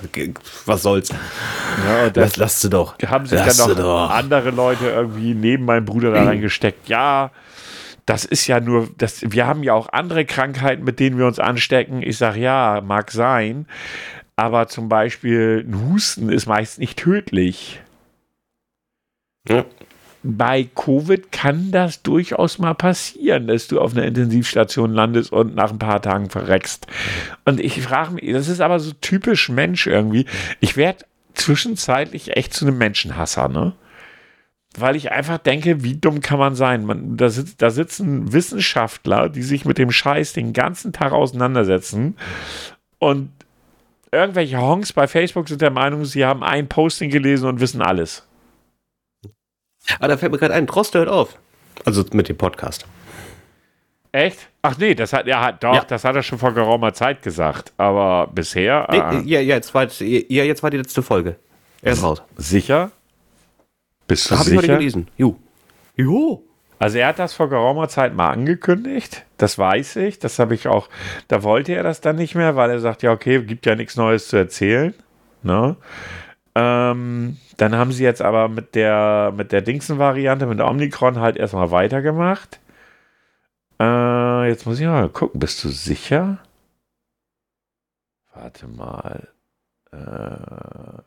was 0.65 0.81
soll's. 0.81 1.09
Ja, 1.09 2.09
das, 2.09 2.13
das 2.13 2.37
lasst 2.37 2.63
du 2.63 2.69
doch. 2.69 2.95
Haben 3.05 3.25
sich 3.25 3.39
dann 3.39 3.57
noch 3.57 3.75
doch. 3.75 4.09
andere 4.09 4.51
Leute 4.51 4.89
irgendwie 4.89 5.33
neben 5.33 5.65
meinem 5.65 5.85
Bruder 5.85 6.11
da 6.11 6.23
reingesteckt. 6.23 6.89
Ja, 6.89 7.31
das 8.05 8.25
ist 8.25 8.47
ja 8.47 8.59
nur, 8.59 8.89
das, 8.97 9.21
wir 9.25 9.47
haben 9.47 9.63
ja 9.63 9.73
auch 9.73 9.89
andere 9.93 10.25
Krankheiten, 10.25 10.83
mit 10.83 10.99
denen 10.99 11.17
wir 11.17 11.25
uns 11.25 11.39
anstecken. 11.39 12.01
Ich 12.01 12.17
sage, 12.17 12.39
ja, 12.39 12.81
mag 12.83 13.11
sein. 13.11 13.67
Aber 14.41 14.67
zum 14.67 14.89
Beispiel 14.89 15.63
ein 15.67 15.91
Husten 15.91 16.29
ist 16.29 16.47
meist 16.47 16.79
nicht 16.79 16.97
tödlich. 16.97 17.79
Ja. 19.47 19.65
Bei 20.23 20.63
Covid 20.63 21.31
kann 21.31 21.69
das 21.69 22.01
durchaus 22.01 22.57
mal 22.57 22.73
passieren, 22.73 23.45
dass 23.45 23.67
du 23.67 23.79
auf 23.79 23.93
einer 23.93 24.07
Intensivstation 24.07 24.93
landest 24.93 25.31
und 25.31 25.53
nach 25.53 25.69
ein 25.69 25.77
paar 25.77 26.01
Tagen 26.01 26.31
verreckst. 26.31 26.87
Und 27.45 27.59
ich 27.59 27.83
frage 27.83 28.13
mich, 28.15 28.33
das 28.33 28.47
ist 28.47 28.61
aber 28.61 28.79
so 28.79 28.93
typisch 28.93 29.49
Mensch 29.49 29.85
irgendwie. 29.85 30.25
Ich 30.59 30.75
werde 30.75 31.05
zwischenzeitlich 31.35 32.35
echt 32.35 32.55
zu 32.55 32.65
einem 32.65 32.79
Menschenhasser, 32.79 33.47
ne? 33.47 33.73
Weil 34.75 34.95
ich 34.95 35.11
einfach 35.11 35.37
denke, 35.37 35.83
wie 35.83 35.97
dumm 35.97 36.19
kann 36.19 36.39
man 36.39 36.55
sein? 36.55 36.83
Man, 36.83 37.15
da, 37.15 37.29
sitzt, 37.29 37.61
da 37.61 37.69
sitzen 37.69 38.33
Wissenschaftler, 38.33 39.29
die 39.29 39.43
sich 39.43 39.65
mit 39.65 39.77
dem 39.77 39.91
Scheiß 39.91 40.33
den 40.33 40.51
ganzen 40.51 40.93
Tag 40.93 41.11
auseinandersetzen 41.11 42.17
und 42.97 43.29
irgendwelche 44.11 44.59
Honks 44.59 44.93
bei 44.93 45.07
Facebook 45.07 45.47
sind 45.47 45.61
der 45.61 45.71
Meinung, 45.71 46.05
sie 46.05 46.25
haben 46.25 46.43
ein 46.43 46.67
Posting 46.67 47.09
gelesen 47.09 47.47
und 47.47 47.59
wissen 47.59 47.81
alles. 47.81 48.27
Aber 49.95 50.05
ah, 50.05 50.07
da 50.09 50.17
fällt 50.17 50.31
mir 50.31 50.37
gerade 50.37 50.53
ein, 50.53 50.67
Drost 50.67 50.93
hört 50.93 51.09
auf. 51.09 51.37
Also 51.85 52.05
mit 52.13 52.29
dem 52.29 52.37
Podcast. 52.37 52.85
Echt? 54.11 54.49
Ach 54.61 54.77
nee, 54.77 54.93
das 54.93 55.13
hat, 55.13 55.25
ja, 55.25 55.51
doch, 55.53 55.73
ja. 55.73 55.83
das 55.85 56.03
hat 56.03 56.15
er 56.15 56.23
schon 56.23 56.37
vor 56.37 56.53
geraumer 56.53 56.93
Zeit 56.93 57.23
gesagt. 57.23 57.73
Aber 57.77 58.27
bisher. 58.27 58.87
Nee, 58.91 58.99
ah. 58.99 59.13
ja, 59.13 59.39
ja, 59.39 59.55
jetzt 59.55 59.73
war, 59.73 59.87
ja, 59.87 60.43
jetzt 60.43 60.61
war 60.61 60.69
die 60.69 60.77
letzte 60.77 61.01
Folge. 61.01 61.37
Er 61.81 61.93
ist 61.93 62.03
raus. 62.03 62.21
Sicher? 62.35 62.91
Bist 64.07 64.29
du 64.29 64.37
Hab 64.37 64.43
sicher? 64.43 64.57
Habe 64.57 64.65
ich 64.65 64.69
heute 64.69 64.79
gelesen. 64.79 65.07
Jo. 65.17 65.37
Jo. 65.95 66.43
Also 66.81 66.97
er 66.97 67.09
hat 67.09 67.19
das 67.19 67.33
vor 67.33 67.47
geraumer 67.47 67.89
Zeit 67.89 68.15
mal 68.15 68.31
angekündigt, 68.31 69.23
das 69.37 69.59
weiß 69.59 69.97
ich, 69.97 70.17
das 70.17 70.39
habe 70.39 70.55
ich 70.55 70.67
auch, 70.67 70.89
da 71.27 71.43
wollte 71.43 71.73
er 71.73 71.83
das 71.83 72.01
dann 72.01 72.15
nicht 72.15 72.33
mehr, 72.33 72.55
weil 72.55 72.71
er 72.71 72.79
sagt, 72.79 73.03
ja 73.03 73.11
okay, 73.11 73.43
gibt 73.43 73.67
ja 73.67 73.75
nichts 73.75 73.97
Neues 73.97 74.29
zu 74.29 74.37
erzählen. 74.37 74.95
Ne? 75.43 75.75
Ähm, 76.55 77.37
dann 77.57 77.75
haben 77.75 77.91
sie 77.91 78.03
jetzt 78.03 78.23
aber 78.23 78.49
mit 78.49 78.73
der, 78.73 79.31
mit 79.37 79.51
der 79.51 79.61
Dingsen-Variante, 79.61 80.47
mit 80.47 80.59
Omnicron 80.59 81.19
halt 81.19 81.37
erstmal 81.37 81.69
weitergemacht. 81.69 82.59
Äh, 83.79 84.47
jetzt 84.47 84.65
muss 84.65 84.79
ich 84.79 84.87
mal 84.87 85.07
gucken, 85.09 85.39
bist 85.39 85.63
du 85.63 85.69
sicher? 85.69 86.39
Warte 88.33 88.65
mal. 88.67 89.27
Äh, 89.91 91.01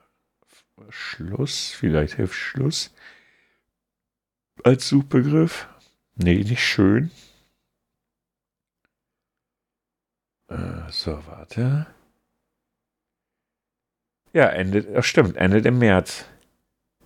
Schluss, 0.89 1.75
vielleicht 1.77 2.15
hilft 2.15 2.35
Schluss 2.35 2.95
als 4.63 4.89
Suchbegriff. 4.89 5.69
Nee, 6.17 6.45
nicht 6.45 6.65
schön. 6.65 7.11
Äh, 10.49 10.91
so, 10.91 11.27
warte. 11.27 11.87
Ja, 14.33 14.49
endet, 14.49 14.89
ach 14.97 15.05
stimmt, 15.05 15.37
endet 15.37 15.67
im 15.67 15.79
März. 15.79 16.27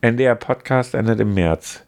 NDR 0.01 0.35
Podcast 0.35 0.95
endet 0.95 1.21
im 1.21 1.35
März. 1.35 1.85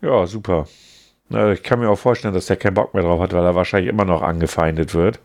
Ja, 0.00 0.26
super. 0.26 0.66
Na, 1.28 1.52
ich 1.52 1.62
kann 1.62 1.80
mir 1.80 1.88
auch 1.88 1.98
vorstellen, 1.98 2.34
dass 2.34 2.46
der 2.46 2.56
keinen 2.56 2.74
Bock 2.74 2.94
mehr 2.94 3.02
drauf 3.02 3.20
hat, 3.20 3.32
weil 3.32 3.44
er 3.44 3.54
wahrscheinlich 3.54 3.88
immer 3.90 4.04
noch 4.04 4.22
angefeindet 4.22 4.94
wird. 4.94 5.20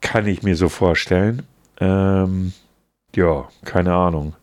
Kann 0.00 0.26
ich 0.26 0.42
mir 0.42 0.56
so 0.56 0.68
vorstellen. 0.68 1.46
Ähm, 1.80 2.52
ja, 3.14 3.48
keine 3.64 3.94
Ahnung. 3.94 4.34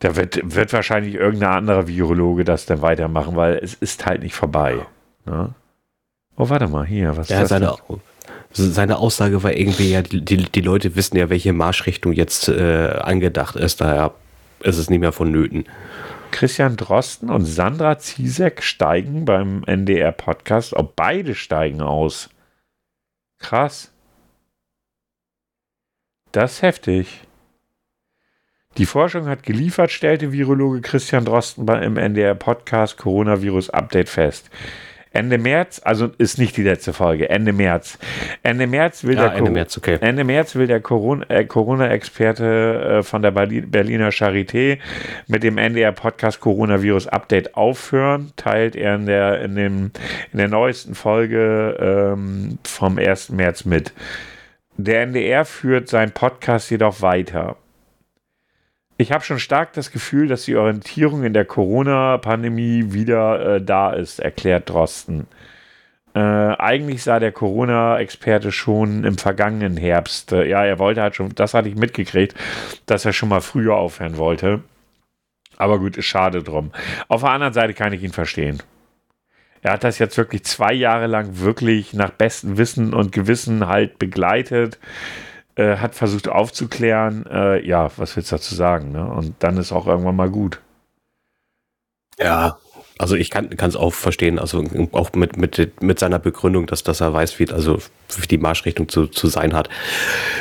Da 0.00 0.14
wird, 0.14 0.40
wird 0.54 0.72
wahrscheinlich 0.72 1.14
irgendein 1.14 1.50
anderer 1.58 1.88
Virologe 1.88 2.44
das 2.44 2.66
dann 2.66 2.82
weitermachen, 2.82 3.34
weil 3.36 3.58
es 3.62 3.74
ist 3.74 4.06
halt 4.06 4.22
nicht 4.22 4.34
vorbei. 4.34 4.86
Ne? 5.26 5.54
Oh, 6.36 6.48
warte 6.48 6.68
mal, 6.68 6.86
hier, 6.86 7.16
was 7.16 7.28
ja, 7.28 7.42
ist 7.42 7.50
das? 7.50 7.60
Seine, 7.60 7.76
seine 8.52 8.98
Aussage 8.98 9.42
war 9.42 9.52
irgendwie, 9.52 9.90
ja, 9.90 10.02
die, 10.02 10.22
die 10.22 10.60
Leute 10.60 10.94
wissen 10.94 11.16
ja, 11.16 11.30
welche 11.30 11.52
Marschrichtung 11.52 12.12
jetzt 12.12 12.48
äh, 12.48 12.90
angedacht 13.02 13.56
ist, 13.56 13.80
daher 13.80 14.14
ist 14.60 14.78
es 14.78 14.88
nicht 14.88 15.00
mehr 15.00 15.12
vonnöten. 15.12 15.64
Christian 16.30 16.76
Drosten 16.76 17.30
und 17.30 17.44
Sandra 17.44 17.98
Ziesek 17.98 18.62
steigen 18.62 19.24
beim 19.24 19.64
NDR-Podcast, 19.64 20.74
ob 20.74 20.94
beide 20.94 21.34
steigen 21.34 21.80
aus. 21.80 22.28
Krass. 23.38 23.92
Das 26.32 26.54
ist 26.54 26.62
heftig. 26.62 27.22
Die 28.78 28.86
Forschung 28.86 29.26
hat 29.26 29.42
geliefert, 29.42 29.90
stellte 29.90 30.32
Virologe 30.32 30.80
Christian 30.80 31.24
Drosten 31.24 31.66
im 31.66 31.96
NDR-Podcast 31.96 32.96
Coronavirus 32.96 33.70
Update 33.70 34.08
fest. 34.08 34.50
Ende 35.10 35.36
März, 35.36 35.80
also 35.82 36.10
ist 36.18 36.38
nicht 36.38 36.56
die 36.56 36.62
letzte 36.62 36.92
Folge, 36.92 37.28
Ende 37.28 37.52
März. 37.52 37.98
Ende 38.44 38.68
März 38.68 39.02
will, 39.02 39.16
ja, 39.16 39.30
der, 39.30 39.38
Ende 39.38 39.50
März, 39.50 39.76
okay. 39.76 39.98
Ende 40.00 40.22
März 40.22 40.54
will 40.54 40.68
der 40.68 40.76
äh, 40.76 41.44
Corona-Experte 41.44 42.98
äh, 42.98 43.02
von 43.02 43.22
der 43.22 43.32
Berliner 43.32 44.10
Charité 44.10 44.78
mit 45.26 45.42
dem 45.42 45.58
NDR-Podcast 45.58 46.38
Coronavirus 46.38 47.08
Update 47.08 47.56
aufhören, 47.56 48.32
teilt 48.36 48.76
er 48.76 48.94
in 48.94 49.06
der, 49.06 49.40
in 49.40 49.56
dem, 49.56 49.90
in 50.32 50.38
der 50.38 50.48
neuesten 50.48 50.94
Folge 50.94 51.76
ähm, 51.80 52.60
vom 52.62 52.98
1. 52.98 53.30
März 53.30 53.64
mit. 53.64 53.92
Der 54.76 55.02
NDR 55.02 55.44
führt 55.44 55.88
seinen 55.88 56.12
Podcast 56.12 56.70
jedoch 56.70 57.02
weiter. 57.02 57.56
Ich 59.00 59.12
habe 59.12 59.22
schon 59.22 59.38
stark 59.38 59.74
das 59.74 59.92
Gefühl, 59.92 60.26
dass 60.26 60.44
die 60.44 60.56
Orientierung 60.56 61.22
in 61.22 61.32
der 61.32 61.44
Corona-Pandemie 61.44 62.92
wieder 62.92 63.54
äh, 63.54 63.62
da 63.62 63.92
ist, 63.92 64.18
erklärt 64.18 64.68
Drosten. 64.68 65.28
Äh, 66.14 66.18
eigentlich 66.18 67.04
sah 67.04 67.20
der 67.20 67.30
Corona-Experte 67.30 68.50
schon 68.50 69.04
im 69.04 69.16
vergangenen 69.16 69.76
Herbst, 69.76 70.32
äh, 70.32 70.48
ja, 70.48 70.64
er 70.64 70.80
wollte 70.80 71.00
halt 71.00 71.14
schon, 71.14 71.32
das 71.36 71.54
hatte 71.54 71.68
ich 71.68 71.76
mitgekriegt, 71.76 72.34
dass 72.86 73.04
er 73.04 73.12
schon 73.12 73.28
mal 73.28 73.40
früher 73.40 73.76
aufhören 73.76 74.16
wollte. 74.16 74.62
Aber 75.56 75.78
gut, 75.78 75.96
ist 75.96 76.06
schade 76.06 76.42
drum. 76.42 76.72
Auf 77.06 77.20
der 77.20 77.30
anderen 77.30 77.54
Seite 77.54 77.74
kann 77.74 77.92
ich 77.92 78.02
ihn 78.02 78.12
verstehen. 78.12 78.64
Er 79.62 79.74
hat 79.74 79.84
das 79.84 80.00
jetzt 80.00 80.16
wirklich 80.16 80.44
zwei 80.44 80.72
Jahre 80.72 81.06
lang 81.06 81.38
wirklich 81.38 81.94
nach 81.94 82.10
bestem 82.10 82.58
Wissen 82.58 82.92
und 82.94 83.12
Gewissen 83.12 83.68
halt 83.68 84.00
begleitet 84.00 84.80
äh, 85.58 85.76
hat 85.76 85.94
versucht 85.94 86.28
aufzuklären, 86.28 87.26
äh, 87.26 87.66
ja, 87.66 87.90
was 87.96 88.16
willst 88.16 88.30
du 88.30 88.36
dazu 88.36 88.54
sagen? 88.54 88.92
Ne? 88.92 89.04
Und 89.04 89.34
dann 89.40 89.56
ist 89.56 89.72
auch 89.72 89.86
irgendwann 89.86 90.16
mal 90.16 90.30
gut. 90.30 90.60
Ja, 92.18 92.58
also 92.98 93.14
ich 93.14 93.30
kann 93.30 93.48
es 93.56 93.76
auch 93.76 93.92
verstehen, 93.92 94.40
also 94.40 94.64
auch 94.92 95.12
mit, 95.12 95.36
mit, 95.36 95.80
mit 95.82 95.98
seiner 96.00 96.18
Begründung, 96.18 96.66
dass, 96.66 96.82
dass 96.82 97.00
er 97.00 97.12
weiß, 97.12 97.38
wie 97.38 97.48
also 97.50 97.78
wie 98.20 98.26
die 98.26 98.38
Marschrichtung 98.38 98.88
zu, 98.88 99.06
zu 99.06 99.28
sein 99.28 99.54
hat. 99.54 99.68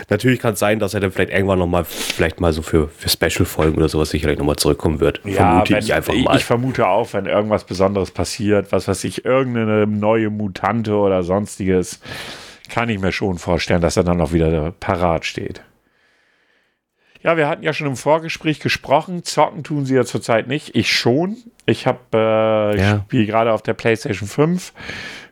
Natürlich 0.09 0.39
kann 0.39 0.53
es 0.53 0.59
sein, 0.59 0.79
dass 0.79 0.95
er 0.95 0.99
dann 0.99 1.11
vielleicht 1.11 1.31
irgendwann 1.31 1.59
nochmal, 1.59 1.83
vielleicht 1.85 2.39
mal 2.39 2.53
so 2.53 2.63
für, 2.63 2.87
für 2.87 3.09
Special-Folgen 3.09 3.77
oder 3.77 3.89
sowas 3.89 4.09
sicherlich 4.09 4.39
nochmal 4.39 4.55
zurückkommen 4.55 4.99
wird. 4.99 5.21
Ja, 5.23 5.33
vermute 5.33 5.73
wenn, 5.73 5.83
ich 5.83 5.93
einfach 5.93 6.15
mal. 6.15 6.35
Ich 6.35 6.45
vermute 6.45 6.87
auch, 6.87 7.13
wenn 7.13 7.27
irgendwas 7.27 7.63
Besonderes 7.63 8.09
passiert, 8.09 8.71
was 8.71 8.87
weiß 8.87 9.03
ich, 9.03 9.23
irgendeine 9.23 9.85
neue 9.85 10.31
Mutante 10.31 10.95
oder 10.95 11.21
sonstiges, 11.21 11.99
kann 12.69 12.89
ich 12.89 12.99
mir 12.99 13.11
schon 13.11 13.37
vorstellen, 13.37 13.81
dass 13.81 13.97
er 13.97 14.03
dann 14.03 14.21
auch 14.21 14.31
wieder 14.31 14.71
parat 14.71 15.25
steht. 15.25 15.61
Ja, 17.23 17.35
wir 17.35 17.47
hatten 17.47 17.63
ja 17.63 17.73
schon 17.73 17.87
im 17.87 17.97
Vorgespräch 17.97 18.59
gesprochen. 18.59 19.23
Zocken 19.23 19.63
tun 19.63 19.85
sie 19.85 19.95
ja 19.95 20.05
zurzeit 20.05 20.47
nicht. 20.47 20.75
Ich 20.75 20.93
schon. 20.93 21.37
Ich 21.65 21.87
habe, 21.87 21.99
äh, 22.13 22.79
ja. 22.79 23.03
spiele 23.05 23.25
gerade 23.25 23.51
auf 23.51 23.61
der 23.61 23.73
PlayStation 23.73 24.29
5 24.29 24.71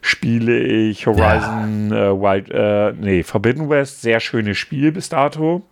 spiele 0.06 0.60
ich 0.60 1.08
Horizon 1.08 1.90
ja. 1.90 2.12
äh, 2.12 2.22
Wild, 2.22 2.52
äh, 2.52 2.94
nee, 2.94 3.24
Forbidden 3.24 3.70
West. 3.70 4.02
Sehr 4.02 4.20
schönes 4.20 4.58
Spiel 4.58 4.92
bis 4.92 5.10
dato. 5.10 5.64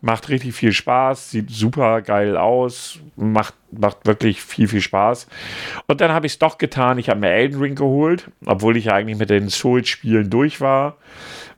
Macht 0.00 0.28
richtig 0.28 0.54
viel 0.54 0.72
Spaß, 0.72 1.32
sieht 1.32 1.50
super 1.50 2.00
geil 2.02 2.36
aus, 2.36 3.00
macht, 3.16 3.54
macht 3.72 4.06
wirklich 4.06 4.42
viel, 4.42 4.68
viel 4.68 4.80
Spaß. 4.80 5.26
Und 5.88 6.00
dann 6.00 6.12
habe 6.12 6.26
ich 6.26 6.34
es 6.34 6.38
doch 6.38 6.58
getan. 6.58 6.98
Ich 6.98 7.08
habe 7.08 7.20
mir 7.20 7.30
Elden 7.30 7.60
Ring 7.60 7.74
geholt, 7.74 8.30
obwohl 8.46 8.76
ich 8.76 8.86
ja 8.86 8.92
eigentlich 8.92 9.18
mit 9.18 9.30
den 9.30 9.48
Souls-Spielen 9.48 10.30
durch 10.30 10.60
war, 10.60 10.96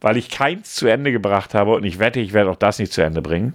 weil 0.01 0.17
ich 0.17 0.31
keins 0.31 0.75
zu 0.75 0.87
Ende 0.87 1.13
gebracht 1.13 1.53
habe 1.53 1.75
und 1.75 1.85
ich 1.85 1.99
wette, 1.99 2.21
ich 2.21 2.33
werde 2.33 2.51
auch 2.51 2.57
das 2.57 2.79
nicht 2.79 2.93
zu 2.93 3.03
Ende 3.03 3.21
bringen. 3.21 3.55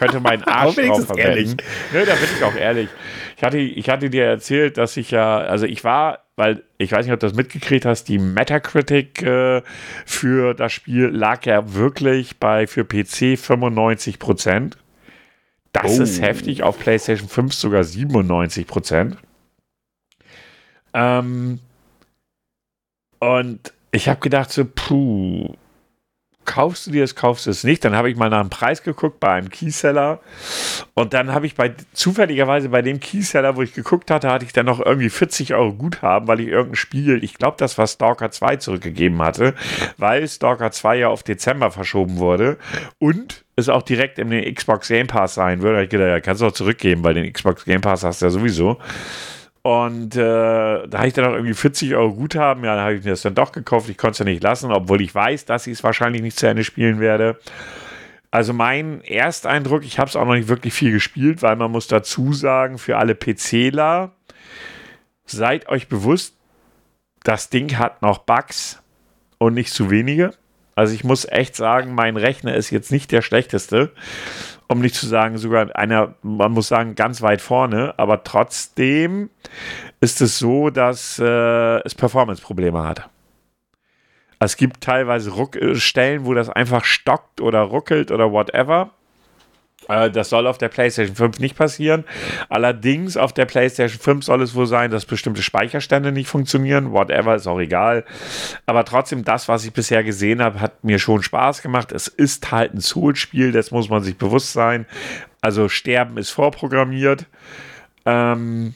könnte 0.00 0.20
meinen 0.20 0.42
Arsch 0.46 0.76
drauf 0.76 1.06
verwenden. 1.06 1.58
Nö, 1.92 2.04
da 2.06 2.14
bin 2.14 2.28
ich 2.36 2.44
auch 2.44 2.56
ehrlich. 2.56 2.88
Ich 3.36 3.44
hatte, 3.44 3.58
ich 3.58 3.88
hatte 3.88 4.10
dir 4.10 4.24
erzählt, 4.24 4.78
dass 4.78 4.96
ich 4.96 5.10
ja, 5.10 5.38
also 5.38 5.66
ich 5.66 5.84
war, 5.84 6.24
weil 6.40 6.64
ich 6.78 6.90
weiß 6.90 7.04
nicht, 7.04 7.12
ob 7.12 7.20
du 7.20 7.26
das 7.26 7.36
mitgekriegt 7.36 7.84
hast, 7.84 8.04
die 8.04 8.18
Metacritic 8.18 9.20
äh, 9.20 9.60
für 10.06 10.54
das 10.54 10.72
Spiel 10.72 11.08
lag 11.08 11.44
ja 11.44 11.74
wirklich 11.74 12.38
bei 12.38 12.66
für 12.66 12.82
PC 12.82 13.38
95 13.38 14.18
Prozent. 14.18 14.78
Das 15.72 15.98
oh. 15.98 16.02
ist 16.02 16.22
heftig, 16.22 16.62
auf 16.62 16.78
PlayStation 16.78 17.28
5 17.28 17.52
sogar 17.52 17.84
97 17.84 18.66
Prozent. 18.66 19.18
Ähm, 20.94 21.60
und 23.18 23.74
ich 23.92 24.08
habe 24.08 24.20
gedacht 24.20 24.50
so, 24.50 24.64
puh, 24.64 25.56
kaufst 26.50 26.88
du 26.88 26.90
dir 26.90 27.02
das, 27.02 27.14
kaufst 27.14 27.46
du 27.46 27.50
es 27.50 27.62
nicht. 27.62 27.84
Dann 27.84 27.94
habe 27.94 28.10
ich 28.10 28.16
mal 28.16 28.28
nach 28.28 28.40
dem 28.40 28.50
Preis 28.50 28.82
geguckt 28.82 29.20
bei 29.20 29.30
einem 29.30 29.50
Keyseller 29.50 30.18
und 30.94 31.14
dann 31.14 31.32
habe 31.32 31.46
ich 31.46 31.54
bei 31.54 31.72
zufälligerweise 31.92 32.70
bei 32.70 32.82
dem 32.82 32.98
Keyseller, 32.98 33.54
wo 33.54 33.62
ich 33.62 33.72
geguckt 33.72 34.10
hatte, 34.10 34.28
hatte 34.28 34.44
ich 34.44 34.52
dann 34.52 34.66
noch 34.66 34.84
irgendwie 34.84 35.10
40 35.10 35.54
Euro 35.54 35.72
Guthaben, 35.72 36.26
weil 36.26 36.40
ich 36.40 36.48
irgendein 36.48 36.74
Spiel, 36.74 37.22
ich 37.22 37.34
glaube, 37.34 37.54
das 37.56 37.78
war 37.78 37.86
Stalker 37.86 38.32
2 38.32 38.56
zurückgegeben 38.56 39.22
hatte, 39.22 39.54
weil 39.96 40.26
Stalker 40.26 40.72
2 40.72 40.96
ja 40.96 41.08
auf 41.08 41.22
Dezember 41.22 41.70
verschoben 41.70 42.16
wurde 42.16 42.58
und 42.98 43.44
es 43.54 43.68
auch 43.68 43.82
direkt 43.82 44.18
in 44.18 44.30
den 44.30 44.52
Xbox 44.52 44.88
Game 44.88 45.06
Pass 45.06 45.34
sein 45.34 45.62
würde. 45.62 45.84
Ich 45.84 45.90
gedacht, 45.90 46.08
ja, 46.08 46.20
kannst 46.20 46.42
du 46.42 46.46
auch 46.46 46.52
zurückgeben, 46.52 47.04
weil 47.04 47.14
den 47.14 47.32
Xbox 47.32 47.64
Game 47.64 47.80
Pass 47.80 48.02
hast 48.02 48.22
du 48.22 48.26
ja 48.26 48.30
sowieso. 48.30 48.78
Und 49.62 50.16
äh, 50.16 50.18
da 50.88 50.88
hatte 50.92 51.08
ich 51.08 51.12
dann 51.12 51.26
noch 51.26 51.34
irgendwie 51.34 51.54
40 51.54 51.94
Euro 51.94 52.14
Guthaben. 52.14 52.64
Ja, 52.64 52.76
dann 52.76 52.84
habe 52.84 52.94
ich 52.94 53.04
mir 53.04 53.10
das 53.10 53.22
dann 53.22 53.34
doch 53.34 53.52
gekauft. 53.52 53.90
Ich 53.90 53.98
konnte 53.98 54.12
es 54.12 54.18
ja 54.20 54.24
nicht 54.24 54.42
lassen, 54.42 54.72
obwohl 54.72 55.02
ich 55.02 55.14
weiß, 55.14 55.44
dass 55.44 55.66
ich 55.66 55.74
es 55.74 55.84
wahrscheinlich 55.84 56.22
nicht 56.22 56.38
zu 56.38 56.46
Ende 56.46 56.64
spielen 56.64 56.98
werde. 56.98 57.38
Also 58.30 58.52
mein 58.52 59.02
Ersteindruck, 59.02 59.84
ich 59.84 59.98
habe 59.98 60.08
es 60.08 60.16
auch 60.16 60.24
noch 60.24 60.34
nicht 60.34 60.48
wirklich 60.48 60.72
viel 60.72 60.92
gespielt, 60.92 61.42
weil 61.42 61.56
man 61.56 61.70
muss 61.70 61.88
dazu 61.88 62.32
sagen, 62.32 62.78
für 62.78 62.96
alle 62.96 63.14
PCler, 63.14 64.12
seid 65.26 65.68
euch 65.68 65.88
bewusst, 65.88 66.36
das 67.22 67.50
Ding 67.50 67.76
hat 67.76 68.02
noch 68.02 68.18
Bugs. 68.18 68.82
und 69.38 69.54
nicht 69.54 69.72
zu 69.72 69.90
wenige. 69.90 70.32
Also 70.74 70.94
ich 70.94 71.02
muss 71.02 71.24
echt 71.26 71.56
sagen, 71.56 71.94
mein 71.94 72.16
Rechner 72.16 72.54
ist 72.54 72.70
jetzt 72.70 72.92
nicht 72.92 73.10
der 73.10 73.22
schlechteste, 73.22 73.92
um 74.70 74.80
nicht 74.80 74.94
zu 74.94 75.06
sagen, 75.06 75.36
sogar 75.36 75.74
einer, 75.74 76.14
man 76.22 76.52
muss 76.52 76.68
sagen, 76.68 76.94
ganz 76.94 77.22
weit 77.22 77.40
vorne, 77.40 77.94
aber 77.96 78.22
trotzdem 78.22 79.28
ist 80.00 80.20
es 80.20 80.38
so, 80.38 80.70
dass 80.70 81.18
äh, 81.18 81.80
es 81.84 81.94
Performance-Probleme 81.96 82.84
hat. 82.84 83.08
Es 84.38 84.56
gibt 84.56 84.80
teilweise 84.80 85.32
Ruck 85.32 85.56
äh, 85.56 85.74
Stellen, 85.74 86.24
wo 86.24 86.34
das 86.34 86.48
einfach 86.48 86.84
stockt 86.84 87.40
oder 87.40 87.62
ruckelt 87.62 88.12
oder 88.12 88.30
whatever. 88.30 88.90
Äh, 89.90 90.10
das 90.10 90.30
soll 90.30 90.46
auf 90.46 90.58
der 90.58 90.68
PlayStation 90.68 91.16
5 91.16 91.40
nicht 91.40 91.56
passieren. 91.56 92.04
Allerdings 92.48 93.16
auf 93.16 93.32
der 93.32 93.46
PlayStation 93.46 94.00
5 94.00 94.24
soll 94.24 94.42
es 94.42 94.54
wohl 94.54 94.66
sein, 94.66 94.90
dass 94.90 95.04
bestimmte 95.04 95.42
Speicherstände 95.42 96.12
nicht 96.12 96.28
funktionieren. 96.28 96.92
Whatever, 96.92 97.34
ist 97.34 97.46
auch 97.46 97.58
egal. 97.58 98.04
Aber 98.66 98.84
trotzdem, 98.84 99.24
das, 99.24 99.48
was 99.48 99.64
ich 99.64 99.72
bisher 99.72 100.04
gesehen 100.04 100.42
habe, 100.42 100.60
hat 100.60 100.84
mir 100.84 100.98
schon 100.98 101.22
Spaß 101.22 101.62
gemacht. 101.62 101.92
Es 101.92 102.08
ist 102.08 102.52
halt 102.52 102.74
ein 102.74 102.80
Soul-Spiel, 102.80 103.52
das 103.52 103.70
muss 103.70 103.88
man 103.90 104.02
sich 104.02 104.16
bewusst 104.16 104.52
sein. 104.52 104.86
Also 105.40 105.68
Sterben 105.68 106.16
ist 106.16 106.30
vorprogrammiert. 106.30 107.26
Ähm, 108.06 108.74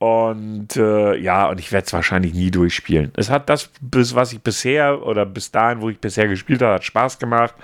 und 0.00 0.76
äh, 0.76 1.14
ja, 1.16 1.50
und 1.50 1.60
ich 1.60 1.72
werde 1.72 1.84
es 1.84 1.92
wahrscheinlich 1.92 2.32
nie 2.32 2.50
durchspielen. 2.50 3.12
Es 3.16 3.28
hat 3.28 3.50
das, 3.50 3.68
bis, 3.82 4.14
was 4.14 4.32
ich 4.32 4.40
bisher 4.40 5.04
oder 5.04 5.26
bis 5.26 5.50
dahin, 5.50 5.82
wo 5.82 5.90
ich 5.90 5.98
bisher 5.98 6.26
gespielt 6.26 6.62
habe, 6.62 6.76
hat 6.76 6.84
Spaß 6.84 7.18
gemacht. 7.18 7.54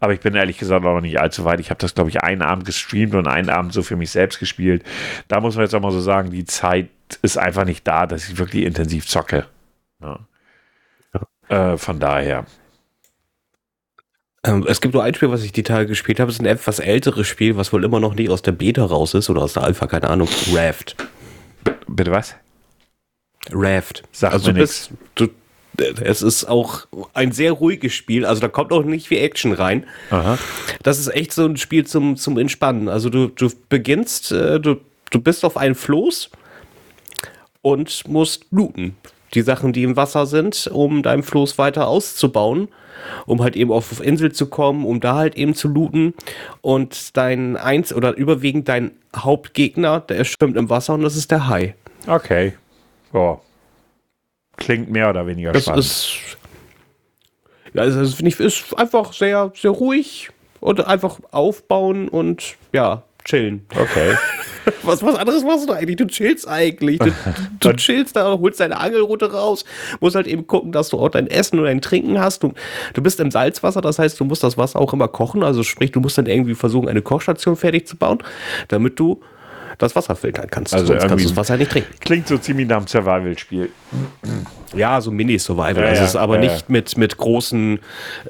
Aber 0.00 0.14
ich 0.14 0.20
bin 0.20 0.34
ehrlich 0.34 0.56
gesagt 0.56 0.86
auch 0.86 0.94
noch 0.94 1.02
nicht 1.02 1.20
allzu 1.20 1.44
weit. 1.44 1.60
Ich 1.60 1.68
habe 1.68 1.76
das, 1.76 1.94
glaube 1.94 2.08
ich, 2.08 2.22
einen 2.22 2.40
Abend 2.40 2.64
gestreamt 2.64 3.14
und 3.14 3.28
einen 3.28 3.50
Abend 3.50 3.74
so 3.74 3.82
für 3.82 3.96
mich 3.96 4.10
selbst 4.10 4.38
gespielt. 4.38 4.84
Da 5.28 5.40
muss 5.40 5.54
man 5.56 5.64
jetzt 5.66 5.74
auch 5.74 5.82
mal 5.82 5.92
so 5.92 6.00
sagen, 6.00 6.30
die 6.30 6.46
Zeit 6.46 6.88
ist 7.20 7.36
einfach 7.36 7.66
nicht 7.66 7.86
da, 7.86 8.06
dass 8.06 8.26
ich 8.26 8.38
wirklich 8.38 8.64
intensiv 8.64 9.06
zocke. 9.06 9.44
Ja. 10.00 10.20
Ja. 11.50 11.72
Äh, 11.72 11.76
von 11.76 12.00
daher. 12.00 12.46
Ähm, 14.44 14.64
es 14.66 14.80
gibt 14.80 14.94
nur 14.94 15.04
ein 15.04 15.12
Spiel, 15.14 15.30
was 15.30 15.44
ich 15.44 15.52
die 15.52 15.62
Tage 15.62 15.88
gespielt 15.88 16.20
habe. 16.20 16.30
Es 16.30 16.36
ist 16.36 16.40
ein 16.40 16.46
etwas 16.46 16.78
älteres 16.78 17.26
Spiel, 17.26 17.58
was 17.58 17.70
wohl 17.70 17.84
immer 17.84 18.00
noch 18.00 18.14
nicht 18.14 18.30
aus 18.30 18.40
der 18.40 18.52
Beta 18.52 18.82
raus 18.82 19.12
ist 19.12 19.28
oder 19.28 19.42
aus 19.42 19.52
der 19.52 19.64
Alpha, 19.64 19.86
keine 19.86 20.08
Ahnung. 20.08 20.28
Raft. 20.54 20.96
Bitte 21.86 22.10
was? 22.10 22.34
Raft. 23.50 24.02
Sag 24.12 24.32
also 24.32 24.52
du, 24.52 25.30
es 26.04 26.22
ist 26.22 26.44
auch 26.44 26.86
ein 27.14 27.32
sehr 27.32 27.52
ruhiges 27.52 27.92
Spiel, 27.94 28.26
also 28.26 28.40
da 28.40 28.48
kommt 28.48 28.72
auch 28.72 28.84
nicht 28.84 29.08
viel 29.08 29.18
Action 29.18 29.52
rein. 29.52 29.86
Aha. 30.10 30.38
Das 30.82 30.98
ist 30.98 31.08
echt 31.08 31.32
so 31.32 31.44
ein 31.44 31.56
Spiel 31.56 31.86
zum, 31.86 32.16
zum 32.16 32.38
Entspannen. 32.38 32.88
Also 32.88 33.08
du, 33.08 33.28
du 33.28 33.50
beginnst, 33.68 34.32
äh, 34.32 34.60
du, 34.60 34.76
du 35.10 35.20
bist 35.20 35.44
auf 35.44 35.56
einem 35.56 35.74
Floß 35.74 36.30
und 37.62 38.08
musst 38.08 38.46
looten. 38.50 38.96
Die 39.34 39.42
Sachen, 39.42 39.72
die 39.72 39.82
im 39.82 39.96
Wasser 39.96 40.26
sind, 40.26 40.68
um 40.72 41.02
dein 41.02 41.22
Floß 41.22 41.56
weiter 41.56 41.88
auszubauen, 41.88 42.68
um 43.26 43.42
halt 43.42 43.56
eben 43.56 43.72
auf 43.72 44.00
Insel 44.00 44.32
zu 44.32 44.46
kommen, 44.46 44.84
um 44.84 45.00
da 45.00 45.16
halt 45.16 45.34
eben 45.36 45.54
zu 45.54 45.68
looten. 45.68 46.14
Und 46.60 47.16
dein 47.16 47.56
eins 47.56 47.92
oder 47.92 48.16
überwiegend 48.16 48.68
dein 48.68 48.92
Hauptgegner, 49.14 50.00
der 50.00 50.24
schwimmt 50.24 50.56
im 50.56 50.70
Wasser 50.70 50.94
und 50.94 51.02
das 51.02 51.16
ist 51.16 51.30
der 51.30 51.48
Hai. 51.48 51.74
Okay. 52.06 52.54
Ja. 53.12 53.40
Klingt 54.56 54.90
mehr 54.90 55.10
oder 55.10 55.26
weniger 55.26 55.52
das 55.52 55.64
spannend. 55.64 55.80
Ist, 55.80 56.16
ja, 57.74 57.82
also 57.82 58.00
das 58.00 58.14
finde 58.14 58.30
ich 58.30 58.40
ist 58.40 58.76
einfach 58.76 59.12
sehr, 59.12 59.52
sehr 59.54 59.70
ruhig 59.70 60.30
und 60.60 60.86
einfach 60.86 61.18
aufbauen 61.30 62.08
und 62.08 62.56
ja, 62.72 63.02
chillen. 63.24 63.66
Okay. 63.70 64.16
Was, 64.84 65.02
was 65.02 65.16
anderes 65.16 65.42
machst 65.42 65.68
du 65.68 65.72
eigentlich? 65.72 65.96
Du 65.96 66.06
chillst 66.06 66.46
eigentlich. 66.46 67.00
Du, 67.00 67.12
du 67.58 67.72
chillst 67.76 68.14
da, 68.14 68.38
holst 68.38 68.60
deine 68.60 68.78
Angelrute 68.78 69.32
raus, 69.32 69.64
musst 69.98 70.14
halt 70.14 70.28
eben 70.28 70.46
gucken, 70.46 70.70
dass 70.70 70.90
du 70.90 71.00
auch 71.00 71.08
dein 71.08 71.26
Essen 71.26 71.58
und 71.58 71.64
dein 71.64 71.80
Trinken 71.80 72.20
hast. 72.20 72.44
Du, 72.44 72.52
du 72.94 73.02
bist 73.02 73.18
im 73.18 73.32
Salzwasser, 73.32 73.80
das 73.80 73.98
heißt, 73.98 74.20
du 74.20 74.24
musst 74.24 74.44
das 74.44 74.56
Wasser 74.58 74.78
auch 74.78 74.92
immer 74.92 75.08
kochen. 75.08 75.42
Also 75.42 75.64
sprich, 75.64 75.90
du 75.90 75.98
musst 75.98 76.16
dann 76.16 76.26
irgendwie 76.26 76.54
versuchen, 76.54 76.88
eine 76.88 77.02
Kochstation 77.02 77.56
fertig 77.56 77.88
zu 77.88 77.96
bauen, 77.96 78.18
damit 78.68 79.00
du 79.00 79.20
das 79.78 79.94
Wasser 79.96 80.16
filtern 80.16 80.48
kannst. 80.50 80.74
Also 80.74 80.86
Sonst 80.86 81.06
kannst 81.08 81.24
du 81.24 81.28
das 81.28 81.36
Wasser 81.36 81.56
nicht 81.56 81.70
trinken. 81.70 81.92
Klingt 82.00 82.28
so 82.28 82.38
ziemlich 82.38 82.68
nach 82.68 82.78
einem 82.78 82.86
Survival-Spiel. 82.86 83.70
Ja, 84.74 85.00
so 85.00 85.10
Mini-Survival. 85.10 85.82
Ja, 85.82 85.88
also 85.90 86.02
es 86.02 86.10
ist 86.10 86.16
aber 86.16 86.36
ja, 86.36 86.50
nicht 86.52 86.70
mit, 86.70 86.96
mit 86.96 87.16
großen, 87.16 87.78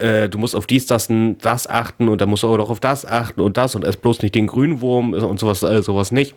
äh, 0.00 0.28
du 0.28 0.38
musst 0.38 0.56
auf 0.56 0.66
dies, 0.66 0.86
das, 0.86 1.08
das 1.40 1.66
achten 1.68 2.08
und 2.08 2.20
dann 2.20 2.28
musst 2.28 2.42
du 2.42 2.48
auch 2.48 2.56
noch 2.56 2.70
auf 2.70 2.80
das 2.80 3.06
achten 3.06 3.40
und 3.40 3.56
das 3.56 3.74
und 3.74 3.84
erst 3.84 4.02
bloß 4.02 4.22
nicht 4.22 4.34
den 4.34 4.46
Grünwurm 4.48 5.12
und 5.12 5.38
sowas, 5.38 5.62
äh, 5.62 5.82
sowas 5.82 6.10
nicht. 6.12 6.34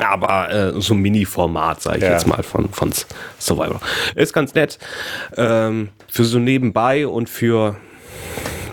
Aber 0.00 0.50
äh, 0.50 0.80
so 0.80 0.94
ein 0.94 1.00
Mini-Format, 1.00 1.82
sage 1.82 1.98
ich 1.98 2.04
Ja. 2.04 2.12
jetzt 2.12 2.26
mal, 2.26 2.42
von, 2.42 2.70
von 2.70 2.92
Survivor. 3.38 3.80
Ist 4.14 4.32
ganz 4.32 4.54
nett. 4.54 4.78
Ähm, 5.36 5.90
für 6.08 6.24
so 6.24 6.38
nebenbei 6.38 7.06
und 7.06 7.28
für, 7.28 7.76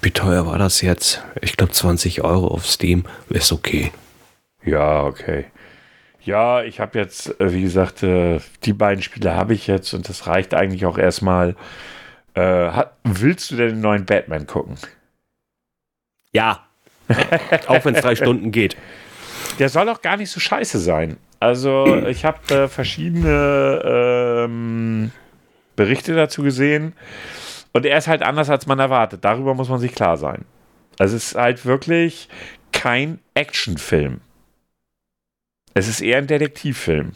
wie 0.02 0.12
teuer 0.12 0.46
war 0.48 0.58
das 0.58 0.80
jetzt? 0.82 1.22
Ich 1.42 1.58
glaube 1.58 1.74
20 1.74 2.24
Euro 2.24 2.48
auf 2.48 2.66
Steam. 2.66 3.04
Ist 3.30 3.52
okay. 3.52 3.92
Ja, 4.66 5.04
okay. 5.04 5.46
Ja, 6.26 6.64
ich 6.64 6.80
habe 6.80 6.98
jetzt, 6.98 7.40
äh, 7.42 7.54
wie 7.54 7.62
gesagt, 7.62 8.02
äh, 8.04 8.40
die 8.64 8.74
beiden 8.74 9.04
Spiele 9.04 9.36
habe 9.36 9.54
ich 9.54 9.68
jetzt 9.68 9.94
und 9.94 10.08
das 10.08 10.28
reicht 10.28 10.54
eigentlich 10.54 10.86
auch 10.86 10.98
erstmal. 10.98 11.56
Äh, 12.34 12.86
willst 13.04 13.52
du 13.52 13.58
denn 13.58 13.70
den 13.70 13.82
neuen 13.82 14.06
Batman 14.06 14.48
gucken? 14.48 14.78
Ja. 16.32 16.66
auch 17.68 17.84
wenn 17.86 17.96
es 17.96 18.02
drei 18.02 18.16
Stunden 18.16 18.52
geht. 18.52 18.78
Der 19.60 19.70
soll 19.70 19.90
auch 19.90 20.02
gar 20.02 20.18
nicht 20.18 20.32
so 20.32 20.40
scheiße 20.40 20.80
sein. 20.80 21.18
Also, 21.40 22.08
ich 22.08 22.24
habe 22.24 22.70
verschiedene 22.70 23.82
ähm, 23.86 25.12
Berichte 25.76 26.16
dazu 26.16 26.42
gesehen 26.42 26.94
und 27.74 27.86
er 27.86 27.98
ist 27.98 28.08
halt 28.08 28.24
anders, 28.24 28.50
als 28.50 28.66
man 28.66 28.80
erwartet. 28.80 29.26
Darüber 29.26 29.54
muss 29.54 29.68
man 29.68 29.80
sich 29.80 29.94
klar 29.94 30.16
sein. 30.16 30.46
Also, 30.98 31.18
es 31.18 31.34
ist 31.34 31.36
halt 31.36 31.66
wirklich 31.66 32.30
kein 32.72 33.20
Actionfilm. 33.34 34.22
Es 35.74 35.88
ist 35.88 36.02
eher 36.02 36.18
ein 36.18 36.28
Detektivfilm. 36.28 37.12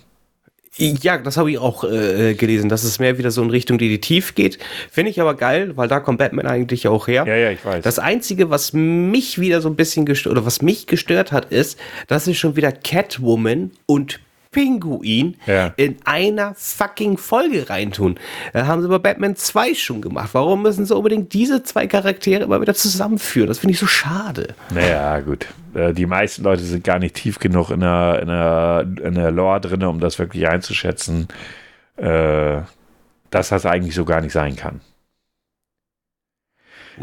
Ja, 0.80 1.18
das 1.18 1.38
habe 1.38 1.50
ich 1.50 1.58
auch 1.58 1.84
äh, 1.84 2.36
gelesen, 2.36 2.70
dass 2.70 2.84
es 2.84 3.00
mehr 3.00 3.18
wieder 3.18 3.32
so 3.32 3.42
in 3.42 3.50
Richtung 3.50 3.80
Detektiv 3.80 4.36
geht. 4.36 4.60
Finde 4.92 5.10
ich 5.10 5.20
aber 5.20 5.34
geil, 5.34 5.76
weil 5.76 5.88
da 5.88 6.00
kommt 6.00 6.20
Batman 6.20 6.46
eigentlich 6.46 6.88
auch 6.88 7.08
her. 7.08 7.26
Ja, 7.26 7.36
ja, 7.36 7.50
ich 7.50 7.66
weiß. 7.66 7.84
Das 7.84 7.98
Einzige, 7.98 8.52
was 8.52 8.74
mich 8.74 9.40
wieder 9.40 9.62
so 9.62 9.70
ein 9.70 9.76
bisschen 9.76 10.06
gestört, 10.06 10.34
oder 10.34 10.46
was 10.46 10.62
mich 10.62 10.86
gestört 10.86 11.32
hat, 11.32 11.46
ist, 11.52 11.80
dass 12.08 12.26
sie 12.26 12.36
schon 12.36 12.56
wieder 12.56 12.72
Catwoman 12.72 13.72
und 13.88 14.20
Pinguin 14.58 15.36
Ja. 15.46 15.74
in 15.78 15.98
einer 16.04 16.56
fucking 16.56 17.18
Folge 17.20 17.70
reintun. 17.70 18.20
Das 18.54 18.66
haben 18.66 18.82
sie 18.82 18.88
bei 18.88 18.98
Batman 18.98 19.36
2 19.36 19.76
schon 19.76 20.02
gemacht. 20.02 20.30
Warum 20.34 20.64
müssen 20.64 20.84
sie 20.86 20.96
unbedingt 20.96 21.32
diese 21.34 21.62
zwei 21.62 21.86
Charaktere 21.86 22.44
immer 22.44 22.60
wieder 22.60 22.74
zusammenführen? 22.74 23.48
Das 23.48 23.60
finde 23.60 23.74
ich 23.74 23.80
so 23.80 23.86
schade. 23.86 24.56
Naja, 24.74 25.20
gut. 25.20 25.46
Äh, 25.76 25.94
Die 25.94 26.08
meisten 26.08 26.44
Leute 26.44 26.64
sind 26.64 26.84
gar 26.84 26.98
nicht 26.98 27.14
tief 27.14 27.38
genug 27.38 27.70
in 27.70 27.82
der, 27.82 28.20
in 28.22 28.28
der, 28.30 28.88
in 29.08 29.14
der 29.14 29.30
Lore 29.30 29.62
drin, 29.62 29.84
um 29.84 30.00
das 30.00 30.18
wirklich 30.18 30.48
einzuschätzen, 30.48 31.28
äh, 31.98 32.62
dass 33.30 33.50
das 33.50 33.66
eigentlich 33.68 33.94
so 33.94 34.06
gar 34.06 34.22
nicht 34.22 34.34
sein 34.34 34.56
kann. 34.56 34.82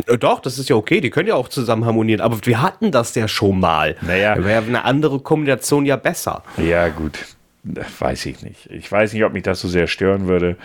Äh, 0.08 0.18
Doch, 0.18 0.40
das 0.40 0.58
ist 0.58 0.68
ja 0.68 0.74
okay, 0.74 1.00
die 1.00 1.10
können 1.10 1.28
ja 1.28 1.34
auch 1.36 1.48
zusammen 1.48 1.84
harmonieren, 1.84 2.20
aber 2.20 2.38
wir 2.44 2.62
hatten 2.62 2.90
das 2.90 3.14
ja 3.14 3.28
schon 3.28 3.60
mal. 3.60 3.94
Naja. 4.00 4.34
Da 4.34 4.44
wäre 4.44 4.64
eine 4.64 4.84
andere 4.84 5.20
Kombination 5.20 5.86
ja 5.86 5.94
besser. 5.94 6.42
Ja, 6.56 6.88
gut. 6.88 7.33
Weiß 7.64 8.26
ich 8.26 8.42
nicht. 8.42 8.66
Ich 8.70 8.90
weiß 8.92 9.14
nicht, 9.14 9.24
ob 9.24 9.32
mich 9.32 9.42
das 9.42 9.60
so 9.60 9.68
sehr 9.68 9.86
stören 9.86 10.26
würde. 10.26 10.56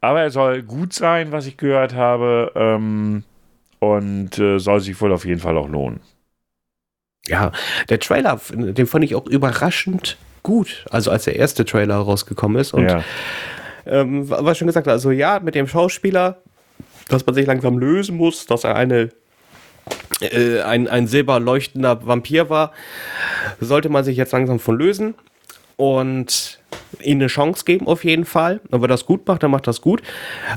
Aber 0.00 0.22
er 0.22 0.30
soll 0.30 0.62
gut 0.62 0.94
sein, 0.94 1.30
was 1.30 1.46
ich 1.46 1.58
gehört 1.58 1.94
habe. 1.94 2.52
Ähm, 2.54 3.24
und 3.78 4.38
äh, 4.38 4.58
soll 4.58 4.80
sich 4.80 4.98
wohl 5.00 5.12
auf 5.12 5.26
jeden 5.26 5.40
Fall 5.40 5.56
auch 5.58 5.68
lohnen. 5.68 6.00
Ja, 7.26 7.52
der 7.88 7.98
Trailer, 8.00 8.40
den 8.50 8.86
fand 8.86 9.04
ich 9.04 9.14
auch 9.14 9.26
überraschend 9.26 10.16
gut. 10.42 10.86
Also 10.90 11.10
als 11.10 11.24
der 11.24 11.36
erste 11.36 11.64
Trailer 11.64 11.96
rausgekommen 11.96 12.58
ist. 12.58 12.72
Und 12.72 12.88
ja. 12.88 13.02
ähm, 13.84 14.28
was 14.28 14.56
schon 14.56 14.68
gesagt, 14.68 14.88
also 14.88 15.10
ja, 15.10 15.40
mit 15.40 15.54
dem 15.54 15.68
Schauspieler, 15.68 16.38
dass 17.08 17.26
man 17.26 17.34
sich 17.34 17.46
langsam 17.46 17.78
lösen 17.78 18.16
muss, 18.16 18.46
dass 18.46 18.64
er 18.64 18.76
eine 18.76 19.10
äh, 20.20 20.62
ein, 20.62 20.88
ein 20.88 21.06
silberleuchtender 21.06 22.06
Vampir 22.06 22.48
war, 22.48 22.72
sollte 23.60 23.88
man 23.88 24.04
sich 24.04 24.16
jetzt 24.16 24.32
langsam 24.32 24.58
von 24.58 24.78
lösen 24.78 25.14
und 25.76 26.58
ihm 27.00 27.18
eine 27.18 27.26
Chance 27.26 27.64
geben 27.64 27.86
auf 27.86 28.04
jeden 28.04 28.24
Fall. 28.24 28.60
Und 28.70 28.80
wenn 28.80 28.84
er 28.84 28.88
das 28.88 29.04
gut 29.06 29.26
macht, 29.28 29.42
dann 29.42 29.50
macht 29.50 29.66
das 29.66 29.80
gut. 29.82 30.02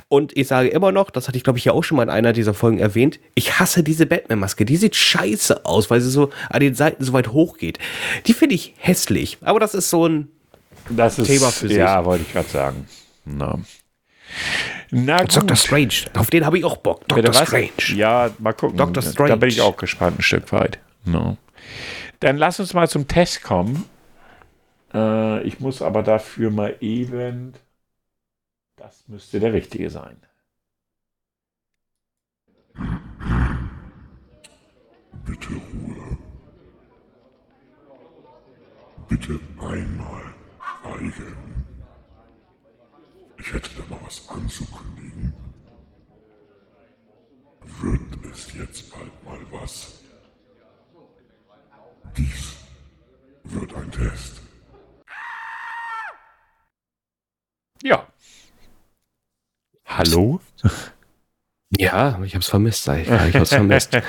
Und 0.08 0.36
ich 0.38 0.48
sage 0.48 0.70
immer 0.70 0.92
noch, 0.92 1.10
das 1.10 1.28
hatte 1.28 1.38
ich 1.38 1.44
glaube 1.44 1.60
ich 1.60 1.66
ja 1.66 1.74
auch 1.74 1.84
schon 1.84 1.98
mal 1.98 2.04
in 2.04 2.10
einer 2.10 2.34
dieser 2.34 2.54
Folgen 2.54 2.80
erwähnt, 2.80 3.20
ich 3.36 3.60
hasse 3.60 3.84
diese 3.84 4.06
Batman-Maske. 4.06 4.66
Die 4.66 4.78
sieht 4.78 4.96
scheiße 4.96 5.66
aus, 5.66 5.90
weil 5.90 6.00
sie 6.02 6.10
so 6.10 6.30
an 6.50 6.62
den 6.62 6.76
Seiten 6.76 7.04
so 7.04 7.12
weit 7.14 7.30
hoch 7.30 7.58
geht. 7.58 7.80
Die 8.28 8.34
finde 8.34 8.56
ich 8.56 8.74
hässlich. 8.78 9.38
Aber 9.42 9.60
das 9.60 9.74
ist 9.74 9.90
so 9.90 10.08
ein 10.08 10.30
Das 10.90 11.20
ist, 11.20 11.28
Thema 11.28 11.50
für 11.52 11.68
sich. 11.68 11.78
Ja, 11.78 12.06
wollte 12.06 12.24
ich 12.26 12.32
gerade 12.34 12.50
sagen. 12.50 12.88
Na, 13.26 13.60
Na 14.92 15.22
gut. 15.22 15.36
Dr. 15.36 15.56
Strange. 15.58 15.94
Auf 16.18 16.30
den 16.30 16.46
habe 16.46 16.58
ich 16.58 16.64
auch 16.66 16.78
Bock. 16.78 17.06
Bitte 17.08 17.24
Dr. 17.24 17.42
was? 17.42 17.48
Strange. 17.50 17.72
Ja, 17.96 18.30
mal 18.40 18.54
gucken. 18.54 18.78
Dr. 18.78 18.94
Da 18.94 19.02
Strange. 19.02 19.38
bin 19.38 19.50
ich 19.50 19.62
auch 19.62 19.76
gespannt 19.76 20.20
ein 20.20 20.24
Stück 20.24 20.52
weit. 20.54 20.80
No. 21.06 21.38
Dann 22.22 22.38
lass 22.38 22.60
uns 22.60 22.74
mal 22.74 22.88
zum 22.90 23.08
Test 23.08 23.44
kommen. 23.44 23.86
Äh, 24.94 25.44
ich 25.44 25.60
muss 25.60 25.82
aber 25.82 26.04
dafür 26.04 26.52
mal 26.52 26.76
eben. 26.82 27.54
Das 28.76 29.08
müsste 29.08 29.40
der 29.40 29.54
richtige 29.54 29.90
sein. 29.90 30.18
Bitte 35.26 35.50
Ruhe. 35.50 36.18
Bitte 39.08 39.40
einmal 39.60 40.34
schweigen. 41.00 41.66
Ich 43.38 43.54
hätte 43.54 43.70
da 43.78 43.96
mal 43.96 44.02
was 44.06 44.28
anzukündigen. 44.30 45.34
Wird 47.82 48.26
es 48.32 48.54
jetzt 48.54 48.92
bald 48.92 49.24
mal 49.24 49.40
was? 49.52 50.04
Dies 52.18 52.56
wird 53.44 53.74
ein 53.76 53.92
Test. 53.92 54.49
Ja. 57.84 58.08
Hallo? 59.86 60.40
Ja, 61.78 62.20
ich 62.24 62.34
hab's 62.34 62.50
vermisst, 62.50 62.84
sag 62.84 63.02
ich. 63.02 63.08
Ich 63.08 63.36
hab's 63.36 63.50
vermisst. 63.50 63.92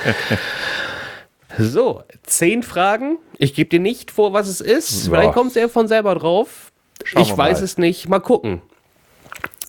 So, 1.59 2.05
zehn 2.23 2.63
Fragen. 2.63 3.19
Ich 3.37 3.55
gebe 3.55 3.69
dir 3.69 3.81
nicht 3.81 4.11
vor, 4.11 4.33
was 4.33 4.49
es 4.49 4.61
ist. 4.61 5.07
Ja. 5.07 5.11
Vielleicht 5.11 5.35
kommst 5.35 5.57
du 5.57 5.61
ja 5.61 5.69
von 5.69 5.89
selber 5.89 6.15
drauf. 6.15 6.73
Schauen 7.05 7.23
ich 7.23 7.37
weiß 7.37 7.61
es 7.61 7.77
nicht. 7.77 8.09
Mal 8.09 8.21
gucken. 8.21 8.63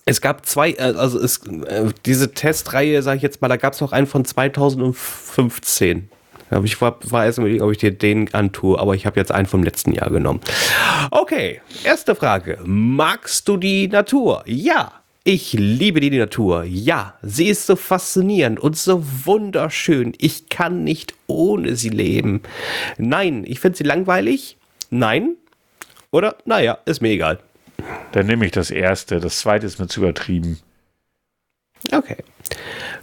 Es 0.04 0.20
gab 0.20 0.46
zwei, 0.46 0.70
äh, 0.72 0.94
also 0.96 1.18
es, 1.18 1.46
äh, 1.46 1.92
diese 2.06 2.32
Testreihe, 2.34 3.02
sag 3.02 3.16
ich 3.16 3.22
jetzt 3.22 3.42
mal, 3.42 3.48
da 3.48 3.56
gab 3.56 3.72
es 3.72 3.80
noch 3.80 3.92
einen 3.92 4.06
von 4.06 4.24
2015. 4.24 6.08
Aber 6.52 6.64
ich 6.64 6.80
war, 6.80 6.98
war 7.04 7.24
erst 7.24 7.38
überlegen, 7.38 7.62
ob 7.62 7.72
ich 7.72 7.78
dir 7.78 7.90
den 7.90 8.32
antue, 8.34 8.78
aber 8.78 8.94
ich 8.94 9.06
habe 9.06 9.18
jetzt 9.18 9.32
einen 9.32 9.46
vom 9.46 9.62
letzten 9.62 9.92
Jahr 9.92 10.10
genommen. 10.10 10.40
Okay, 11.10 11.60
erste 11.84 12.14
Frage. 12.14 12.58
Magst 12.64 13.48
du 13.48 13.56
die 13.56 13.88
Natur? 13.88 14.42
Ja. 14.46 14.92
Ich 15.24 15.52
liebe 15.52 16.00
die 16.00 16.10
Natur. 16.10 16.64
Ja, 16.64 17.14
sie 17.22 17.46
ist 17.46 17.66
so 17.66 17.76
faszinierend 17.76 18.58
und 18.58 18.76
so 18.76 19.04
wunderschön. 19.24 20.14
Ich 20.18 20.48
kann 20.48 20.82
nicht 20.82 21.14
ohne 21.28 21.76
sie 21.76 21.90
leben. 21.90 22.42
Nein, 22.98 23.44
ich 23.46 23.60
finde 23.60 23.78
sie 23.78 23.84
langweilig. 23.84 24.56
Nein. 24.90 25.36
Oder, 26.10 26.36
naja, 26.44 26.78
ist 26.86 27.02
mir 27.02 27.10
egal. 27.10 27.38
Dann 28.10 28.26
nehme 28.26 28.44
ich 28.46 28.50
das 28.50 28.72
erste. 28.72 29.20
Das 29.20 29.38
zweite 29.38 29.64
ist 29.64 29.78
mir 29.78 29.86
zu 29.86 30.00
übertrieben. 30.00 30.58
Okay. 31.92 32.16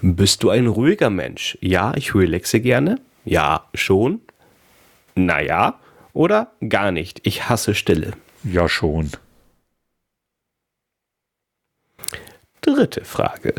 Bist 0.02 0.44
du 0.44 0.50
ein 0.50 0.68
ruhiger 0.68 1.10
Mensch? 1.10 1.58
Ja, 1.62 1.94
ich 1.96 2.14
relaxe 2.14 2.60
gerne. 2.60 3.00
Ja, 3.26 3.68
schon. 3.74 4.22
Naja. 5.16 5.80
Oder 6.14 6.52
gar 6.68 6.92
nicht. 6.92 7.22
Ich 7.24 7.50
hasse 7.50 7.76
Stille. 7.76 8.14
Ja, 8.44 8.68
schon. 8.68 9.12
Dritte 12.62 13.06
Frage. 13.06 13.56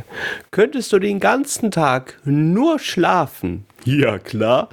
Könntest 0.50 0.92
du 0.92 0.98
den 0.98 1.20
ganzen 1.20 1.70
Tag 1.70 2.18
nur 2.24 2.78
schlafen? 2.78 3.66
Ja, 3.84 4.18
klar. 4.18 4.68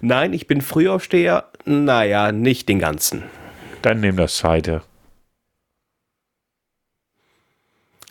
Nein, 0.00 0.32
ich 0.32 0.46
bin 0.46 0.60
Frühaufsteher. 0.60 1.48
Naja, 1.64 2.30
nicht 2.30 2.68
den 2.68 2.78
ganzen. 2.78 3.24
Dann 3.82 4.00
nehme 4.00 4.18
das 4.18 4.36
zweite. 4.36 4.82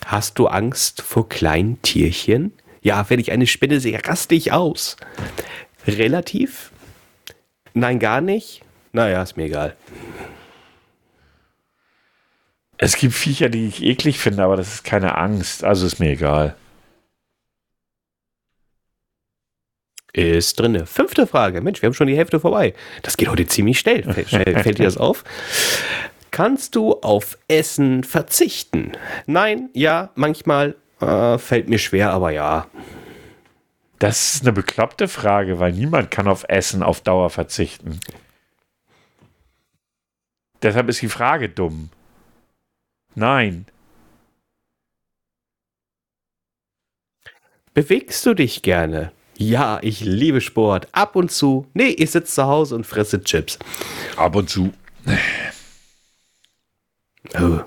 Hast 0.05 0.37
du 0.37 0.47
Angst 0.47 1.01
vor 1.01 1.29
kleinen 1.29 1.81
Tierchen? 1.81 2.53
Ja, 2.81 3.09
wenn 3.09 3.19
ich 3.19 3.31
eine 3.31 3.47
Spinne 3.47 3.79
sehe, 3.79 3.99
raste 4.05 4.35
ich 4.35 4.51
aus. 4.51 4.97
Relativ? 5.87 6.71
Nein, 7.73 7.99
gar 7.99 8.21
nicht. 8.21 8.61
Naja, 8.91 9.21
ist 9.23 9.37
mir 9.37 9.45
egal. 9.45 9.75
Es 12.77 12.97
gibt 12.97 13.13
Viecher, 13.13 13.49
die 13.49 13.67
ich 13.67 13.83
eklig 13.83 14.19
finde, 14.19 14.43
aber 14.43 14.57
das 14.57 14.73
ist 14.73 14.83
keine 14.83 15.17
Angst. 15.17 15.63
Also 15.63 15.85
ist 15.85 15.99
mir 15.99 16.11
egal. 16.11 16.55
Ist 20.13 20.59
drinne. 20.59 20.85
Fünfte 20.85 21.25
Frage. 21.25 21.61
Mensch, 21.61 21.81
wir 21.81 21.87
haben 21.87 21.95
schon 21.95 22.07
die 22.07 22.17
Hälfte 22.17 22.39
vorbei. 22.39 22.73
Das 23.01 23.17
geht 23.17 23.29
heute 23.29 23.47
ziemlich 23.47 23.79
schnell. 23.79 24.03
Fällt, 24.13 24.29
schnell, 24.29 24.59
fällt 24.59 24.77
dir 24.77 24.83
das 24.83 24.97
auf? 24.97 25.23
Kannst 26.29 26.75
du 26.75 26.93
auf 27.01 27.37
Essen 27.47 28.03
verzichten? 28.03 28.91
Nein, 29.25 29.69
ja, 29.73 30.11
manchmal 30.15 30.75
äh, 30.99 31.37
fällt 31.37 31.69
mir 31.69 31.79
schwer, 31.79 32.11
aber 32.11 32.31
ja. 32.31 32.67
Das 34.03 34.35
ist 34.35 34.41
eine 34.41 34.51
bekloppte 34.51 35.07
Frage, 35.07 35.59
weil 35.59 35.71
niemand 35.71 36.11
kann 36.11 36.27
auf 36.27 36.43
Essen 36.49 36.83
auf 36.83 36.99
Dauer 36.99 37.29
verzichten. 37.29 38.01
Deshalb 40.61 40.89
ist 40.89 41.01
die 41.01 41.07
Frage 41.07 41.47
dumm. 41.47 41.89
Nein. 43.15 43.65
Bewegst 47.73 48.25
du 48.25 48.33
dich 48.33 48.61
gerne? 48.61 49.13
Ja, 49.37 49.79
ich 49.81 50.01
liebe 50.01 50.41
Sport. 50.41 50.89
Ab 50.91 51.15
und 51.15 51.31
zu. 51.31 51.67
Nee, 51.73 51.95
ich 51.97 52.11
sitze 52.11 52.33
zu 52.33 52.43
Hause 52.43 52.75
und 52.75 52.85
fresse 52.85 53.23
Chips. 53.23 53.57
Ab 54.17 54.35
und 54.35 54.49
zu. 54.49 54.73
Oh. 57.39 57.61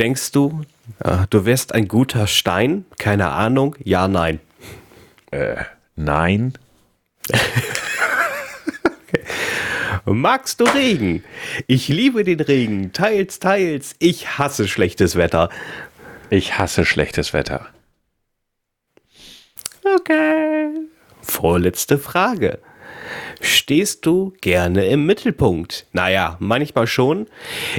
Denkst 0.00 0.32
du, 0.32 0.62
äh, 1.04 1.26
du 1.28 1.44
wärst 1.44 1.74
ein 1.74 1.86
guter 1.86 2.26
Stein? 2.26 2.86
Keine 2.98 3.28
Ahnung. 3.28 3.76
Ja, 3.84 4.08
nein. 4.08 4.40
Nein. 5.94 6.54
Magst 10.06 10.58
du 10.60 10.64
Regen? 10.64 11.22
Ich 11.66 11.88
liebe 11.88 12.24
den 12.24 12.40
Regen. 12.40 12.94
Teils, 12.94 13.40
teils. 13.40 13.94
Ich 13.98 14.38
hasse 14.38 14.66
schlechtes 14.66 15.16
Wetter. 15.16 15.50
Ich 16.30 16.58
hasse 16.58 16.86
schlechtes 16.86 17.34
Wetter. 17.34 17.66
Okay. 19.84 20.70
Vorletzte 21.20 21.98
Frage. 21.98 22.58
Stehst 23.40 24.04
du 24.04 24.34
gerne 24.42 24.86
im 24.86 25.06
Mittelpunkt? 25.06 25.86
Naja, 25.92 26.36
manchmal 26.40 26.86
schon. 26.86 27.26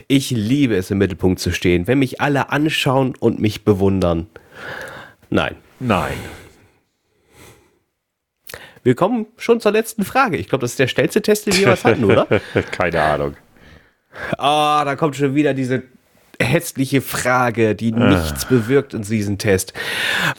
Ich 0.08 0.32
liebe 0.32 0.76
es, 0.76 0.90
im 0.90 0.98
Mittelpunkt 0.98 1.40
zu 1.40 1.52
stehen, 1.52 1.88
wenn 1.88 2.00
mich 2.00 2.20
alle 2.20 2.50
anschauen 2.50 3.16
und 3.20 3.40
mich 3.40 3.64
bewundern. 3.64 4.28
Nein. 5.30 5.56
Nein. 5.80 6.14
Wir 8.84 8.96
kommen 8.96 9.28
schon 9.38 9.62
zur 9.62 9.72
letzten 9.72 10.04
Frage. 10.04 10.38
Ich 10.38 10.50
glaube, 10.50 10.64
das 10.64 10.72
ist 10.72 10.80
der 10.80 10.88
schnellste 10.88 11.22
Test, 11.22 11.46
den 11.46 11.54
wir 11.54 11.62
jemals 11.62 11.84
hatten, 11.84 12.04
oder? 12.06 12.26
Keine 12.72 13.02
Ahnung. 13.02 13.36
Ah, 14.38 14.84
da 14.84 14.96
kommt 14.96 15.16
schon 15.16 15.36
wieder 15.36 15.54
diese 15.54 15.84
hässliche 16.40 17.02
Frage, 17.02 17.76
die 17.76 17.92
nichts 17.92 18.46
bewirkt 18.46 18.96
in 18.96 19.04
diesem 19.04 19.38
Test. 19.38 19.74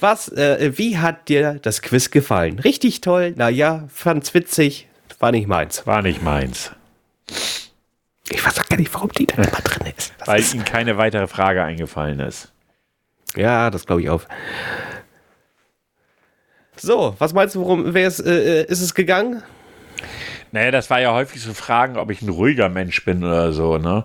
Was, 0.01 0.29
äh, 0.29 0.73
wie 0.77 0.99
hat 0.99 1.29
dir 1.29 1.61
das 1.63 1.81
Quiz 1.81 2.11
gefallen? 2.11 2.59
Richtig 2.59 3.01
toll? 3.01 3.35
Naja, 3.37 3.85
fand's 3.89 4.35
witzig. 4.35 4.89
War 5.23 5.31
nicht 5.31 5.47
meins. 5.47 5.87
War 5.87 6.03
nicht 6.03 6.21
meins. 6.21 6.73
Ich 8.29 8.45
weiß 8.45 8.59
auch 8.59 8.67
gar 8.67 8.77
nicht, 8.77 8.93
warum 8.93 9.09
die 9.13 9.25
da 9.27 9.37
immer 9.37 9.47
drin 9.61 9.93
ist. 9.97 10.13
Das 10.19 10.27
Weil 10.27 10.41
ist 10.41 10.53
Ihnen 10.53 10.65
keine 10.65 10.99
weitere 10.99 11.29
Frage 11.29 11.63
eingefallen 11.63 12.19
ist. 12.19 12.53
ja, 13.37 13.71
das 13.71 13.87
glaube 13.87 14.03
ich 14.03 14.11
auch. 14.11 14.23
So, 16.77 17.15
was 17.21 17.33
meinst 17.35 17.55
du, 17.55 17.61
worum 17.61 17.95
wer 17.95 18.09
ist, 18.09 18.19
äh, 18.19 18.65
ist 18.65 18.81
es 18.81 18.95
gegangen? 18.95 19.45
Naja, 20.51 20.73
das 20.73 20.91
war 20.91 21.01
ja 21.01 21.13
häufig 21.13 21.41
so 21.41 21.55
Fragen, 21.55 21.99
ob 21.99 22.11
ich 22.11 22.21
ein 22.23 22.29
ruhiger 22.29 22.69
Mensch 22.69 23.05
bin 23.05 23.23
oder 23.23 23.53
so, 23.53 23.79
ne? 23.79 24.05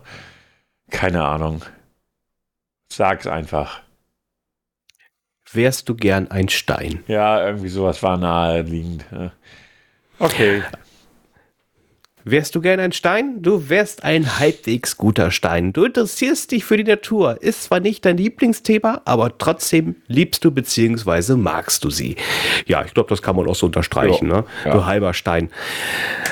Keine 0.91 1.25
Ahnung. 1.25 1.65
Sag's 2.93 3.25
einfach. 3.25 3.81
Wärst 5.51 5.89
du 5.89 5.95
gern 5.95 6.29
ein 6.29 6.49
Stein? 6.49 7.03
Ja, 7.07 7.43
irgendwie 7.43 7.69
sowas 7.69 8.03
war 8.03 8.17
naheliegend. 8.17 9.11
ne? 9.11 9.31
Okay. 10.19 10.61
Wärst 12.29 12.55
du 12.55 12.61
gern 12.61 12.81
ein 12.81 12.91
Stein? 12.91 13.41
Du 13.41 13.69
wärst 13.69 14.03
ein 14.03 14.37
halbwegs 14.37 14.97
guter 14.97 15.31
Stein. 15.31 15.71
Du 15.71 15.85
interessierst 15.85 16.51
dich 16.51 16.65
für 16.65 16.75
die 16.75 16.83
Natur. 16.83 17.41
Ist 17.41 17.63
zwar 17.63 17.79
nicht 17.79 18.03
dein 18.03 18.17
Lieblingsthema, 18.17 19.01
aber 19.05 19.37
trotzdem 19.37 19.95
liebst 20.07 20.43
du 20.43 20.51
bzw. 20.51 21.35
magst 21.37 21.85
du 21.85 21.89
sie. 21.89 22.17
Ja, 22.65 22.83
ich 22.83 22.93
glaube, 22.93 23.07
das 23.09 23.21
kann 23.21 23.37
man 23.37 23.47
auch 23.47 23.55
so 23.55 23.67
unterstreichen, 23.67 24.27
Ja, 24.29 24.41
ne? 24.41 24.43
ja. 24.65 24.73
Du 24.73 24.85
halber 24.85 25.13
Stein. 25.13 25.49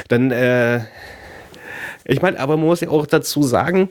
Dann, 0.09 0.31
äh, 0.31 0.81
ich 2.03 2.21
meine, 2.21 2.41
aber 2.41 2.57
man 2.57 2.65
muss 2.65 2.81
ja 2.81 2.89
auch 2.89 3.05
dazu 3.05 3.41
sagen, 3.43 3.87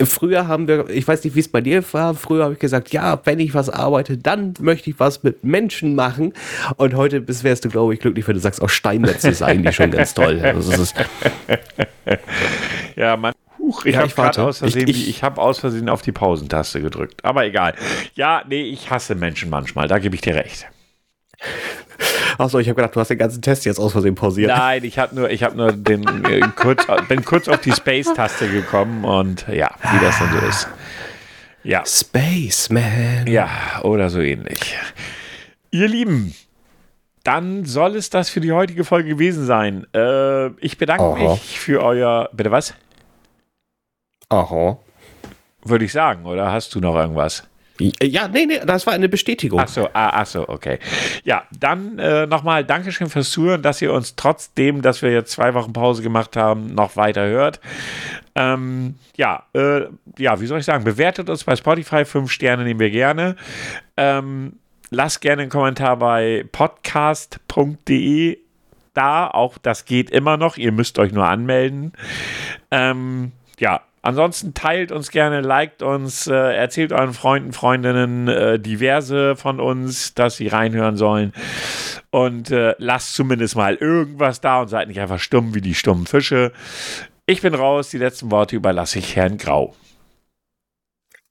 Früher 0.00 0.48
haben 0.48 0.66
wir, 0.66 0.88
ich 0.90 1.06
weiß 1.06 1.22
nicht, 1.22 1.36
wie 1.36 1.40
es 1.40 1.48
bei 1.48 1.60
dir 1.60 1.84
war, 1.92 2.14
früher 2.14 2.44
habe 2.44 2.54
ich 2.54 2.58
gesagt, 2.58 2.92
ja, 2.92 3.20
wenn 3.24 3.38
ich 3.38 3.54
was 3.54 3.70
arbeite, 3.70 4.18
dann 4.18 4.54
möchte 4.60 4.90
ich 4.90 4.98
was 4.98 5.22
mit 5.22 5.44
Menschen 5.44 5.94
machen. 5.94 6.32
Und 6.76 6.94
heute 6.94 7.20
bist, 7.20 7.44
wärst 7.44 7.64
du, 7.64 7.68
glaube 7.68 7.94
ich, 7.94 8.00
glücklich, 8.00 8.26
wenn 8.26 8.34
du 8.34 8.40
sagst, 8.40 8.60
auch 8.60 8.68
Steinmetze 8.70 9.32
seien 9.32 9.62
die 9.62 9.72
schon 9.72 9.92
ganz 9.92 10.12
toll. 10.14 10.40
Also 10.42 10.72
ist, 10.82 10.94
Ja, 12.96 13.16
man. 13.16 13.32
Huch, 13.58 13.84
ich 13.86 13.94
Ja, 13.94 14.00
habe 14.02 14.10
gerade 14.12 14.42
aus 14.42 14.58
Versehen, 14.58 14.88
ich, 14.88 15.02
ich- 15.04 15.08
ich 15.08 15.22
habe 15.22 15.40
aus 15.40 15.58
Versehen 15.60 15.88
auf 15.88 16.02
die 16.02 16.12
Pausentaste 16.12 16.82
gedrückt. 16.82 17.24
Aber 17.24 17.44
egal. 17.46 17.74
Ja, 18.14 18.42
nee, 18.48 18.62
ich 18.62 18.90
hasse 18.90 19.14
Menschen 19.14 19.48
manchmal. 19.48 19.88
Da 19.88 19.98
gebe 19.98 20.14
ich 20.14 20.20
dir 20.20 20.34
recht. 20.34 20.66
Achso, 22.38 22.58
ich 22.58 22.68
habe 22.68 22.76
gedacht, 22.76 22.94
du 22.96 23.00
hast 23.00 23.08
den 23.08 23.18
ganzen 23.18 23.42
Test 23.42 23.64
jetzt 23.64 23.78
aus 23.78 23.92
Versehen 23.92 24.14
pausiert. 24.14 24.48
Nein, 24.48 24.84
ich 24.84 24.98
habe 24.98 25.14
nur, 25.14 25.30
ich 25.30 25.42
habe 25.42 25.56
nur 25.56 25.72
den 25.72 26.04
äh, 26.24 26.40
kurz, 26.56 26.86
bin 27.08 27.24
kurz 27.24 27.48
auf 27.48 27.60
die 27.60 27.72
Space-Taste 27.72 28.48
gekommen 28.48 29.04
und 29.04 29.46
ja, 29.48 29.70
wie 29.92 30.04
das 30.04 30.18
dann 30.18 30.30
so 30.32 30.46
ist. 30.46 30.68
Ja, 31.62 31.82
Spaceman. 31.86 33.26
ja, 33.26 33.48
oder 33.82 34.10
so 34.10 34.20
ähnlich. 34.20 34.76
Ihr 35.70 35.88
Lieben, 35.88 36.34
dann 37.24 37.64
soll 37.64 37.96
es 37.96 38.10
das 38.10 38.28
für 38.28 38.40
die 38.40 38.52
heutige 38.52 38.84
Folge 38.84 39.08
gewesen 39.08 39.46
sein. 39.46 39.86
Äh, 39.94 40.48
ich 40.60 40.76
bedanke 40.76 41.04
Aha. 41.04 41.32
mich 41.32 41.58
für 41.58 41.82
euer. 41.82 42.28
Bitte 42.32 42.50
was? 42.50 42.74
Aha. 44.28 44.78
Würde 45.64 45.84
ich 45.86 45.92
sagen, 45.92 46.26
oder 46.26 46.52
hast 46.52 46.74
du 46.74 46.80
noch 46.80 46.94
irgendwas? 46.94 47.44
Ja, 47.78 48.28
nee, 48.28 48.46
nee, 48.46 48.60
das 48.64 48.86
war 48.86 48.94
eine 48.94 49.08
Bestätigung. 49.08 49.58
Ach 49.58 49.68
so, 49.68 49.86
ah, 49.92 50.10
ach 50.20 50.26
so, 50.26 50.48
okay. 50.48 50.78
Ja, 51.24 51.44
dann 51.58 51.98
äh, 51.98 52.26
nochmal 52.26 52.64
Dankeschön 52.64 53.08
fürs 53.08 53.30
Zuhören, 53.30 53.62
dass 53.62 53.82
ihr 53.82 53.92
uns 53.92 54.14
trotzdem, 54.14 54.80
dass 54.80 55.02
wir 55.02 55.10
jetzt 55.10 55.32
zwei 55.32 55.54
Wochen 55.54 55.72
Pause 55.72 56.02
gemacht 56.02 56.36
haben, 56.36 56.74
noch 56.74 56.96
weiter 56.96 57.26
hört. 57.26 57.60
Ähm, 58.36 58.94
ja, 59.16 59.44
äh, 59.54 59.82
ja, 60.18 60.40
wie 60.40 60.46
soll 60.46 60.60
ich 60.60 60.64
sagen, 60.64 60.84
bewertet 60.84 61.28
uns 61.28 61.42
bei 61.42 61.56
Spotify, 61.56 62.04
fünf 62.04 62.30
Sterne 62.30 62.62
nehmen 62.62 62.80
wir 62.80 62.90
gerne. 62.90 63.34
Ähm, 63.96 64.54
lasst 64.90 65.20
gerne 65.20 65.42
einen 65.42 65.50
Kommentar 65.50 65.96
bei 65.96 66.44
podcast.de 66.52 68.38
da, 68.94 69.26
auch 69.26 69.58
das 69.58 69.84
geht 69.84 70.10
immer 70.10 70.36
noch, 70.36 70.56
ihr 70.56 70.70
müsst 70.72 70.98
euch 71.00 71.12
nur 71.12 71.26
anmelden. 71.26 71.92
Ähm, 72.70 73.32
ja, 73.58 73.82
Ansonsten 74.04 74.52
teilt 74.52 74.92
uns 74.92 75.10
gerne, 75.10 75.40
liked 75.40 75.82
uns, 75.82 76.26
äh, 76.26 76.34
erzählt 76.34 76.92
euren 76.92 77.14
Freunden, 77.14 77.54
Freundinnen, 77.54 78.28
äh, 78.28 78.58
diverse 78.58 79.34
von 79.34 79.60
uns, 79.60 80.12
dass 80.12 80.36
sie 80.36 80.48
reinhören 80.48 80.98
sollen. 80.98 81.32
Und 82.10 82.50
äh, 82.50 82.74
lasst 82.76 83.14
zumindest 83.14 83.56
mal 83.56 83.76
irgendwas 83.76 84.42
da 84.42 84.60
und 84.60 84.68
seid 84.68 84.88
nicht 84.88 85.00
einfach 85.00 85.20
stumm 85.20 85.54
wie 85.54 85.62
die 85.62 85.74
stummen 85.74 86.04
Fische. 86.06 86.52
Ich 87.24 87.40
bin 87.40 87.54
raus, 87.54 87.88
die 87.88 87.96
letzten 87.96 88.30
Worte 88.30 88.56
überlasse 88.56 88.98
ich 88.98 89.16
Herrn 89.16 89.38
Grau. 89.38 89.74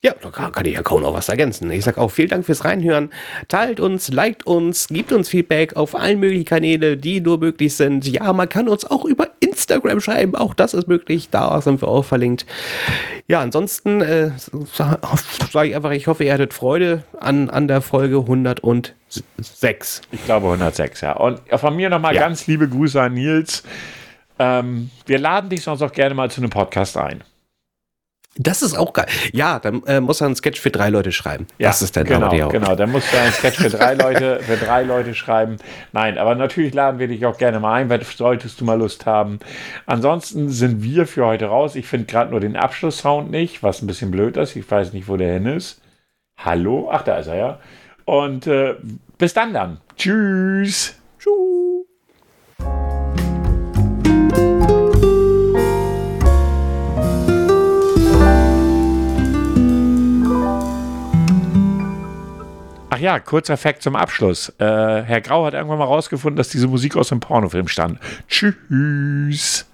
Ja, 0.06 0.14
da 0.22 0.30
kann, 0.32 0.52
kann 0.52 0.66
ich 0.66 0.74
ja 0.74 0.82
kaum 0.84 1.02
noch 1.02 1.14
was 1.14 1.30
ergänzen. 1.30 1.72
Ich 1.72 1.86
sag 1.86 1.98
auch 1.98 2.10
vielen 2.12 2.28
Dank 2.28 2.46
fürs 2.46 2.66
Reinhören. 2.66 3.10
Teilt 3.48 3.80
uns, 3.80 4.10
liked 4.12 4.46
uns, 4.46 4.90
gebt 4.90 5.14
uns 5.14 5.30
Feedback 5.30 5.78
auf 5.78 5.96
allen 5.96 6.20
möglichen 6.20 6.44
Kanälen, 6.44 7.00
die 7.00 7.22
nur 7.22 7.38
möglich 7.38 7.74
sind. 7.74 8.06
Ja, 8.06 8.34
man 8.34 8.50
kann 8.50 8.68
uns 8.68 8.84
auch 8.84 9.06
über 9.06 9.30
Instagram 9.40 10.02
schreiben, 10.02 10.36
auch 10.36 10.54
das 10.54 10.74
ist 10.74 10.90
möglich. 10.90 11.30
Da 11.32 11.62
sind 11.62 11.82
wir 11.82 11.88
auch 11.88 12.04
verlinkt. 12.04 12.46
Ja, 13.30 13.40
ansonsten 13.40 14.02
äh, 14.02 14.32
sage 14.74 15.70
ich 15.70 15.76
einfach, 15.78 15.92
ich 15.92 16.08
hoffe, 16.08 16.26
ihr 16.26 16.34
hattet 16.34 16.54
Freude 16.54 17.04
an, 17.22 17.50
an 17.50 17.70
der 17.70 17.80
Folge 17.80 18.18
106. 18.18 20.02
Ich 20.12 20.26
glaube 20.26 20.48
106, 20.48 21.00
ja. 21.00 21.14
Und 21.14 21.40
von 21.56 21.76
mir 21.78 21.90
nochmal 21.90 22.14
Ja. 22.14 22.22
ganz 22.22 22.46
liebe 22.48 22.68
Grüße 22.68 23.02
an 23.02 23.14
Nils. 23.14 23.64
Ähm, 24.38 24.90
wir 25.06 25.20
laden 25.20 25.50
dich 25.50 25.64
sonst 25.64 25.82
auch 25.82 25.94
gerne 25.94 26.14
mal 26.14 26.30
zu 26.30 26.42
einem 26.42 26.50
Podcast 26.50 26.98
ein. 26.98 27.24
Das 28.36 28.64
ist 28.64 28.76
auch 28.76 28.94
geil. 28.94 29.06
Ja, 29.32 29.60
dann 29.60 29.84
äh, 29.84 30.02
muss 30.02 30.20
er 30.20 30.26
einen 30.26 30.36
Sketch 30.36 30.60
für 30.60 30.72
drei 30.72 30.90
Leute 30.90 31.12
schreiben. 31.12 31.46
das 31.60 31.84
ist 31.84 31.96
der 31.96 32.04
genau, 32.04 32.22
Name, 32.22 32.36
der 32.36 32.48
auch. 32.48 32.52
genau. 32.52 32.76
Dann 32.76 32.92
musst 32.92 33.14
du 33.14 33.18
einen 33.18 33.32
Sketch 33.32 33.58
für 33.60 33.70
drei 33.70 33.94
Leute, 33.94 34.40
für 34.42 34.58
drei 34.58 34.84
Leute 34.84 35.14
schreiben. 35.14 35.58
Nein, 35.92 36.18
aber 36.18 36.34
natürlich 36.34 36.74
laden 36.74 37.00
wir 37.00 37.08
dich 37.08 37.26
auch 37.28 37.38
gerne 37.38 37.60
mal 37.60 37.74
ein, 37.74 37.90
weil 37.90 38.02
solltest 38.04 38.60
du 38.60 38.66
mal 38.66 38.80
Lust 38.80 39.06
haben. 39.06 39.40
Ansonsten 39.86 40.50
sind 40.50 40.82
wir 40.82 41.06
für 41.06 41.26
heute 41.26 41.46
raus. 41.46 41.76
Ich 41.76 41.86
finde 41.86 42.08
gerade 42.08 42.32
nur 42.32 42.40
den 42.40 42.56
Abschlusssound 42.56 43.30
nicht, 43.30 43.62
was 43.62 43.84
ein 43.84 43.88
bisschen 43.88 44.10
blöd 44.10 44.36
ist. 44.38 44.56
Ich 44.56 44.70
weiß 44.70 44.94
nicht, 44.94 45.08
wo 45.08 45.16
der 45.16 45.34
hin 45.34 45.46
ist. 45.46 45.82
Hallo? 46.38 46.90
Ach, 46.92 47.04
da 47.04 47.18
ist 47.18 47.28
er 47.28 47.36
ja. 47.36 47.60
Und 48.06 48.48
äh, 48.48 48.76
bis 49.20 49.34
dann 49.36 49.54
dann. 49.54 49.80
Tschüss. 49.96 50.96
Tschüss. 51.20 53.03
Ach 62.94 63.00
ja, 63.00 63.18
kurzer 63.20 63.58
Fact 63.58 63.82
zum 63.82 63.96
Abschluss. 63.96 64.50
Äh, 64.60 64.66
Herr 65.02 65.22
Grau 65.22 65.48
hat 65.48 65.56
irgendwann 65.56 65.80
mal 65.80 65.86
rausgefunden, 65.86 66.38
dass 66.38 66.50
diese 66.50 66.68
Musik 66.68 66.96
aus 66.96 67.12
einem 67.12 67.22
Pornofilm 67.22 67.68
stammt. 67.68 68.00
Tschüss. 68.28 69.66